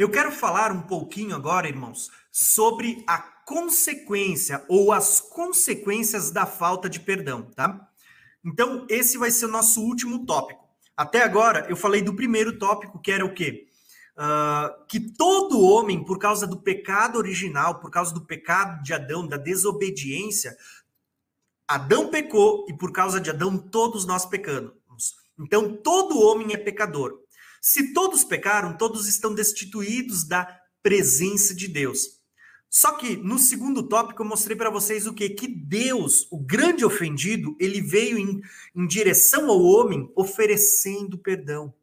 Eu 0.00 0.08
quero 0.08 0.32
falar 0.32 0.72
um 0.72 0.80
pouquinho 0.80 1.36
agora, 1.36 1.68
irmãos, 1.68 2.10
sobre 2.32 3.04
a 3.06 3.18
consequência 3.18 4.64
ou 4.66 4.92
as 4.92 5.20
consequências 5.20 6.30
da 6.30 6.46
falta 6.46 6.88
de 6.88 6.98
perdão, 6.98 7.42
tá? 7.54 7.86
Então, 8.42 8.86
esse 8.88 9.18
vai 9.18 9.30
ser 9.30 9.44
o 9.44 9.50
nosso 9.50 9.82
último 9.82 10.24
tópico. 10.24 10.64
Até 10.96 11.22
agora, 11.22 11.66
eu 11.68 11.76
falei 11.76 12.00
do 12.00 12.16
primeiro 12.16 12.58
tópico, 12.58 12.98
que 12.98 13.12
era 13.12 13.26
o 13.26 13.34
quê? 13.34 13.68
Uh, 14.16 14.86
que 14.86 14.98
todo 14.98 15.60
homem, 15.60 16.02
por 16.02 16.18
causa 16.18 16.46
do 16.46 16.58
pecado 16.58 17.18
original, 17.18 17.78
por 17.78 17.90
causa 17.90 18.14
do 18.14 18.24
pecado 18.24 18.82
de 18.82 18.94
Adão, 18.94 19.28
da 19.28 19.36
desobediência, 19.36 20.56
Adão 21.68 22.08
pecou 22.08 22.64
e 22.70 22.72
por 22.72 22.90
causa 22.90 23.20
de 23.20 23.28
Adão 23.28 23.58
todos 23.58 24.06
nós 24.06 24.24
pecamos. 24.24 24.72
Então 25.38 25.76
todo 25.76 26.18
homem 26.18 26.54
é 26.54 26.56
pecador. 26.56 27.20
Se 27.60 27.92
todos 27.92 28.24
pecaram, 28.24 28.76
todos 28.76 29.06
estão 29.06 29.34
destituídos 29.34 30.24
da 30.24 30.44
presença 30.82 31.54
de 31.54 31.68
Deus. 31.68 32.20
Só 32.68 32.92
que 32.92 33.16
no 33.16 33.38
segundo 33.38 33.82
tópico 33.82 34.22
eu 34.22 34.26
mostrei 34.26 34.56
para 34.56 34.70
vocês 34.70 35.06
o 35.06 35.12
que? 35.12 35.28
Que 35.30 35.48
Deus, 35.48 36.26
o 36.30 36.38
grande 36.38 36.84
ofendido, 36.84 37.56
ele 37.58 37.80
veio 37.80 38.16
em, 38.16 38.40
em 38.74 38.86
direção 38.86 39.50
ao 39.50 39.60
homem 39.60 40.10
oferecendo 40.14 41.18
perdão, 41.18 41.74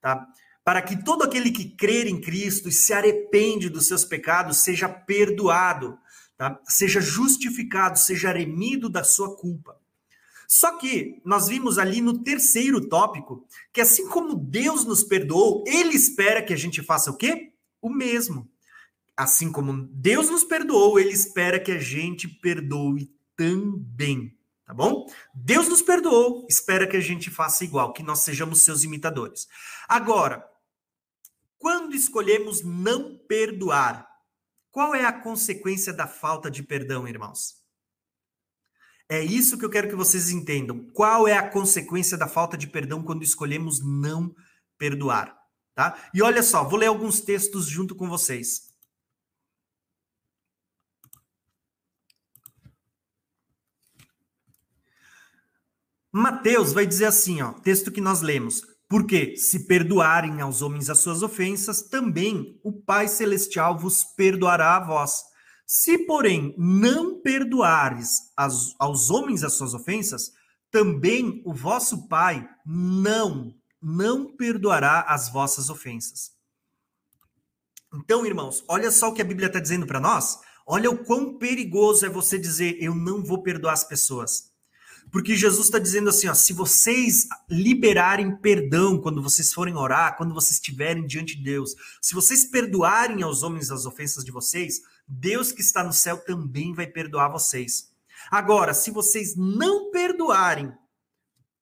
tá? 0.00 0.26
Para 0.64 0.82
que 0.82 1.04
todo 1.04 1.22
aquele 1.22 1.50
que 1.50 1.76
crer 1.76 2.06
em 2.06 2.20
Cristo 2.20 2.68
e 2.68 2.72
se 2.72 2.92
arrepende 2.92 3.68
dos 3.68 3.86
seus 3.86 4.04
pecados 4.04 4.58
seja 4.58 4.88
perdoado 4.88 5.98
tá? 6.36 6.60
seja 6.64 7.00
justificado, 7.00 7.98
seja 7.98 8.32
remido 8.32 8.88
da 8.88 9.02
sua 9.02 9.36
culpa. 9.36 9.78
Só 10.48 10.76
que 10.78 11.20
nós 11.24 11.48
vimos 11.48 11.78
ali 11.78 12.00
no 12.00 12.22
terceiro 12.22 12.88
tópico 12.88 13.46
que 13.72 13.80
assim 13.80 14.08
como 14.08 14.34
Deus 14.34 14.84
nos 14.84 15.02
perdoou, 15.02 15.64
ele 15.66 15.94
espera 15.94 16.42
que 16.42 16.52
a 16.52 16.56
gente 16.56 16.82
faça 16.82 17.10
o 17.10 17.16
quê? 17.16 17.52
O 17.80 17.90
mesmo. 17.90 18.48
Assim 19.16 19.50
como 19.50 19.88
Deus 19.90 20.30
nos 20.30 20.44
perdoou, 20.44 20.98
ele 20.98 21.12
espera 21.12 21.58
que 21.58 21.72
a 21.72 21.78
gente 21.78 22.28
perdoe 22.28 23.10
também, 23.34 24.36
tá 24.64 24.74
bom? 24.74 25.06
Deus 25.34 25.68
nos 25.68 25.82
perdoou, 25.82 26.46
espera 26.48 26.86
que 26.86 26.96
a 26.96 27.00
gente 27.00 27.30
faça 27.30 27.64
igual, 27.64 27.92
que 27.92 28.02
nós 28.02 28.20
sejamos 28.20 28.62
seus 28.62 28.84
imitadores. 28.84 29.48
Agora, 29.88 30.46
quando 31.58 31.94
escolhemos 31.94 32.62
não 32.62 33.16
perdoar, 33.26 34.06
qual 34.70 34.94
é 34.94 35.04
a 35.04 35.12
consequência 35.12 35.92
da 35.92 36.06
falta 36.06 36.50
de 36.50 36.62
perdão, 36.62 37.08
irmãos? 37.08 37.65
É 39.08 39.22
isso 39.22 39.56
que 39.56 39.64
eu 39.64 39.70
quero 39.70 39.88
que 39.88 39.94
vocês 39.94 40.30
entendam. 40.30 40.90
Qual 40.92 41.28
é 41.28 41.36
a 41.36 41.48
consequência 41.48 42.18
da 42.18 42.26
falta 42.26 42.56
de 42.56 42.66
perdão 42.66 43.02
quando 43.02 43.22
escolhemos 43.22 43.80
não 43.84 44.34
perdoar, 44.76 45.36
tá? 45.74 45.96
E 46.12 46.22
olha 46.22 46.42
só, 46.42 46.64
vou 46.64 46.78
ler 46.78 46.86
alguns 46.86 47.20
textos 47.20 47.66
junto 47.66 47.94
com 47.94 48.08
vocês. 48.08 48.74
Mateus 56.12 56.72
vai 56.72 56.86
dizer 56.86 57.04
assim, 57.04 57.42
ó, 57.42 57.52
texto 57.52 57.92
que 57.92 58.00
nós 58.00 58.22
lemos: 58.22 58.62
porque 58.88 59.36
se 59.36 59.66
perdoarem 59.66 60.40
aos 60.40 60.62
homens 60.62 60.88
as 60.88 60.98
suas 60.98 61.22
ofensas, 61.22 61.82
também 61.82 62.58
o 62.64 62.72
Pai 62.72 63.06
Celestial 63.06 63.78
vos 63.78 64.02
perdoará 64.02 64.76
a 64.76 64.80
vós. 64.80 65.22
Se, 65.66 65.98
porém, 65.98 66.54
não 66.56 67.20
perdoares 67.20 68.30
as, 68.36 68.74
aos 68.78 69.10
homens 69.10 69.42
as 69.42 69.54
suas 69.54 69.74
ofensas, 69.74 70.32
também 70.70 71.42
o 71.44 71.52
vosso 71.52 72.06
Pai 72.06 72.48
não, 72.64 73.52
não 73.82 74.36
perdoará 74.36 75.00
as 75.08 75.28
vossas 75.28 75.68
ofensas. 75.68 76.32
Então, 77.92 78.24
irmãos, 78.24 78.64
olha 78.68 78.90
só 78.92 79.08
o 79.08 79.12
que 79.12 79.22
a 79.22 79.24
Bíblia 79.24 79.48
está 79.48 79.58
dizendo 79.58 79.86
para 79.86 79.98
nós. 79.98 80.38
Olha 80.66 80.90
o 80.90 81.04
quão 81.04 81.36
perigoso 81.38 82.06
é 82.06 82.08
você 82.08 82.38
dizer: 82.38 82.76
Eu 82.80 82.94
não 82.94 83.24
vou 83.24 83.42
perdoar 83.42 83.72
as 83.72 83.84
pessoas. 83.84 84.52
Porque 85.10 85.36
Jesus 85.36 85.66
está 85.66 85.78
dizendo 85.78 86.10
assim: 86.10 86.28
ó, 86.28 86.34
se 86.34 86.52
vocês 86.52 87.28
liberarem 87.48 88.36
perdão 88.36 89.00
quando 89.00 89.22
vocês 89.22 89.52
forem 89.52 89.76
orar, 89.76 90.16
quando 90.16 90.34
vocês 90.34 90.56
estiverem 90.56 91.06
diante 91.06 91.36
de 91.36 91.44
Deus, 91.44 91.74
se 92.02 92.14
vocês 92.14 92.44
perdoarem 92.44 93.22
aos 93.22 93.42
homens 93.42 93.70
as 93.70 93.86
ofensas 93.86 94.24
de 94.24 94.32
vocês, 94.32 94.80
Deus 95.06 95.52
que 95.52 95.60
está 95.60 95.84
no 95.84 95.92
céu 95.92 96.18
também 96.18 96.74
vai 96.74 96.86
perdoar 96.86 97.28
vocês. 97.28 97.92
Agora, 98.30 98.74
se 98.74 98.90
vocês 98.90 99.36
não 99.36 99.90
perdoarem, 99.90 100.72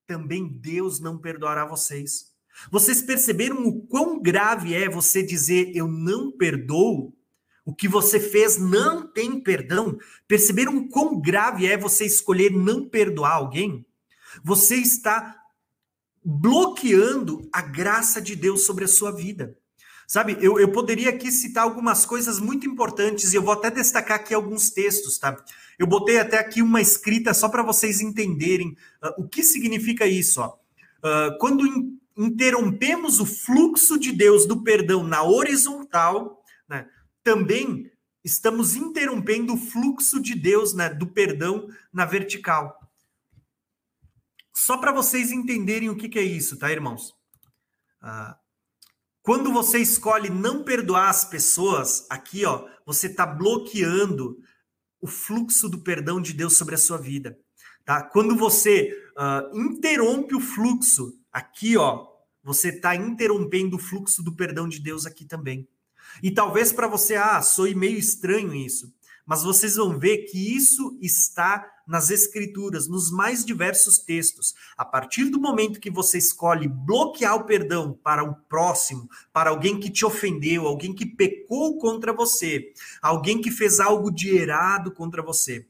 também 0.06 0.49
Deus 0.49 1.00
não 1.00 1.19
perdoará 1.19 1.65
vocês. 1.65 2.32
Vocês 2.71 3.03
perceberam 3.03 3.66
o 3.66 3.82
quão 3.82 4.21
grave 4.21 4.75
é 4.75 4.88
você 4.88 5.22
dizer 5.22 5.75
eu 5.75 5.88
não 5.88 6.31
perdoo? 6.31 7.12
O 7.65 7.75
que 7.75 7.88
você 7.88 8.21
fez 8.21 8.59
não 8.59 9.06
tem 9.06 9.41
perdão. 9.41 9.99
Perceberam 10.28 10.87
quão 10.88 11.21
grave 11.21 11.66
é 11.66 11.76
você 11.76 12.05
escolher 12.05 12.50
não 12.50 12.88
perdoar 12.88 13.32
alguém? 13.32 13.84
Você 14.43 14.76
está 14.76 15.43
bloqueando 16.22 17.49
a 17.53 17.61
graça 17.61 18.21
de 18.21 18.37
Deus 18.37 18.65
sobre 18.65 18.84
a 18.84 18.88
sua 18.88 19.11
vida. 19.11 19.56
Sabe, 20.07 20.37
eu, 20.41 20.61
eu 20.61 20.71
poderia 20.71 21.11
aqui 21.11 21.33
citar 21.33 21.65
algumas 21.65 22.05
coisas 22.05 22.39
muito 22.39 22.67
importantes 22.67 23.33
e 23.33 23.37
eu 23.37 23.43
vou 23.43 23.55
até 23.55 23.71
destacar 23.71 24.19
aqui 24.19 24.35
alguns 24.35 24.71
textos, 24.71 25.19
tá? 25.19 25.37
Eu 25.79 25.87
botei 25.87 26.19
até 26.19 26.39
aqui 26.39 26.63
uma 26.63 26.81
escrita 26.81 27.33
só 27.33 27.49
para 27.49 27.63
vocês 27.63 28.01
entenderem 28.01 28.77
uh, 29.03 29.23
o 29.23 29.29
que 29.29 29.43
significa 29.43 30.07
isso, 30.07 30.41
ó. 30.41 30.57
Uh, 30.99 31.39
quando 31.39 31.67
in, 31.67 31.99
interrompemos 32.17 33.21
o 33.21 33.27
fluxo 33.27 33.99
de 33.99 34.13
Deus 34.13 34.47
do 34.47 34.63
perdão 34.63 35.03
na 35.03 35.23
horizontal, 35.23 36.43
né, 36.69 36.89
também 37.23 37.91
estamos 38.23 38.75
interrompendo 38.77 39.55
o 39.55 39.59
fluxo 39.59 40.21
de 40.21 40.35
Deus, 40.35 40.73
né, 40.75 40.89
do 40.89 41.07
perdão 41.07 41.69
na 41.93 42.05
vertical. 42.05 42.81
Só 44.55 44.79
para 44.79 44.93
vocês 44.93 45.33
entenderem 45.33 45.91
o 45.91 45.97
que, 45.97 46.09
que, 46.09 46.19
é 46.19 46.23
isso, 46.23 46.57
tá, 46.57 46.71
irmãos? 46.71 47.15
Ah, 48.01 48.39
quando 49.25 49.51
você 49.51 49.79
escolhe 49.79 50.29
não 50.29 50.62
perdoar 50.62 51.09
as 51.09 51.25
pessoas, 51.25 52.07
aqui, 52.11 52.45
ó, 52.45 52.69
você 52.85 53.07
está 53.07 53.25
bloqueando 53.25 54.39
o 55.01 55.07
fluxo 55.07 55.67
do 55.67 55.79
perdão 55.79 56.21
de 56.21 56.35
Deus 56.35 56.59
sobre 56.59 56.75
a 56.75 56.79
sua 56.79 56.99
vida, 56.99 57.39
tá? 57.87 58.03
Quando 58.03 58.37
você 58.37 58.95
uh, 59.17 59.59
interrompe 59.59 60.35
o 60.35 60.41
fluxo, 60.41 61.19
aqui, 61.33 61.75
ó, 61.75 62.07
você 62.43 62.69
está 62.69 62.95
interrompendo 62.95 63.77
o 63.77 63.79
fluxo 63.79 64.23
do 64.23 64.37
perdão 64.37 64.69
de 64.69 64.79
Deus 64.79 65.07
aqui 65.07 65.25
também. 65.25 65.67
E 66.23 66.31
talvez 66.31 66.71
para 66.71 66.87
você, 66.87 67.17
ah, 67.17 67.41
soe 67.41 67.75
meio 67.75 67.99
estranho 67.99 68.55
isso, 68.55 68.93
mas 69.27 69.43
vocês 69.43 69.77
vão 69.77 69.99
ver 69.99 70.25
que 70.25 70.57
isso 70.57 70.99
está 71.01 71.71
nas 71.87 72.11
escrituras, 72.11 72.89
nos 72.89 73.11
mais 73.11 73.45
diversos 73.45 73.99
textos. 73.99 74.55
A 74.77 74.85
partir 74.85 75.27
do 75.27 75.41
momento 75.41 75.81
que 75.81 75.91
você 75.91 76.19
escolhe 76.19 76.67
bloquear 76.69 77.37
o 77.37 77.45
perdão 77.45 77.99
para 78.03 78.23
o 78.25 78.35
próximo, 78.35 79.09
para 79.33 79.51
alguém 79.51 79.79
que 79.79 79.91
te 79.91 80.05
ofendeu, 80.05 80.67
alguém 80.67 80.95
que 80.95 81.07
pecou 81.07 81.79
contra 81.79 82.12
você, 82.12 82.73
alguém 83.03 83.41
que 83.41 83.51
fez 83.51 83.81
algo 83.81 84.11
de 84.11 84.37
errado 84.37 84.93
contra 84.93 85.23
você, 85.23 85.67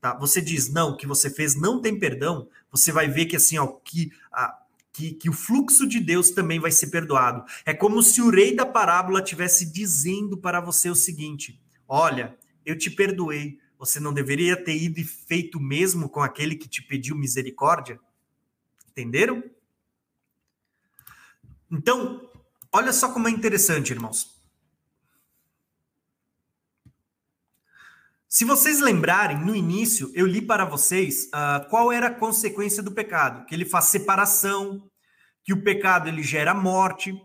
tá? 0.00 0.14
Você 0.14 0.40
diz 0.40 0.68
não, 0.68 0.90
o 0.90 0.96
que 0.96 1.06
você 1.06 1.30
fez 1.30 1.54
não 1.54 1.80
tem 1.80 1.98
perdão. 1.98 2.48
Você 2.70 2.92
vai 2.92 3.08
ver 3.08 3.26
que 3.26 3.36
assim, 3.36 3.58
ó, 3.58 3.66
que 3.66 4.10
a, 4.32 4.58
que, 4.92 5.12
que, 5.12 5.30
o 5.30 5.32
fluxo 5.32 5.86
de 5.86 6.00
Deus 6.00 6.30
também 6.30 6.58
vai 6.58 6.72
ser 6.72 6.88
perdoado. 6.88 7.44
É 7.64 7.72
como 7.72 8.02
se 8.02 8.20
o 8.20 8.30
rei 8.30 8.54
da 8.54 8.66
parábola 8.66 9.22
tivesse 9.22 9.70
dizendo 9.70 10.36
para 10.36 10.60
você 10.60 10.90
o 10.90 10.94
seguinte: 10.94 11.60
Olha, 11.86 12.36
eu 12.68 12.76
te 12.78 12.90
perdoei. 12.90 13.58
Você 13.78 13.98
não 13.98 14.12
deveria 14.12 14.62
ter 14.62 14.76
ido 14.76 15.00
e 15.00 15.04
feito 15.04 15.58
mesmo 15.58 16.08
com 16.08 16.20
aquele 16.20 16.54
que 16.54 16.68
te 16.68 16.82
pediu 16.82 17.16
misericórdia? 17.16 17.98
Entenderam? 18.90 19.42
Então, 21.70 22.30
olha 22.70 22.92
só 22.92 23.10
como 23.10 23.26
é 23.26 23.30
interessante, 23.30 23.92
irmãos. 23.92 24.36
Se 28.28 28.44
vocês 28.44 28.80
lembrarem, 28.80 29.38
no 29.38 29.56
início 29.56 30.12
eu 30.14 30.26
li 30.26 30.42
para 30.42 30.66
vocês 30.66 31.28
uh, 31.28 31.66
qual 31.70 31.90
era 31.90 32.08
a 32.08 32.14
consequência 32.14 32.82
do 32.82 32.92
pecado, 32.92 33.46
que 33.46 33.54
ele 33.54 33.64
faz 33.64 33.86
separação, 33.86 34.90
que 35.42 35.54
o 35.54 35.62
pecado 35.62 36.08
ele 36.08 36.22
gera 36.22 36.52
morte, 36.52 37.18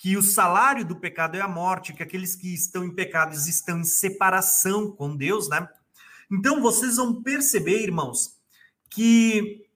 que 0.00 0.16
o 0.16 0.22
salário 0.22 0.84
do 0.84 0.96
pecado 0.96 1.36
é 1.36 1.40
a 1.40 1.46
morte, 1.46 1.92
que 1.92 2.02
aqueles 2.02 2.34
que 2.34 2.52
estão 2.52 2.82
em 2.82 2.92
pecados 2.92 3.46
estão 3.46 3.78
em 3.80 3.84
separação 3.84 4.90
com 4.90 5.16
Deus, 5.16 5.48
né? 5.48 5.68
Então 6.32 6.60
vocês 6.60 6.96
vão 6.96 7.22
perceber, 7.22 7.82
irmãos, 7.82 8.36
que 8.88 9.66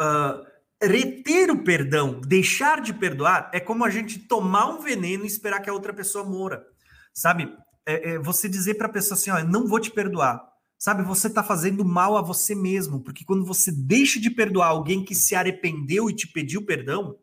uh, 0.00 0.44
reter 0.82 1.50
o 1.50 1.62
perdão, 1.62 2.20
deixar 2.20 2.80
de 2.80 2.92
perdoar, 2.94 3.50
é 3.52 3.60
como 3.60 3.84
a 3.84 3.90
gente 3.90 4.18
tomar 4.18 4.66
um 4.66 4.80
veneno 4.80 5.24
e 5.24 5.28
esperar 5.28 5.60
que 5.60 5.70
a 5.70 5.74
outra 5.74 5.92
pessoa 5.92 6.24
morra, 6.24 6.64
sabe? 7.12 7.54
é, 7.86 8.12
é 8.12 8.18
você 8.18 8.48
dizer 8.48 8.74
para 8.74 8.86
a 8.86 8.92
pessoa 8.92 9.16
assim, 9.16 9.30
ó, 9.30 9.42
não 9.44 9.66
vou 9.66 9.80
te 9.80 9.90
perdoar. 9.90 10.50
Sabe, 10.78 11.04
você 11.04 11.28
está 11.28 11.44
fazendo 11.44 11.84
mal 11.84 12.16
a 12.16 12.22
você 12.22 12.56
mesmo, 12.56 13.00
porque 13.00 13.24
quando 13.24 13.44
você 13.44 13.70
deixa 13.70 14.18
de 14.18 14.28
perdoar 14.28 14.68
alguém 14.68 15.04
que 15.04 15.14
se 15.14 15.32
arrependeu 15.32 16.10
e 16.10 16.14
te 16.14 16.26
pediu 16.26 16.66
perdão, 16.66 17.16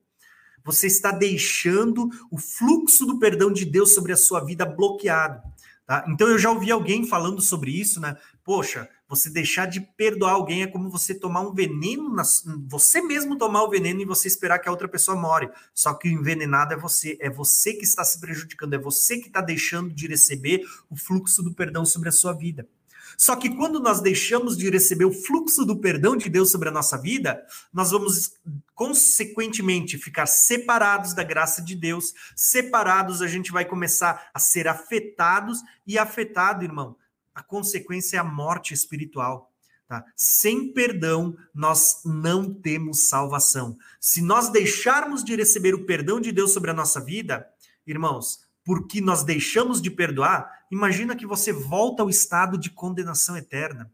você 0.71 0.86
está 0.86 1.12
deixando 1.12 2.10
o 2.30 2.38
fluxo 2.38 3.06
do 3.06 3.18
perdão 3.18 3.51
de 3.51 3.66
Deus 3.66 3.94
sobre 3.94 4.13
a 4.13 4.18
sua 4.18 4.39
vida 4.39 4.66
bloqueado. 4.66 5.42
Tá? 5.83 6.06
Então 6.07 6.27
eu 6.27 6.38
já 6.38 6.51
ouvi 6.51 6.69
alguém 6.69 7.07
falando 7.07 7.42
sobre 7.42 7.71
isso, 7.71 8.00
né? 8.00 8.16
Poxa, 8.44 8.88
você 9.07 9.27
deixar 9.27 9.66
de 9.66 9.81
perdoar 9.81 10.33
alguém 10.33 10.62
é 10.62 10.68
como 10.68 10.88
você 10.88 11.16
tomar 11.16 11.42
um 11.42 11.51
veneno, 11.51 12.13
na, 12.13 12.21
você 12.68 13.01
mesmo 13.01 13.36
tomar 13.39 13.63
o 13.63 13.69
veneno 13.71 14.00
e 14.00 14.06
você 14.06 14.27
esperar 14.27 14.60
que 14.60 14.69
a 14.69 14.71
outra 14.71 14.88
pessoa 14.88 15.19
more. 15.19 15.50
Só 15.74 15.95
que 15.95 16.07
o 16.07 16.12
envenenado 16.12 16.75
é 16.75 16.77
você, 16.77 17.18
é 17.19 17.27
você 17.27 17.74
que 17.74 17.83
está 17.83 18.04
se 18.04 18.19
prejudicando, 18.19 18.75
é 18.75 18.77
você 18.77 19.18
que 19.18 19.27
está 19.27 19.42
deixando 19.42 19.92
de 19.92 20.07
receber 20.07 20.62
o 20.92 20.95
fluxo 20.95 21.42
do 21.42 21.56
perdão 21.56 21.83
sobre 21.83 22.10
a 22.10 22.12
sua 22.12 22.33
vida. 22.33 22.68
Só 23.17 23.35
que 23.35 23.56
quando 23.56 23.79
nós 23.79 24.01
deixamos 24.01 24.57
de 24.57 24.69
receber 24.69 25.06
o 25.06 25.13
fluxo 25.13 25.65
do 25.65 25.77
perdão 25.77 26.15
de 26.15 26.29
Deus 26.29 26.51
sobre 26.51 26.69
a 26.69 26.71
nossa 26.71 26.97
vida, 26.97 27.45
nós 27.73 27.91
vamos 27.91 28.33
consequentemente 28.73 29.97
ficar 29.97 30.25
separados 30.25 31.13
da 31.13 31.23
graça 31.23 31.61
de 31.61 31.75
Deus, 31.75 32.13
separados, 32.35 33.21
a 33.21 33.27
gente 33.27 33.51
vai 33.51 33.65
começar 33.65 34.29
a 34.33 34.39
ser 34.39 34.67
afetados 34.67 35.61
e 35.85 35.97
afetado, 35.97 36.63
irmão. 36.63 36.95
A 37.33 37.44
consequência 37.44 38.17
é 38.17 38.19
a 38.19 38.23
morte 38.23 38.73
espiritual. 38.73 39.50
Tá? 39.88 40.06
Sem 40.15 40.71
perdão, 40.71 41.35
nós 41.53 42.01
não 42.06 42.53
temos 42.53 43.09
salvação. 43.09 43.75
Se 44.00 44.21
nós 44.21 44.50
deixarmos 44.50 45.23
de 45.23 45.35
receber 45.35 45.73
o 45.73 45.85
perdão 45.85 46.21
de 46.21 46.31
Deus 46.31 46.51
sobre 46.51 46.69
a 46.69 46.75
nossa 46.75 47.03
vida, 47.03 47.50
irmãos, 47.88 48.41
porque 48.63 49.01
nós 49.01 49.23
deixamos 49.23 49.81
de 49.81 49.89
perdoar, 49.89 50.58
imagina 50.69 51.16
que 51.16 51.25
você 51.25 51.51
volta 51.51 52.04
ao 52.04 52.10
estado 52.10 52.57
de 52.57 52.69
condenação 52.69 53.36
eterna. 53.38 53.92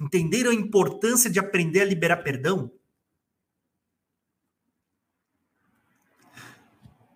Entenderam 0.00 0.50
a 0.50 0.54
importância 0.54 1.30
de 1.30 1.38
aprender 1.38 1.80
a 1.80 1.84
liberar 1.84 2.18
perdão? 2.18 2.70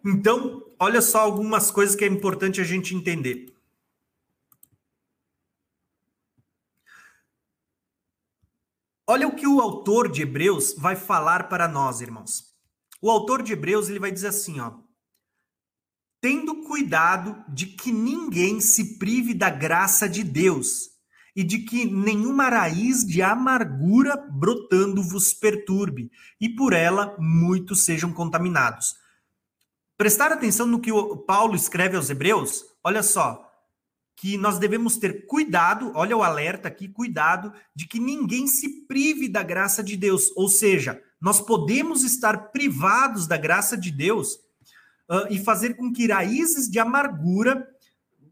Então, 0.05 0.65
olha 0.79 1.03
só 1.03 1.21
algumas 1.21 1.71
coisas 1.71 1.97
que 1.97 2.05
é 2.05 2.09
importante 2.09 2.61
a 2.61 2.65
gente 2.65 2.95
entender. 2.95 3.53
Olha 9.09 9.29
o 9.29 9.35
que 9.35 9.47
o 9.47 9.61
autor 9.61 10.11
de 10.11 10.23
Hebreus 10.23 10.75
vai 10.77 10.97
falar 10.97 11.49
para 11.49 11.69
nós, 11.69 12.01
irmãos. 12.01 12.57
O 13.01 13.11
autor 13.11 13.43
de 13.43 13.53
Hebreus 13.53 13.89
ele 13.89 14.01
vai 14.01 14.11
dizer 14.11 14.29
assim, 14.29 14.59
ó: 14.61 14.79
tendo 16.21 16.63
cuidado 16.63 17.45
de 17.49 17.67
que 17.67 17.93
ninguém 17.93 18.61
se 18.61 18.99
prive 18.99 19.35
da 19.35 19.51
graça 19.51 20.09
de 20.09 20.23
Deus 20.25 20.91
e 21.35 21.45
de 21.45 21.59
que 21.59 21.85
nenhuma 21.85 22.49
raiz 22.49 23.05
de 23.05 23.21
amargura 23.21 24.17
brotando 24.17 25.03
vos 25.03 25.35
perturbe 25.35 26.11
e 26.41 26.49
por 26.49 26.73
ela 26.73 27.15
muitos 27.19 27.85
sejam 27.85 28.13
contaminados. 28.13 28.97
Prestar 29.99 30.33
atenção 30.33 30.67
no 30.67 30.81
que 30.81 30.91
o 30.91 31.17
Paulo 31.17 31.55
escreve 31.55 31.97
aos 31.97 32.09
Hebreus, 32.09 32.65
olha 32.83 33.03
só, 33.03 33.47
que 34.17 34.39
nós 34.39 34.59
devemos 34.59 34.97
ter 34.97 35.27
cuidado, 35.27 35.93
olha 35.95 36.17
o 36.17 36.23
alerta 36.23 36.69
aqui, 36.69 36.89
cuidado 36.89 37.53
de 37.75 37.87
que 37.87 38.01
ninguém 38.01 38.47
se 38.47 38.87
prive 38.87 39.29
da 39.29 39.43
graça 39.43 39.85
de 39.85 39.95
Deus, 39.97 40.33
ou 40.35 40.49
seja, 40.49 41.03
nós 41.21 41.39
podemos 41.39 42.03
estar 42.03 42.51
privados 42.51 43.27
da 43.27 43.37
graça 43.37 43.77
de 43.77 43.91
Deus 43.91 44.39
uh, 45.09 45.27
e 45.31 45.39
fazer 45.39 45.75
com 45.75 45.93
que 45.93 46.07
raízes 46.07 46.69
de 46.69 46.79
amargura 46.79 47.67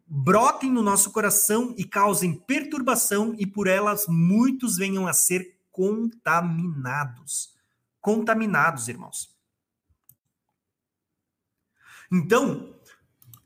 brotem 0.06 0.70
no 0.70 0.82
nosso 0.82 1.10
coração 1.10 1.74
e 1.76 1.84
causem 1.84 2.34
perturbação, 2.34 3.34
e 3.38 3.46
por 3.46 3.66
elas 3.66 4.06
muitos 4.06 4.76
venham 4.76 5.06
a 5.06 5.12
ser 5.12 5.58
contaminados. 5.72 7.54
Contaminados, 8.00 8.88
irmãos. 8.88 9.34
Então, 12.12 12.74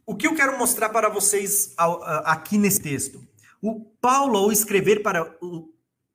o 0.04 0.14
que 0.14 0.26
eu 0.26 0.34
quero 0.34 0.58
mostrar 0.58 0.88
para 0.88 1.08
vocês 1.08 1.74
aqui 2.24 2.58
nesse 2.58 2.80
texto? 2.80 3.26
O 3.62 3.80
Paulo, 4.00 4.36
ao 4.36 4.52
escrever 4.52 5.02
para 5.02 5.38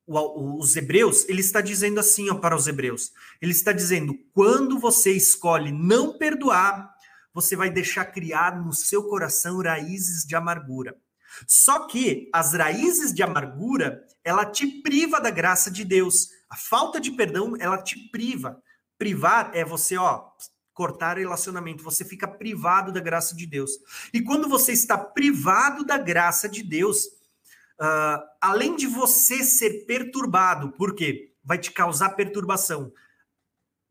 os 0.06 0.75
hebreus, 0.75 1.27
ele 1.27 1.42
está 1.42 1.62
dizendo 1.62 2.00
assim 2.00 2.30
ó, 2.30 2.36
para 2.36 2.56
os 2.56 2.68
hebreus: 2.68 3.12
ele 3.42 3.51
está 3.51 3.71
dizendo, 3.71 4.13
quando 4.33 4.77
você 4.77 5.12
escolhe 5.13 5.71
não 5.71 6.18
perdoar, 6.18 6.92
você 7.33 7.56
vai 7.56 7.69
deixar 7.69 8.06
criar 8.06 8.63
no 8.63 8.71
seu 8.71 9.03
coração 9.03 9.62
raízes 9.62 10.24
de 10.25 10.35
amargura. 10.35 10.95
Só 11.47 11.88
que 11.88 12.30
as 12.31 12.53
raízes 12.53 13.13
de 13.13 13.24
amargura, 13.24 14.06
ela 14.24 14.45
te 14.45 14.68
priva 14.81 15.19
da 15.19 15.31
graça 15.31 15.71
de 15.71 15.83
Deus. 15.83 16.30
A 16.50 16.56
falta 16.56 17.00
de 17.00 17.12
perdão, 17.12 17.56
ela 17.59 17.81
te 17.81 17.97
priva. 18.09 18.62
Privar 18.97 19.50
é 19.53 19.65
você, 19.65 19.97
ó, 19.97 20.30
cortar 20.74 21.18
relacionamento, 21.18 21.83
você 21.83 22.06
fica 22.06 22.27
privado 22.27 22.91
da 22.91 23.00
graça 23.00 23.36
de 23.36 23.45
Deus. 23.45 23.71
E 24.13 24.21
quando 24.21 24.47
você 24.47 24.71
está 24.71 24.97
privado 24.97 25.83
da 25.83 25.97
graça 25.97 26.47
de 26.47 26.63
Deus, 26.63 27.06
uh, 27.79 28.21
além 28.41 28.75
de 28.75 28.88
você 28.88 29.44
ser 29.44 29.86
perturbado, 29.86 30.71
por 30.71 30.95
quê? 30.95 31.33
Vai 31.44 31.57
te 31.57 31.71
causar 31.71 32.09
perturbação 32.09 32.91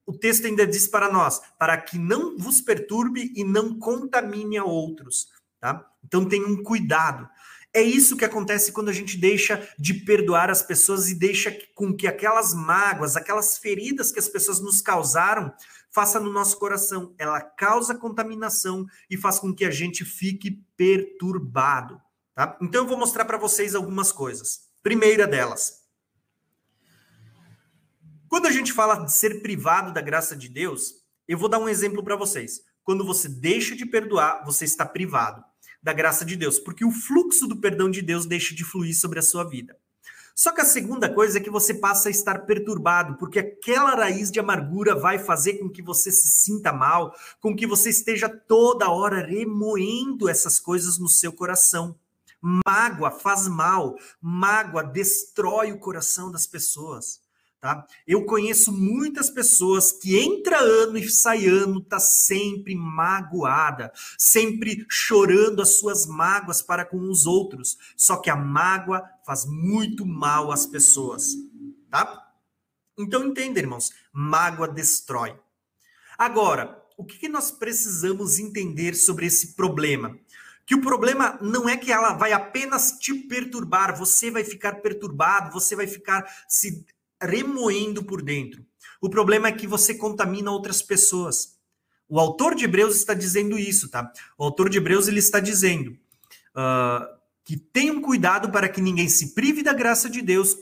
o 0.07 0.13
texto 0.13 0.47
ainda 0.47 0.67
diz 0.67 0.87
para 0.87 1.13
nós, 1.13 1.41
para 1.59 1.77
que 1.77 1.99
não 1.99 2.37
vos 2.37 2.61
perturbe 2.61 3.33
e 3.37 3.45
não 3.45 3.79
contamine 3.79 4.59
a 4.59 4.65
outros, 4.65 5.29
tá? 5.61 5.87
Então 6.05 6.29
tenham 6.29 6.63
cuidado. 6.63 7.29
É 7.75 7.81
isso 7.81 8.17
que 8.17 8.25
acontece 8.25 8.71
quando 8.71 8.91
a 8.91 8.93
gente 8.93 9.17
deixa 9.17 9.67
de 9.79 9.95
perdoar 9.95 10.51
as 10.51 10.63
pessoas 10.63 11.09
e 11.09 11.15
deixa 11.15 11.57
com 11.75 11.95
que 11.97 12.07
aquelas 12.07 12.53
mágoas, 12.53 13.17
aquelas 13.17 13.57
feridas 13.57 14.13
que 14.13 14.19
as 14.19 14.29
pessoas 14.29 14.61
nos 14.61 14.83
causaram, 14.83 15.51
faça 15.91 16.21
no 16.21 16.31
nosso 16.31 16.59
coração. 16.59 17.15
Ela 17.17 17.41
causa 17.41 17.95
contaminação 17.95 18.87
e 19.09 19.17
faz 19.17 19.39
com 19.39 19.55
que 19.55 19.65
a 19.65 19.71
gente 19.71 20.05
fique 20.05 20.63
perturbado, 20.77 21.99
tá? 22.35 22.59
Então 22.61 22.83
eu 22.83 22.89
vou 22.89 22.99
mostrar 22.99 23.25
para 23.25 23.39
vocês 23.39 23.75
algumas 23.75 24.13
coisas. 24.13 24.69
Primeira 24.83 25.27
delas, 25.27 25.82
quando 28.33 28.47
a 28.47 28.51
gente 28.51 28.73
fala 28.73 28.95
de 28.95 29.13
ser 29.13 29.43
privado 29.43 29.93
da 29.93 30.01
graça 30.01 30.35
de 30.35 30.49
Deus, 30.49 30.95
eu 31.29 31.37
vou 31.37 31.51
dar 31.51 31.59
um 31.59 31.69
exemplo 31.69 32.03
para 32.03 32.17
vocês. 32.17 32.63
Quando 32.83 33.05
você 33.05 33.29
deixa 33.29 33.77
de 33.77 33.85
perdoar, 33.85 34.43
você 34.43 34.65
está 34.65 34.87
privado 34.87 35.45
da 35.83 35.93
graça 35.93 36.25
de 36.25 36.35
Deus, 36.35 36.59
porque 36.59 36.83
o 36.83 36.91
fluxo 36.91 37.47
do 37.47 37.61
perdão 37.61 37.91
de 37.91 38.01
Deus 38.01 38.25
deixa 38.25 38.55
de 38.55 38.65
fluir 38.65 38.99
sobre 38.99 39.19
a 39.19 39.23
sua 39.23 39.45
vida. 39.45 39.77
Só 40.35 40.51
que 40.51 40.63
a 40.63 40.65
segunda 40.65 41.13
coisa 41.13 41.37
é 41.37 41.43
que 41.43 41.51
você 41.51 41.75
passa 41.75 42.09
a 42.09 42.11
estar 42.11 42.47
perturbado, 42.47 43.19
porque 43.19 43.39
aquela 43.39 43.95
raiz 43.95 44.31
de 44.31 44.41
amargura 44.41 44.95
vai 44.95 45.19
fazer 45.19 45.59
com 45.59 45.69
que 45.69 45.83
você 45.83 46.11
se 46.11 46.29
sinta 46.29 46.73
mal, 46.73 47.15
com 47.39 47.55
que 47.55 47.67
você 47.67 47.91
esteja 47.91 48.31
toda 48.31 48.89
hora 48.89 49.27
remoendo 49.27 50.27
essas 50.27 50.59
coisas 50.59 50.99
no 50.99 51.07
seu 51.07 51.35
coração. 51.35 51.99
Mágoa 52.67 53.11
faz 53.11 53.47
mal, 53.47 53.95
mágoa 54.23 54.83
destrói 54.83 55.71
o 55.71 55.79
coração 55.79 56.33
das 56.33 56.47
pessoas. 56.47 57.22
Tá? 57.63 57.87
Eu 58.05 58.25
conheço 58.25 58.73
muitas 58.73 59.31
pessoas 59.31 59.93
que 59.93 60.19
entra 60.19 60.59
ano 60.59 60.99
e 60.99 61.09
sai 61.09 61.47
ano 61.47 61.81
tá 61.81 62.01
sempre 62.01 62.75
magoada, 62.75 63.93
sempre 64.19 64.85
chorando 64.91 65.63
as 65.63 65.79
suas 65.79 66.05
mágoas 66.05 66.61
para 66.61 66.85
com 66.85 67.09
os 67.09 67.25
outros. 67.25 67.79
Só 67.97 68.17
que 68.17 68.29
a 68.29 68.35
mágoa 68.35 69.09
faz 69.25 69.47
muito 69.47 70.05
mal 70.05 70.51
às 70.51 70.67
pessoas, 70.67 71.37
tá? 71.89 72.33
Então 72.99 73.29
entenda, 73.29 73.61
irmãos, 73.61 73.93
mágoa 74.13 74.67
destrói. 74.67 75.39
Agora, 76.19 76.83
o 76.97 77.05
que 77.05 77.29
nós 77.29 77.53
precisamos 77.53 78.41
entender 78.41 78.97
sobre 78.97 79.27
esse 79.27 79.55
problema? 79.55 80.19
Que 80.67 80.75
o 80.75 80.81
problema 80.81 81.39
não 81.41 81.69
é 81.69 81.77
que 81.77 81.93
ela 81.93 82.13
vai 82.15 82.33
apenas 82.33 82.99
te 82.99 83.15
perturbar, 83.15 83.97
você 83.97 84.33
vai 84.33 84.43
ficar 84.43 84.81
perturbado, 84.81 85.53
você 85.53 85.77
vai 85.77 85.87
ficar 85.87 86.25
se 86.49 86.85
remoendo 87.23 88.05
por 88.05 88.23
dentro. 88.23 88.65
O 89.01 89.11
problema 89.11 89.49
é 89.49 89.53
que 89.53 89.67
você 89.67 89.95
contamina 89.95 90.51
outras 90.51 90.83
pessoas. 90.83 91.59
O 92.09 92.21
autor 92.21 92.55
de 92.55 92.65
Hebreus 92.65 92.97
está 92.97 93.15
dizendo 93.15 93.59
isso, 93.59 93.91
tá? 93.91 94.13
O 94.37 94.45
autor 94.45 94.69
de 94.69 94.79
Hebreus 94.79 95.09
ele 95.09 95.19
está 95.19 95.41
dizendo 95.41 95.91
uh, 95.91 97.07
que 97.45 97.57
tenham 97.57 98.01
cuidado 98.01 98.51
para 98.51 98.69
que 98.69 98.81
ninguém 98.81 99.09
se 99.09 99.35
prive 99.35 99.63
da 99.63 99.73
graça 99.73 100.11
de 100.11 100.21
Deus 100.21 100.53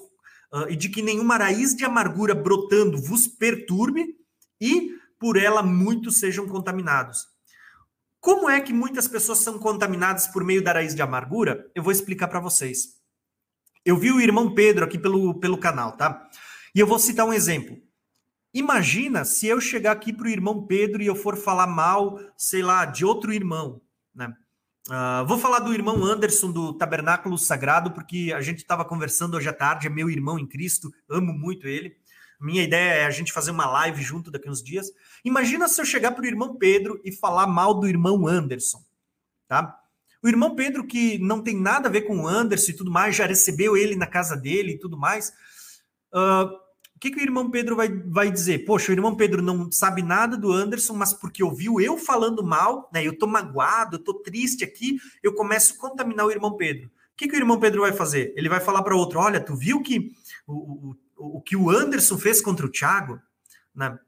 uh, 0.53 0.69
e 0.69 0.77
de 0.77 0.89
que 0.89 1.03
nenhuma 1.03 1.37
raiz 1.37 1.75
de 1.75 1.85
amargura 1.85 2.35
brotando 2.35 2.97
vos 2.97 3.27
perturbe 3.27 4.17
e 4.61 4.95
por 5.19 5.37
ela 5.37 5.63
muitos 5.63 6.19
sejam 6.19 6.47
contaminados. 6.47 7.27
Como 8.21 8.49
é 8.49 8.61
que 8.61 8.73
muitas 8.73 9.09
pessoas 9.09 9.39
são 9.39 9.59
contaminadas 9.59 10.27
por 10.27 10.45
meio 10.45 10.63
da 10.63 10.73
raiz 10.73 10.95
de 10.95 11.03
amargura? 11.03 11.71
Eu 11.75 11.83
vou 11.83 11.91
explicar 11.91 12.29
para 12.29 12.39
vocês. 12.39 13.01
Eu 13.85 13.97
vi 13.97 14.13
o 14.13 14.21
irmão 14.21 14.55
Pedro 14.55 14.85
aqui 14.85 14.99
pelo, 14.99 15.41
pelo 15.41 15.57
canal, 15.57 15.97
tá? 15.97 16.29
E 16.75 16.81
eu 16.81 16.87
vou 16.87 16.99
citar 16.99 17.27
um 17.27 17.33
exemplo. 17.33 17.77
Imagina 18.53 19.25
se 19.25 19.47
eu 19.47 19.61
chegar 19.61 19.93
aqui 19.93 20.13
para 20.13 20.27
o 20.27 20.31
irmão 20.31 20.67
Pedro 20.67 21.03
e 21.03 21.07
eu 21.07 21.15
for 21.15 21.37
falar 21.37 21.67
mal, 21.67 22.19
sei 22.37 22.63
lá, 22.63 22.85
de 22.85 23.05
outro 23.05 23.33
irmão, 23.33 23.81
né? 24.15 24.35
Uh, 24.89 25.25
vou 25.27 25.39
falar 25.39 25.61
do 25.61 25.73
irmão 25.73 26.03
Anderson 26.05 26.51
do 26.51 26.73
Tabernáculo 26.73 27.39
Sagrado, 27.39 27.93
porque 27.93 28.33
a 28.35 28.41
gente 28.41 28.59
estava 28.59 28.85
conversando 28.85 29.37
hoje 29.37 29.49
à 29.49 29.53
tarde, 29.53 29.87
é 29.87 29.91
meu 29.91 30.11
irmão 30.11 30.39
em 30.39 30.47
Cristo, 30.47 30.91
amo 31.09 31.33
muito 31.33 31.69
ele. 31.69 31.97
Minha 32.41 32.63
ideia 32.63 32.95
é 32.95 33.05
a 33.05 33.11
gente 33.11 33.33
fazer 33.33 33.51
uma 33.51 33.67
live 33.67 34.03
junto 34.03 34.31
daqui 34.31 34.49
uns 34.49 34.63
dias. 34.63 34.91
Imagina 35.25 35.69
se 35.69 35.81
eu 35.81 35.85
chegar 35.85 36.13
para 36.13 36.25
o 36.25 36.27
irmão 36.27 36.57
Pedro 36.57 37.01
e 37.05 37.13
falar 37.13 37.47
mal 37.47 37.75
do 37.75 37.87
irmão 37.87 38.27
Anderson, 38.27 38.83
tá? 39.47 39.79
O 40.23 40.29
irmão 40.29 40.57
Pedro, 40.57 40.87
que 40.87 41.19
não 41.19 41.43
tem 41.43 41.57
nada 41.57 41.89
a 41.89 41.93
ver 41.93 42.03
com 42.03 42.21
o 42.21 42.27
Anderson 42.27 42.73
e 42.73 42.75
tudo 42.77 42.91
mais, 42.91 43.15
já 43.15 43.27
recebeu 43.27 43.77
ele 43.77 43.95
na 43.95 44.07
casa 44.07 44.37
dele 44.37 44.73
e 44.73 44.79
tudo 44.79 44.97
mais. 44.97 45.33
Uh, 46.13 46.61
o 46.97 47.01
que, 47.01 47.11
que 47.11 47.19
o 47.19 47.23
irmão 47.23 47.51
Pedro 47.51 47.77
vai, 47.77 47.89
vai 47.89 48.31
dizer? 48.31 48.67
Poxa, 48.67 48.93
o 48.93 48.95
irmão 48.95 49.17
Pedro 49.17 49.41
não 49.41 49.73
sabe 49.73 50.03
nada 50.03 50.37
do 50.37 50.53
Anderson, 50.53 50.93
mas 50.93 51.15
porque 51.15 51.43
ouviu 51.43 51.81
eu 51.81 51.97
falando 51.97 52.45
mal, 52.45 52.91
né? 52.93 53.07
Eu 53.07 53.17
tô 53.17 53.27
magoado, 53.27 53.97
eu 53.97 54.05
tô 54.05 54.15
triste 54.15 54.65
aqui, 54.65 54.99
eu 55.23 55.35
começo 55.35 55.75
a 55.75 55.79
contaminar 55.79 56.27
o 56.27 56.31
irmão 56.31 56.57
Pedro. 56.57 56.89
O 56.89 56.91
que, 57.17 57.27
que 57.27 57.35
o 57.35 57.39
irmão 57.39 57.59
Pedro 57.59 57.81
vai 57.81 57.93
fazer? 57.93 58.35
Ele 58.37 58.51
vai 58.51 58.61
falar 58.61 58.83
para 58.83 58.95
outro: 58.95 59.19
olha, 59.19 59.41
tu 59.41 59.57
viu 59.57 59.81
que 59.81 60.13
o, 60.47 60.95
o, 61.17 61.37
o 61.39 61.41
que 61.41 61.57
o 61.57 61.71
Anderson 61.71 62.19
fez 62.19 62.43
contra 62.43 62.67
o 62.67 62.71
Thiago? 62.71 63.19
Né? 63.75 63.99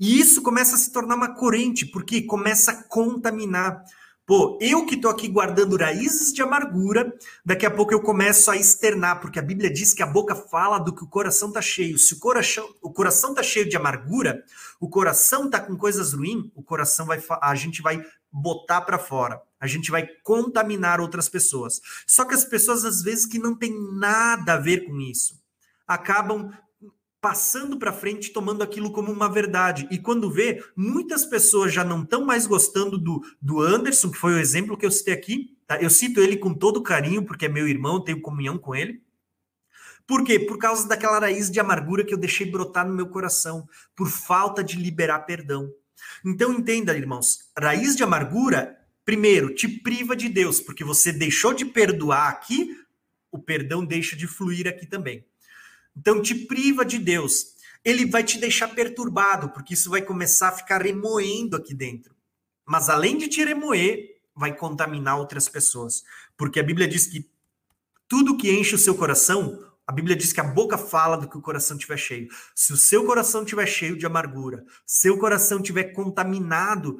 E 0.00 0.18
isso 0.18 0.42
começa 0.42 0.74
a 0.74 0.78
se 0.78 0.90
tornar 0.92 1.14
uma 1.14 1.34
corrente, 1.34 1.86
porque 1.86 2.22
começa 2.22 2.72
a 2.72 2.82
contaminar. 2.82 3.84
Pô, 4.30 4.56
eu 4.60 4.86
que 4.86 4.94
estou 4.94 5.10
aqui 5.10 5.26
guardando 5.26 5.76
raízes 5.76 6.32
de 6.32 6.40
amargura, 6.40 7.12
daqui 7.44 7.66
a 7.66 7.70
pouco 7.70 7.92
eu 7.92 8.00
começo 8.00 8.48
a 8.48 8.56
externar, 8.56 9.20
porque 9.20 9.40
a 9.40 9.42
Bíblia 9.42 9.68
diz 9.68 9.92
que 9.92 10.04
a 10.04 10.06
boca 10.06 10.36
fala 10.36 10.78
do 10.78 10.94
que 10.94 11.02
o 11.02 11.08
coração 11.08 11.48
está 11.48 11.60
cheio. 11.60 11.98
Se 11.98 12.14
o 12.14 12.20
coração 12.20 12.72
o 12.80 12.92
coração 12.92 13.34
tá 13.34 13.42
cheio 13.42 13.68
de 13.68 13.76
amargura, 13.76 14.44
o 14.78 14.88
coração 14.88 15.46
está 15.46 15.58
com 15.58 15.76
coisas 15.76 16.12
ruins, 16.12 16.48
o 16.54 16.62
coração 16.62 17.06
vai 17.06 17.20
a 17.42 17.54
gente 17.56 17.82
vai 17.82 18.04
botar 18.30 18.82
para 18.82 19.00
fora. 19.00 19.42
A 19.58 19.66
gente 19.66 19.90
vai 19.90 20.06
contaminar 20.22 21.00
outras 21.00 21.28
pessoas. 21.28 21.80
Só 22.06 22.24
que 22.24 22.32
as 22.32 22.44
pessoas 22.44 22.84
às 22.84 23.02
vezes 23.02 23.26
que 23.26 23.40
não 23.40 23.56
tem 23.56 23.74
nada 23.94 24.52
a 24.52 24.58
ver 24.58 24.86
com 24.86 25.00
isso, 25.00 25.40
acabam 25.88 26.52
passando 27.20 27.78
para 27.78 27.92
frente, 27.92 28.32
tomando 28.32 28.62
aquilo 28.62 28.90
como 28.90 29.12
uma 29.12 29.28
verdade. 29.28 29.86
E 29.90 29.98
quando 29.98 30.30
vê, 30.30 30.64
muitas 30.74 31.24
pessoas 31.24 31.72
já 31.72 31.84
não 31.84 32.02
estão 32.02 32.24
mais 32.24 32.46
gostando 32.46 32.96
do, 32.96 33.22
do 33.40 33.60
Anderson, 33.60 34.10
que 34.10 34.16
foi 34.16 34.34
o 34.34 34.38
exemplo 34.38 34.76
que 34.76 34.86
eu 34.86 34.90
citei 34.90 35.12
aqui. 35.12 35.56
Tá? 35.66 35.76
Eu 35.80 35.90
cito 35.90 36.20
ele 36.20 36.36
com 36.36 36.54
todo 36.54 36.82
carinho, 36.82 37.24
porque 37.24 37.46
é 37.46 37.48
meu 37.48 37.68
irmão, 37.68 38.02
tenho 38.02 38.20
comunhão 38.20 38.56
com 38.56 38.74
ele. 38.74 39.02
Por 40.06 40.24
quê? 40.24 40.40
Por 40.40 40.58
causa 40.58 40.88
daquela 40.88 41.20
raiz 41.20 41.50
de 41.50 41.60
amargura 41.60 42.04
que 42.04 42.12
eu 42.12 42.18
deixei 42.18 42.50
brotar 42.50 42.86
no 42.86 42.94
meu 42.94 43.06
coração, 43.06 43.68
por 43.94 44.08
falta 44.08 44.64
de 44.64 44.76
liberar 44.76 45.20
perdão. 45.20 45.72
Então 46.24 46.52
entenda, 46.52 46.96
irmãos, 46.96 47.50
raiz 47.56 47.94
de 47.94 48.02
amargura, 48.02 48.76
primeiro, 49.04 49.54
te 49.54 49.68
priva 49.68 50.16
de 50.16 50.28
Deus, 50.28 50.58
porque 50.60 50.82
você 50.82 51.12
deixou 51.12 51.54
de 51.54 51.64
perdoar 51.64 52.28
aqui, 52.28 52.76
o 53.30 53.38
perdão 53.38 53.84
deixa 53.84 54.16
de 54.16 54.26
fluir 54.26 54.66
aqui 54.66 54.86
também. 54.86 55.24
Então 56.00 56.22
te 56.22 56.34
priva 56.34 56.82
de 56.82 56.98
Deus. 56.98 57.54
Ele 57.84 58.06
vai 58.06 58.24
te 58.24 58.38
deixar 58.38 58.68
perturbado, 58.68 59.50
porque 59.50 59.74
isso 59.74 59.90
vai 59.90 60.00
começar 60.00 60.48
a 60.48 60.52
ficar 60.52 60.80
remoendo 60.80 61.56
aqui 61.56 61.74
dentro. 61.74 62.16
Mas 62.64 62.88
além 62.88 63.18
de 63.18 63.28
te 63.28 63.44
remoer, 63.44 64.18
vai 64.34 64.56
contaminar 64.56 65.18
outras 65.18 65.46
pessoas. 65.46 66.02
Porque 66.38 66.58
a 66.58 66.62
Bíblia 66.62 66.88
diz 66.88 67.06
que 67.06 67.30
tudo 68.08 68.36
que 68.38 68.50
enche 68.50 68.74
o 68.74 68.78
seu 68.78 68.94
coração, 68.94 69.62
a 69.86 69.92
Bíblia 69.92 70.16
diz 70.16 70.32
que 70.32 70.40
a 70.40 70.44
boca 70.44 70.78
fala 70.78 71.18
do 71.18 71.28
que 71.28 71.36
o 71.36 71.42
coração 71.42 71.76
tiver 71.76 71.98
cheio. 71.98 72.28
Se 72.54 72.72
o 72.72 72.78
seu 72.78 73.04
coração 73.04 73.44
tiver 73.44 73.66
cheio 73.66 73.96
de 73.98 74.06
amargura, 74.06 74.64
seu 74.86 75.18
coração 75.18 75.60
tiver 75.60 75.92
contaminado 75.92 76.98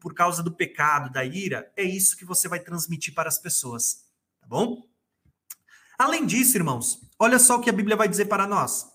por 0.00 0.14
causa 0.14 0.42
do 0.42 0.50
pecado, 0.50 1.12
da 1.12 1.24
ira, 1.24 1.70
é 1.76 1.82
isso 1.82 2.16
que 2.16 2.24
você 2.24 2.48
vai 2.48 2.60
transmitir 2.60 3.14
para 3.14 3.28
as 3.28 3.38
pessoas, 3.38 4.06
tá 4.40 4.46
bom? 4.46 4.88
Além 5.98 6.24
disso, 6.24 6.56
irmãos, 6.56 7.09
olha 7.20 7.38
só 7.38 7.56
o 7.56 7.60
que 7.60 7.68
a 7.68 7.72
Bíblia 7.72 7.96
vai 7.96 8.08
dizer 8.08 8.24
para 8.24 8.46
nós. 8.46 8.90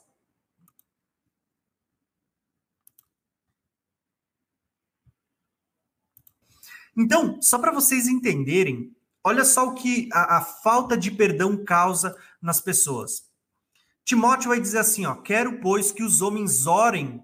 Então, 6.97 7.41
só 7.41 7.59
para 7.59 7.71
vocês 7.71 8.07
entenderem, 8.07 8.95
olha 9.23 9.43
só 9.43 9.67
o 9.67 9.75
que 9.75 10.09
a, 10.11 10.37
a, 10.37 10.41
falta 10.41 10.97
de 10.97 11.11
perdão 11.11 11.63
causa 11.63 12.17
nas 12.41 12.61
pessoas. 12.61 13.29
Timóteo 14.03 14.49
vai 14.49 14.61
dizer 14.61 14.79
assim: 14.79 15.05
ó, 15.05 15.15
quero, 15.15 15.59
pois, 15.59 15.91
que 15.91 16.03
os 16.03 16.21
homens 16.21 16.65
orem 16.65 17.21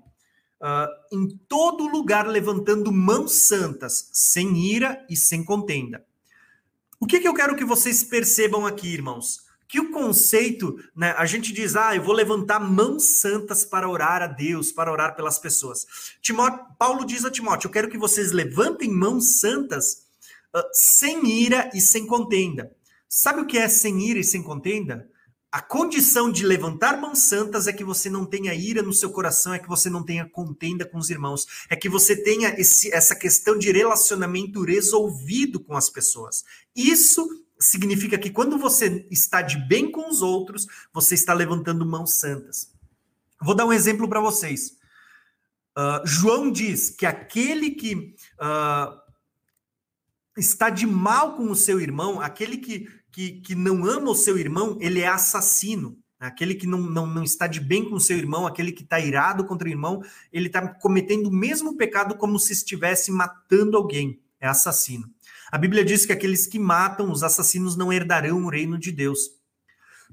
uh, 0.62 0.88
em 1.12 1.30
todo 1.48 1.88
lugar, 1.88 2.28
levantando 2.28 2.92
mãos 2.92 3.32
santas, 3.48 4.10
sem 4.12 4.58
ira 4.58 5.06
e 5.10 5.16
sem 5.16 5.44
contenda. 5.44 6.06
O 7.00 7.08
que, 7.08 7.20
que 7.20 7.28
eu 7.28 7.34
quero 7.34 7.56
que 7.56 7.66
vocês 7.66 8.04
percebam 8.04 8.66
aqui, 8.68 8.94
irmãos? 8.94 9.51
Que 9.72 9.80
o 9.80 9.90
conceito, 9.90 10.78
né, 10.94 11.16
a 11.18 11.26
gente 11.26 11.54
diz, 11.54 11.78
ah, 11.78 11.96
eu 11.96 12.04
vou 12.04 12.14
levantar 12.14 12.60
mãos 12.60 13.22
santas 13.22 13.64
para 13.64 13.88
orar 13.88 14.22
a 14.22 14.28
Deus, 14.28 14.70
para 14.70 14.92
orar 14.92 15.16
pelas 15.16 15.40
pessoas. 15.40 15.88
Timóteo, 16.22 16.60
Paulo 16.78 17.06
diz 17.06 17.24
a 17.24 17.32
Timóteo, 17.32 17.70
eu 17.70 17.72
quero 17.72 17.90
que 17.90 17.98
vocês 17.98 18.34
levantem 18.34 18.92
mãos 18.92 19.40
santas 19.40 20.08
uh, 20.54 20.62
sem 20.74 21.26
ira 21.26 21.70
e 21.74 21.80
sem 21.80 22.06
contenda. 22.06 22.70
Sabe 23.08 23.40
o 23.40 23.46
que 23.46 23.58
é 23.58 23.70
sem 23.70 24.02
ira 24.02 24.20
e 24.20 24.26
sem 24.26 24.44
contenda? 24.44 25.10
A 25.50 25.62
condição 25.62 26.30
de 26.30 26.46
levantar 26.46 27.00
mãos 27.00 27.20
santas 27.20 27.66
é 27.66 27.72
que 27.72 27.84
você 27.86 28.10
não 28.10 28.26
tenha 28.26 28.54
ira 28.54 28.82
no 28.82 28.94
seu 28.94 29.10
coração, 29.10 29.54
é 29.54 29.60
que 29.60 29.70
você 29.70 29.90
não 29.90 30.04
tenha 30.04 30.26
contenda 30.26 30.86
com 30.86 30.98
os 30.98 31.10
irmãos, 31.10 31.48
é 31.70 31.78
que 31.78 31.88
você 31.88 32.14
tenha 32.14 32.50
esse, 32.60 32.94
essa 32.94 33.16
questão 33.16 33.58
de 33.58 33.72
relacionamento 33.72 34.66
resolvido 34.66 35.62
com 35.62 35.78
as 35.78 35.90
pessoas. 35.90 36.44
Isso 36.76 37.26
significa 37.62 38.18
que 38.18 38.30
quando 38.30 38.58
você 38.58 39.08
está 39.10 39.42
de 39.42 39.58
bem 39.58 39.90
com 39.92 40.10
os 40.10 40.22
outros, 40.22 40.68
você 40.92 41.14
está 41.14 41.34
levantando 41.34 41.86
mãos 41.86 42.16
santas. 42.16 42.74
Vou 43.42 43.56
dar 43.56 43.66
um 43.66 43.74
exemplo 43.74 44.10
para 44.10 44.20
vocês. 44.20 44.78
Uh, 45.78 46.06
João 46.06 46.52
diz 46.52 46.90
que 46.90 47.06
aquele 47.06 47.72
que 47.72 48.16
uh, 48.42 49.00
está 50.36 50.70
de 50.70 50.86
mal 50.86 51.36
com 51.36 51.50
o 51.50 51.56
seu 51.56 51.80
irmão, 51.80 52.20
aquele 52.20 52.58
que, 52.58 52.90
que, 53.12 53.42
que 53.42 53.56
não 53.56 53.86
ama 53.86 54.12
o 54.12 54.16
seu 54.16 54.38
irmão, 54.38 54.78
ele 54.82 55.00
é 55.00 55.08
assassino. 55.08 55.98
Aquele 56.20 56.54
que 56.54 56.68
não, 56.68 56.80
não, 56.80 57.08
não 57.08 57.24
está 57.24 57.48
de 57.48 57.60
bem 57.60 57.90
com 57.90 57.96
o 57.96 58.00
seu 58.00 58.16
irmão, 58.16 58.46
aquele 58.46 58.72
que 58.72 58.84
está 58.84 59.00
irado 59.00 59.44
contra 59.44 59.68
o 59.68 59.72
irmão, 59.72 60.04
ele 60.32 60.48
está 60.48 60.68
cometendo 60.68 61.28
o 61.28 61.34
mesmo 61.34 61.76
pecado 61.76 62.16
como 62.16 62.38
se 62.38 62.54
estivesse 62.54 63.12
matando 63.12 63.76
alguém. 63.76 64.22
É 64.40 64.48
assassino. 64.48 65.10
A 65.52 65.58
Bíblia 65.58 65.84
diz 65.84 66.06
que 66.06 66.14
aqueles 66.14 66.48
que 66.48 66.58
matam, 66.58 67.12
os 67.12 67.24
assassinos, 67.24 67.76
não 67.76 67.92
herdarão 67.92 68.46
o 68.46 68.50
reino 68.50 68.78
de 68.78 68.90
Deus. 68.90 69.32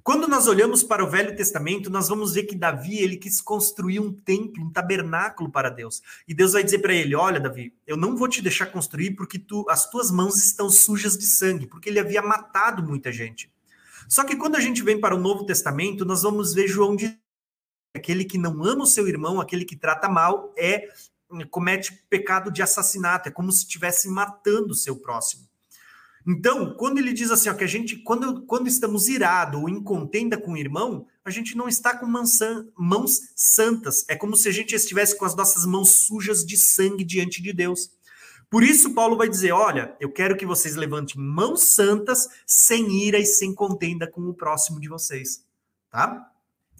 Quando 0.02 0.26
nós 0.26 0.48
olhamos 0.48 0.82
para 0.82 1.04
o 1.04 1.08
Velho 1.08 1.36
Testamento, 1.36 1.88
nós 1.90 2.08
vamos 2.08 2.34
ver 2.34 2.42
que 2.44 2.56
Davi 2.56 2.98
ele 2.98 3.16
quis 3.16 3.40
construir 3.40 4.00
um 4.00 4.12
templo, 4.12 4.64
um 4.64 4.72
tabernáculo 4.72 5.48
para 5.48 5.68
Deus. 5.68 6.02
E 6.26 6.34
Deus 6.34 6.54
vai 6.54 6.64
dizer 6.64 6.80
para 6.80 6.92
ele: 6.92 7.14
Olha, 7.14 7.38
Davi, 7.38 7.72
eu 7.86 7.96
não 7.96 8.16
vou 8.16 8.26
te 8.26 8.42
deixar 8.42 8.66
construir 8.66 9.12
porque 9.12 9.38
tu, 9.38 9.64
as 9.68 9.88
tuas 9.88 10.10
mãos 10.10 10.42
estão 10.42 10.68
sujas 10.68 11.16
de 11.16 11.26
sangue, 11.26 11.68
porque 11.68 11.88
ele 11.88 12.00
havia 12.00 12.20
matado 12.20 12.82
muita 12.82 13.12
gente. 13.12 13.48
Só 14.08 14.24
que 14.24 14.34
quando 14.34 14.56
a 14.56 14.60
gente 14.60 14.82
vem 14.82 14.98
para 15.00 15.14
o 15.14 15.20
Novo 15.20 15.44
Testamento, 15.44 16.04
nós 16.04 16.22
vamos 16.22 16.52
ver 16.52 16.66
João 16.66 16.96
de 16.96 17.16
aquele 17.94 18.24
que 18.24 18.38
não 18.38 18.64
ama 18.64 18.84
o 18.84 18.86
seu 18.86 19.06
irmão, 19.06 19.40
aquele 19.40 19.64
que 19.64 19.76
trata 19.76 20.08
mal, 20.08 20.52
é 20.56 20.88
comete 21.50 21.92
pecado 22.08 22.50
de 22.50 22.62
assassinato, 22.62 23.28
é 23.28 23.32
como 23.32 23.52
se 23.52 23.64
estivesse 23.64 24.08
matando 24.08 24.72
o 24.72 24.76
seu 24.76 24.96
próximo. 24.96 25.48
Então, 26.26 26.74
quando 26.74 26.98
ele 26.98 27.12
diz 27.12 27.30
assim, 27.30 27.48
ó, 27.48 27.54
que 27.54 27.64
a 27.64 27.68
gente, 27.68 27.96
quando, 27.96 28.42
quando 28.42 28.68
estamos 28.68 29.08
irados 29.08 29.60
ou 29.60 29.68
em 29.68 29.82
contenda 29.82 30.36
com 30.36 30.52
o 30.52 30.56
irmão, 30.58 31.06
a 31.24 31.30
gente 31.30 31.56
não 31.56 31.68
está 31.68 31.96
com 31.96 32.06
mãos 32.06 33.20
santas. 33.34 34.04
É 34.08 34.14
como 34.14 34.36
se 34.36 34.48
a 34.48 34.52
gente 34.52 34.74
estivesse 34.74 35.16
com 35.16 35.24
as 35.24 35.34
nossas 35.34 35.64
mãos 35.64 35.88
sujas 35.88 36.44
de 36.44 36.58
sangue 36.58 37.02
diante 37.02 37.40
de 37.40 37.52
Deus. 37.52 37.90
Por 38.50 38.62
isso, 38.62 38.94
Paulo 38.94 39.16
vai 39.16 39.28
dizer: 39.28 39.52
olha, 39.52 39.96
eu 40.00 40.10
quero 40.10 40.36
que 40.36 40.44
vocês 40.44 40.74
levantem 40.74 41.20
mãos 41.20 41.64
santas, 41.64 42.28
sem 42.46 43.06
ira 43.06 43.18
e 43.18 43.24
sem 43.24 43.54
contenda 43.54 44.06
com 44.06 44.22
o 44.22 44.34
próximo 44.34 44.80
de 44.80 44.88
vocês. 44.88 45.44
Tá? 45.90 46.30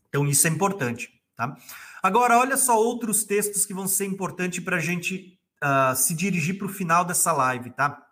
Então, 0.09 0.27
isso 0.27 0.47
é 0.47 0.51
importante. 0.51 1.11
Tá? 1.37 1.57
Agora, 2.03 2.39
olha 2.39 2.57
só 2.57 2.79
outros 2.79 3.25
textos 3.25 3.67
que 3.67 3.75
vão 3.75 3.89
ser 3.89 4.07
importantes 4.07 4.63
para 4.63 4.77
a 4.77 4.81
gente 4.81 5.39
uh, 5.63 5.95
se 5.97 6.15
dirigir 6.15 6.57
para 6.59 6.67
o 6.67 6.73
final 6.73 7.05
dessa 7.05 7.33
live, 7.33 7.71
tá? 7.71 8.05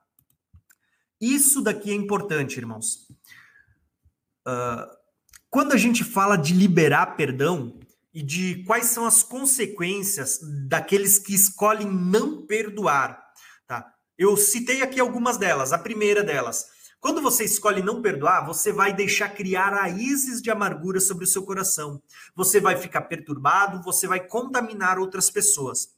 Isso 1.20 1.62
daqui 1.62 1.90
é 1.90 1.94
importante, 1.94 2.58
irmãos. 2.58 3.06
Uh, 4.46 4.96
quando 5.48 5.72
a 5.72 5.76
gente 5.76 6.04
fala 6.04 6.36
de 6.36 6.52
liberar 6.52 7.16
perdão 7.16 7.78
e 8.12 8.22
de 8.22 8.64
quais 8.64 8.86
são 8.86 9.06
as 9.06 9.22
consequências 9.22 10.40
daqueles 10.68 11.18
que 11.18 11.34
escolhem 11.34 11.90
não 11.90 12.46
perdoar, 12.46 13.22
tá? 13.66 13.92
Eu 14.18 14.36
citei 14.36 14.82
aqui 14.82 14.98
algumas 14.98 15.36
delas. 15.36 15.72
A 15.72 15.78
primeira 15.78 16.22
delas, 16.24 16.66
quando 17.00 17.22
você 17.22 17.44
escolhe 17.44 17.82
não 17.82 18.02
perdoar, 18.02 18.44
você 18.46 18.72
vai 18.72 18.92
deixar 18.92 19.28
criar 19.28 19.70
raízes 19.70 20.42
de 20.42 20.50
amargura 20.50 21.00
sobre 21.00 21.24
o 21.24 21.28
seu 21.28 21.42
coração. 21.42 22.02
Você 22.34 22.60
vai 22.60 22.76
ficar 22.76 23.02
perturbado, 23.02 23.82
você 23.82 24.06
vai 24.06 24.20
contaminar 24.20 24.98
outras 24.98 25.30
pessoas. 25.30 25.94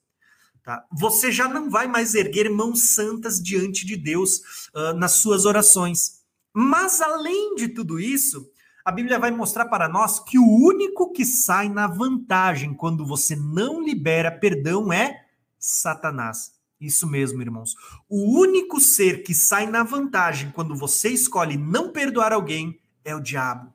Tá? 0.62 0.84
Você 0.92 1.32
já 1.32 1.48
não 1.48 1.70
vai 1.70 1.86
mais 1.86 2.14
erguer 2.14 2.50
mãos 2.50 2.90
santas 2.90 3.42
diante 3.42 3.86
de 3.86 3.96
Deus 3.96 4.68
uh, 4.74 4.92
nas 4.94 5.12
suas 5.12 5.46
orações. 5.46 6.18
Mas, 6.52 7.00
além 7.00 7.54
de 7.54 7.68
tudo 7.68 7.98
isso, 7.98 8.50
a 8.84 8.90
Bíblia 8.90 9.18
vai 9.18 9.30
mostrar 9.30 9.66
para 9.66 9.88
nós 9.88 10.18
que 10.20 10.38
o 10.38 10.46
único 10.46 11.12
que 11.12 11.24
sai 11.24 11.68
na 11.68 11.86
vantagem 11.86 12.74
quando 12.74 13.06
você 13.06 13.36
não 13.36 13.82
libera 13.82 14.30
perdão 14.30 14.92
é 14.92 15.24
Satanás. 15.58 16.57
Isso 16.80 17.06
mesmo, 17.06 17.42
irmãos. 17.42 17.74
O 18.08 18.38
único 18.38 18.80
ser 18.80 19.22
que 19.22 19.34
sai 19.34 19.66
na 19.66 19.82
vantagem 19.82 20.50
quando 20.52 20.76
você 20.76 21.08
escolhe 21.08 21.56
não 21.56 21.92
perdoar 21.92 22.32
alguém 22.32 22.80
é 23.04 23.14
o 23.14 23.20
diabo. 23.20 23.72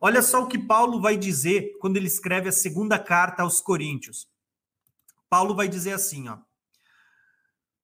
Olha 0.00 0.22
só 0.22 0.42
o 0.42 0.46
que 0.46 0.58
Paulo 0.58 1.00
vai 1.00 1.16
dizer 1.16 1.76
quando 1.80 1.96
ele 1.96 2.06
escreve 2.06 2.48
a 2.48 2.52
segunda 2.52 2.98
carta 2.98 3.42
aos 3.42 3.60
Coríntios. 3.60 4.28
Paulo 5.28 5.54
vai 5.54 5.68
dizer 5.68 5.92
assim, 5.92 6.28
ó: 6.28 6.38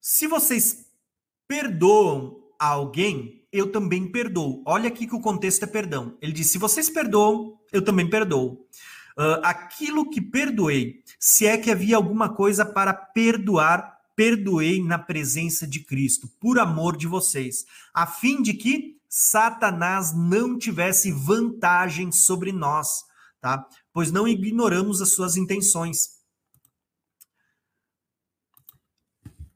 Se 0.01 0.27
vocês 0.27 0.87
perdoam 1.47 2.43
a 2.59 2.69
alguém, 2.69 3.45
eu 3.53 3.71
também 3.71 4.11
perdoo. 4.11 4.63
Olha 4.65 4.89
aqui 4.89 5.07
que 5.07 5.15
o 5.15 5.21
contexto 5.21 5.65
é 5.65 5.67
perdão. 5.67 6.17
Ele 6.23 6.33
diz: 6.33 6.51
se 6.51 6.59
vocês 6.59 6.89
perdoam, 6.89 7.59
eu 7.71 7.83
também 7.83 8.09
perdoo. 8.09 8.67
Uh, 9.19 9.43
aquilo 9.43 10.09
que 10.09 10.23
perdoei, 10.23 11.03
se 11.19 11.47
é 11.47 11.59
que 11.59 11.71
havia 11.71 11.97
alguma 11.97 12.31
coisa 12.31 12.65
para 12.65 12.95
perdoar, 12.95 13.99
perdoei 14.15 14.83
na 14.83 14.99
presença 14.99 15.67
de 15.67 15.81
Cristo, 15.81 16.29
por 16.41 16.59
amor 16.59 16.97
de 16.97 17.07
vocês, 17.07 17.65
a 17.95 18.07
fim 18.07 18.43
de 18.43 18.55
que 18.55 19.01
Satanás 19.09 20.15
não 20.17 20.57
tivesse 20.57 21.13
vantagem 21.13 22.11
sobre 22.11 22.51
nós, 22.53 23.05
tá? 23.41 23.67
Pois 23.93 24.11
não 24.11 24.27
ignoramos 24.27 25.03
as 25.03 25.11
suas 25.11 25.37
intenções. 25.37 26.23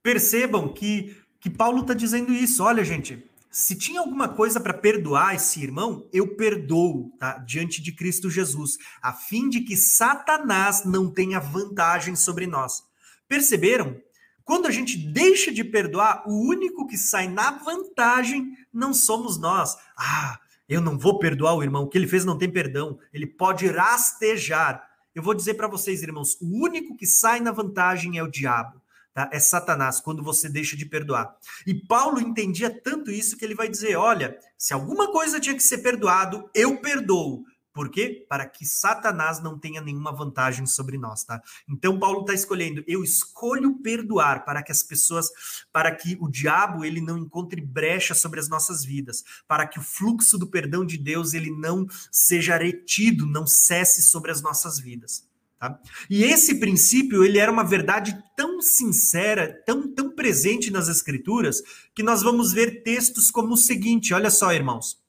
Percebam 0.02 0.72
que, 0.72 1.16
que 1.40 1.48
Paulo 1.48 1.80
está 1.80 1.94
dizendo 1.94 2.32
isso. 2.32 2.62
Olha, 2.62 2.84
gente, 2.84 3.25
se 3.50 3.75
tinha 3.75 4.00
alguma 4.00 4.28
coisa 4.28 4.60
para 4.60 4.75
perdoar 4.75 5.34
esse 5.34 5.62
irmão, 5.62 6.06
eu 6.12 6.36
perdoo, 6.36 7.10
tá? 7.18 7.38
Diante 7.38 7.80
de 7.80 7.92
Cristo 7.92 8.28
Jesus, 8.28 8.76
a 9.00 9.14
fim 9.14 9.48
de 9.48 9.62
que 9.62 9.75
Satanás 9.75 10.84
não 10.84 11.10
tenha 11.10 11.40
vantagem 11.40 12.14
sobre 12.14 12.46
nós. 12.46 12.82
Perceberam? 13.26 13.98
Quando 14.46 14.66
a 14.66 14.70
gente 14.70 14.96
deixa 14.96 15.52
de 15.52 15.64
perdoar, 15.64 16.22
o 16.24 16.32
único 16.32 16.86
que 16.86 16.96
sai 16.96 17.26
na 17.26 17.50
vantagem 17.50 18.56
não 18.72 18.94
somos 18.94 19.36
nós. 19.36 19.76
Ah, 19.98 20.38
eu 20.68 20.80
não 20.80 20.96
vou 20.96 21.18
perdoar 21.18 21.56
o 21.56 21.64
irmão, 21.64 21.82
o 21.82 21.88
que 21.88 21.98
ele 21.98 22.06
fez 22.06 22.24
não 22.24 22.38
tem 22.38 22.48
perdão. 22.48 22.96
Ele 23.12 23.26
pode 23.26 23.66
rastejar. 23.66 24.88
Eu 25.12 25.20
vou 25.20 25.34
dizer 25.34 25.54
para 25.54 25.66
vocês, 25.66 26.00
irmãos, 26.00 26.38
o 26.40 26.64
único 26.64 26.96
que 26.96 27.06
sai 27.06 27.40
na 27.40 27.50
vantagem 27.50 28.18
é 28.18 28.22
o 28.22 28.30
diabo. 28.30 28.80
Tá? 29.12 29.28
É 29.32 29.40
Satanás, 29.40 29.98
quando 29.98 30.22
você 30.22 30.48
deixa 30.48 30.76
de 30.76 30.86
perdoar. 30.86 31.36
E 31.66 31.74
Paulo 31.74 32.20
entendia 32.20 32.70
tanto 32.70 33.10
isso 33.10 33.36
que 33.36 33.44
ele 33.44 33.54
vai 33.54 33.68
dizer: 33.68 33.96
olha, 33.96 34.38
se 34.56 34.72
alguma 34.72 35.10
coisa 35.10 35.40
tinha 35.40 35.56
que 35.56 35.62
ser 35.62 35.78
perdoado, 35.78 36.48
eu 36.54 36.80
perdoo. 36.80 37.42
Por 37.76 37.90
quê? 37.90 38.25
Para 38.26 38.49
que 38.49 38.64
Satanás 38.64 39.42
não 39.42 39.59
tenha 39.59 39.83
nenhuma 39.83 40.11
vantagem 40.11 40.64
sobre 40.64 40.97
nós, 40.97 41.25
tá? 41.25 41.42
Então 41.68 41.99
Paulo 41.99 42.23
está 42.23 42.33
escolhendo, 42.33 42.83
eu 42.87 43.04
escolho 43.04 43.75
perdoar 43.83 44.47
para 44.47 44.62
que 44.62 44.73
as 44.73 44.83
pessoas, 44.83 45.28
para 45.71 45.95
que 45.95 46.16
o 46.18 46.26
diabo 46.26 46.87
ele 46.87 47.02
não 47.02 47.18
encontre 47.18 47.61
brecha 47.61 48.14
sobre 48.14 48.40
as 48.40 48.49
nossas 48.49 48.83
vidas, 48.83 49.23
para 49.47 49.66
que 49.66 49.78
o 49.78 49.83
fluxo 49.83 50.38
do 50.38 50.47
perdão 50.47 50.87
de 50.87 50.97
Deus 50.97 51.35
ele 51.35 51.50
não 51.50 51.87
seja 52.11 52.56
retido, 52.56 53.26
não 53.26 53.47
cesse 53.47 54.00
sobre 54.00 54.30
as 54.30 54.40
nossas 54.40 54.78
vidas. 54.78 55.28
Tá? 55.59 55.78
E 56.09 56.25
esse 56.25 56.54
princípio 56.54 57.23
ele 57.23 57.38
era 57.38 57.52
uma 57.52 57.62
verdade 57.62 58.18
tão 58.35 58.62
sincera, 58.62 59.62
tão, 59.66 59.87
tão 59.87 60.14
presente 60.14 60.71
nas 60.71 60.88
escrituras, 60.88 61.61
que 61.95 62.02
nós 62.02 62.23
vamos 62.23 62.54
ver 62.54 62.83
textos 62.83 63.30
como 63.30 63.52
o 63.52 63.59
seguinte: 63.59 64.14
olha 64.14 64.30
só, 64.30 64.50
irmãos. 64.50 65.04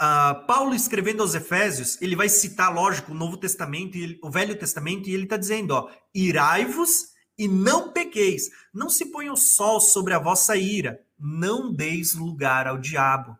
Uh, 0.00 0.44
Paulo 0.46 0.74
escrevendo 0.74 1.22
aos 1.22 1.34
Efésios, 1.34 2.00
ele 2.02 2.16
vai 2.16 2.28
citar, 2.28 2.74
lógico, 2.74 3.12
o 3.12 3.14
Novo 3.14 3.36
Testamento 3.36 3.96
e 3.96 4.18
o 4.22 4.30
Velho 4.30 4.58
Testamento, 4.58 5.08
e 5.08 5.14
ele 5.14 5.24
está 5.24 5.36
dizendo: 5.36 5.70
ó, 5.72 5.88
irai-vos 6.12 7.14
e 7.38 7.46
não 7.46 7.92
pequeis, 7.92 8.50
não 8.72 8.88
se 8.88 9.06
ponha 9.06 9.32
o 9.32 9.36
sol 9.36 9.80
sobre 9.80 10.12
a 10.12 10.18
vossa 10.18 10.56
ira, 10.56 11.00
não 11.18 11.72
deis 11.72 12.14
lugar 12.14 12.66
ao 12.66 12.78
diabo. 12.78 13.38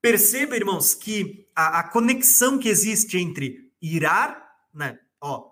Perceba, 0.00 0.56
irmãos, 0.56 0.94
que 0.94 1.48
a, 1.54 1.80
a 1.80 1.88
conexão 1.88 2.58
que 2.58 2.68
existe 2.68 3.18
entre 3.18 3.70
irar, 3.82 4.48
né? 4.72 4.98
Ó, 5.20 5.50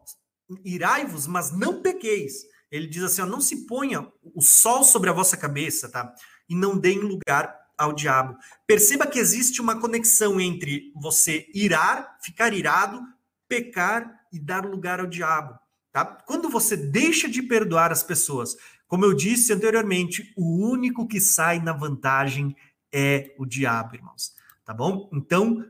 irai-vos, 0.65 1.27
mas 1.27 1.51
não 1.51 1.83
pequeis. 1.83 2.45
Ele 2.71 2.87
diz 2.87 3.03
assim: 3.03 3.23
ó, 3.23 3.27
não 3.27 3.41
se 3.41 3.67
ponha 3.67 4.07
o 4.23 4.41
sol 4.41 4.85
sobre 4.85 5.11
a 5.11 5.13
vossa 5.13 5.37
cabeça, 5.37 5.91
tá? 5.91 6.15
E 6.49 6.55
não 6.55 6.79
deem 6.79 7.01
lugar 7.01 7.59
ao 7.79 7.93
diabo. 7.93 8.37
Perceba 8.67 9.07
que 9.07 9.19
existe 9.19 9.61
uma 9.61 9.81
conexão 9.81 10.41
entre 10.41 10.93
você 10.95 11.47
irar, 11.55 12.19
ficar 12.21 12.53
irado, 12.53 13.01
pecar 13.49 14.19
e 14.33 14.39
dar 14.39 14.67
lugar 14.67 15.01
ao 15.01 15.07
diabo, 15.07 15.59
tá? 15.93 16.05
Quando 16.05 16.51
você 16.51 16.77
deixa 16.77 17.29
de 17.29 17.41
perdoar 17.41 17.93
as 17.93 18.03
pessoas, 18.03 18.57
como 18.87 19.05
eu 19.05 19.15
disse 19.15 19.53
anteriormente, 19.53 20.33
o 20.37 20.67
único 20.67 21.07
que 21.07 21.21
sai 21.21 21.61
na 21.61 21.73
vantagem 21.73 22.57
é 22.93 23.35
o 23.39 23.47
diabo, 23.47 23.95
irmãos. 23.95 24.33
Tá 24.65 24.75
bom? 24.75 25.09
Então, 25.13 25.65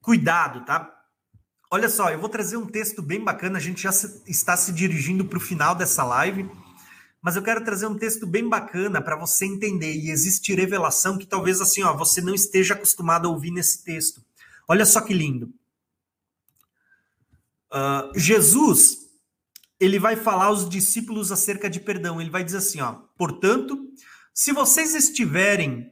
cuidado, 0.00 0.64
tá? 0.64 0.92
Olha 1.70 1.88
só, 1.88 2.10
eu 2.10 2.20
vou 2.20 2.28
trazer 2.28 2.56
um 2.56 2.66
texto 2.66 3.02
bem 3.02 3.22
bacana. 3.22 3.58
A 3.58 3.60
gente 3.60 3.82
já 3.82 3.90
está 4.26 4.56
se 4.56 4.72
dirigindo 4.72 5.24
para 5.24 5.38
o 5.38 5.40
final 5.40 5.74
dessa 5.74 6.04
live, 6.04 6.48
mas 7.24 7.36
eu 7.36 7.42
quero 7.42 7.64
trazer 7.64 7.86
um 7.86 7.96
texto 7.96 8.26
bem 8.26 8.46
bacana 8.46 9.00
para 9.00 9.16
você 9.16 9.46
entender. 9.46 9.94
E 9.94 10.10
existe 10.10 10.54
revelação 10.54 11.16
que 11.16 11.26
talvez 11.26 11.58
assim, 11.62 11.82
ó, 11.82 11.96
você 11.96 12.20
não 12.20 12.34
esteja 12.34 12.74
acostumado 12.74 13.26
a 13.26 13.30
ouvir 13.30 13.50
nesse 13.50 13.82
texto. 13.82 14.22
Olha 14.68 14.84
só 14.84 15.00
que 15.00 15.14
lindo. 15.14 15.46
Uh, 17.72 18.12
Jesus, 18.14 19.08
ele 19.80 19.98
vai 19.98 20.16
falar 20.16 20.44
aos 20.44 20.68
discípulos 20.68 21.32
acerca 21.32 21.70
de 21.70 21.80
perdão. 21.80 22.20
Ele 22.20 22.28
vai 22.28 22.44
dizer 22.44 22.58
assim, 22.58 22.82
ó, 22.82 22.92
portanto, 23.16 23.90
se 24.34 24.52
vocês 24.52 24.94
estiverem 24.94 25.90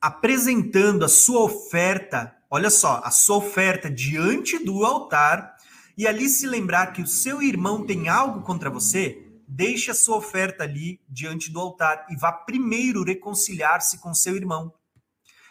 apresentando 0.00 1.04
a 1.04 1.08
sua 1.08 1.40
oferta 1.40 2.32
olha 2.50 2.70
só, 2.70 3.00
a 3.04 3.10
sua 3.10 3.38
oferta 3.38 3.90
diante 3.90 4.58
do 4.64 4.84
altar 4.84 5.56
e 5.96 6.06
ali 6.06 6.28
se 6.28 6.46
lembrar 6.46 6.92
que 6.92 7.02
o 7.02 7.06
seu 7.06 7.42
irmão 7.42 7.84
tem 7.84 8.08
algo 8.08 8.42
contra 8.42 8.70
você, 8.70 9.27
deixe 9.48 9.90
a 9.90 9.94
sua 9.94 10.18
oferta 10.18 10.64
ali 10.64 11.00
diante 11.08 11.50
do 11.50 11.58
altar 11.58 12.06
e 12.10 12.16
vá 12.16 12.30
primeiro 12.30 13.02
reconciliar-se 13.02 13.98
com 13.98 14.12
seu 14.12 14.36
irmão. 14.36 14.74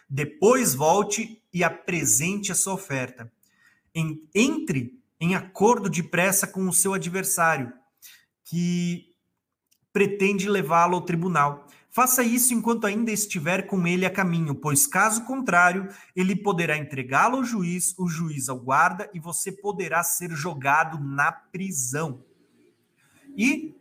Depois 0.07 0.75
volte 0.75 1.41
e 1.51 1.63
apresente 1.63 2.51
a 2.51 2.55
sua 2.55 2.75
oferta. 2.75 3.31
Entre 4.33 5.01
em 5.19 5.33
acordo 5.33 5.89
depressa 5.89 6.45
com 6.45 6.69
o 6.69 6.73
seu 6.73 6.93
adversário, 6.93 7.73
que 8.45 9.15
pretende 9.91 10.47
levá-lo 10.47 10.95
ao 10.95 11.01
tribunal. 11.01 11.65
Faça 11.89 12.21
isso 12.21 12.53
enquanto 12.53 12.86
ainda 12.86 13.12
estiver 13.12 13.65
com 13.65 13.88
ele 13.88 14.05
a 14.05 14.12
caminho, 14.12 14.53
pois 14.53 14.86
caso 14.86 15.25
contrário, 15.25 15.89
ele 16.15 16.36
poderá 16.36 16.77
entregá-lo 16.77 17.38
ao 17.38 17.43
juiz, 17.43 17.95
o 17.97 18.07
juiz 18.07 18.47
ao 18.47 18.60
guarda 18.60 19.10
e 19.12 19.19
você 19.19 19.51
poderá 19.51 20.03
ser 20.03 20.29
jogado 20.29 20.99
na 20.99 21.31
prisão. 21.31 22.23
E 23.36 23.75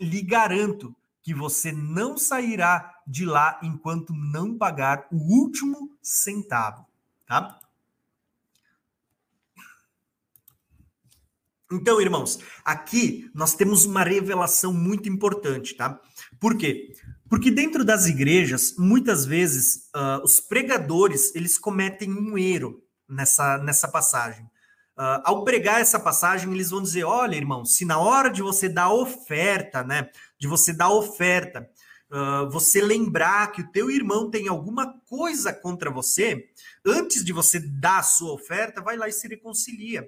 lhe 0.00 0.22
garanto 0.22 0.94
que 1.22 1.34
você 1.34 1.70
não 1.70 2.16
sairá 2.16 2.94
de 3.06 3.24
lá 3.24 3.58
enquanto 3.62 4.12
não 4.12 4.56
pagar 4.56 5.06
o 5.12 5.16
último 5.16 5.96
centavo, 6.02 6.86
tá? 7.26 7.58
Então, 11.72 12.00
irmãos, 12.00 12.40
aqui 12.64 13.30
nós 13.32 13.54
temos 13.54 13.84
uma 13.84 14.02
revelação 14.02 14.72
muito 14.72 15.08
importante, 15.08 15.74
tá? 15.74 16.00
Por 16.40 16.56
quê? 16.56 16.94
Porque 17.28 17.48
dentro 17.48 17.84
das 17.84 18.06
igrejas, 18.06 18.74
muitas 18.76 19.24
vezes, 19.24 19.88
uh, 19.94 20.20
os 20.24 20.40
pregadores, 20.40 21.32
eles 21.32 21.56
cometem 21.56 22.12
um 22.12 22.36
erro 22.36 22.82
nessa, 23.08 23.56
nessa 23.58 23.86
passagem. 23.86 24.50
Uh, 25.00 25.16
ao 25.24 25.44
pregar 25.44 25.80
essa 25.80 25.98
passagem, 25.98 26.52
eles 26.52 26.68
vão 26.68 26.82
dizer, 26.82 27.04
olha, 27.04 27.34
irmão, 27.34 27.64
se 27.64 27.86
na 27.86 27.98
hora 27.98 28.28
de 28.28 28.42
você 28.42 28.68
dar 28.68 28.92
oferta, 28.92 29.82
né, 29.82 30.10
de 30.38 30.46
você 30.46 30.74
dar 30.74 30.90
oferta, 30.90 31.66
uh, 32.10 32.50
você 32.50 32.82
lembrar 32.82 33.50
que 33.50 33.62
o 33.62 33.72
teu 33.72 33.90
irmão 33.90 34.30
tem 34.30 34.46
alguma 34.46 34.92
coisa 35.08 35.54
contra 35.54 35.90
você, 35.90 36.50
antes 36.84 37.24
de 37.24 37.32
você 37.32 37.58
dar 37.58 38.00
a 38.00 38.02
sua 38.02 38.34
oferta, 38.34 38.82
vai 38.82 38.98
lá 38.98 39.08
e 39.08 39.12
se 39.12 39.26
reconcilia. 39.26 40.06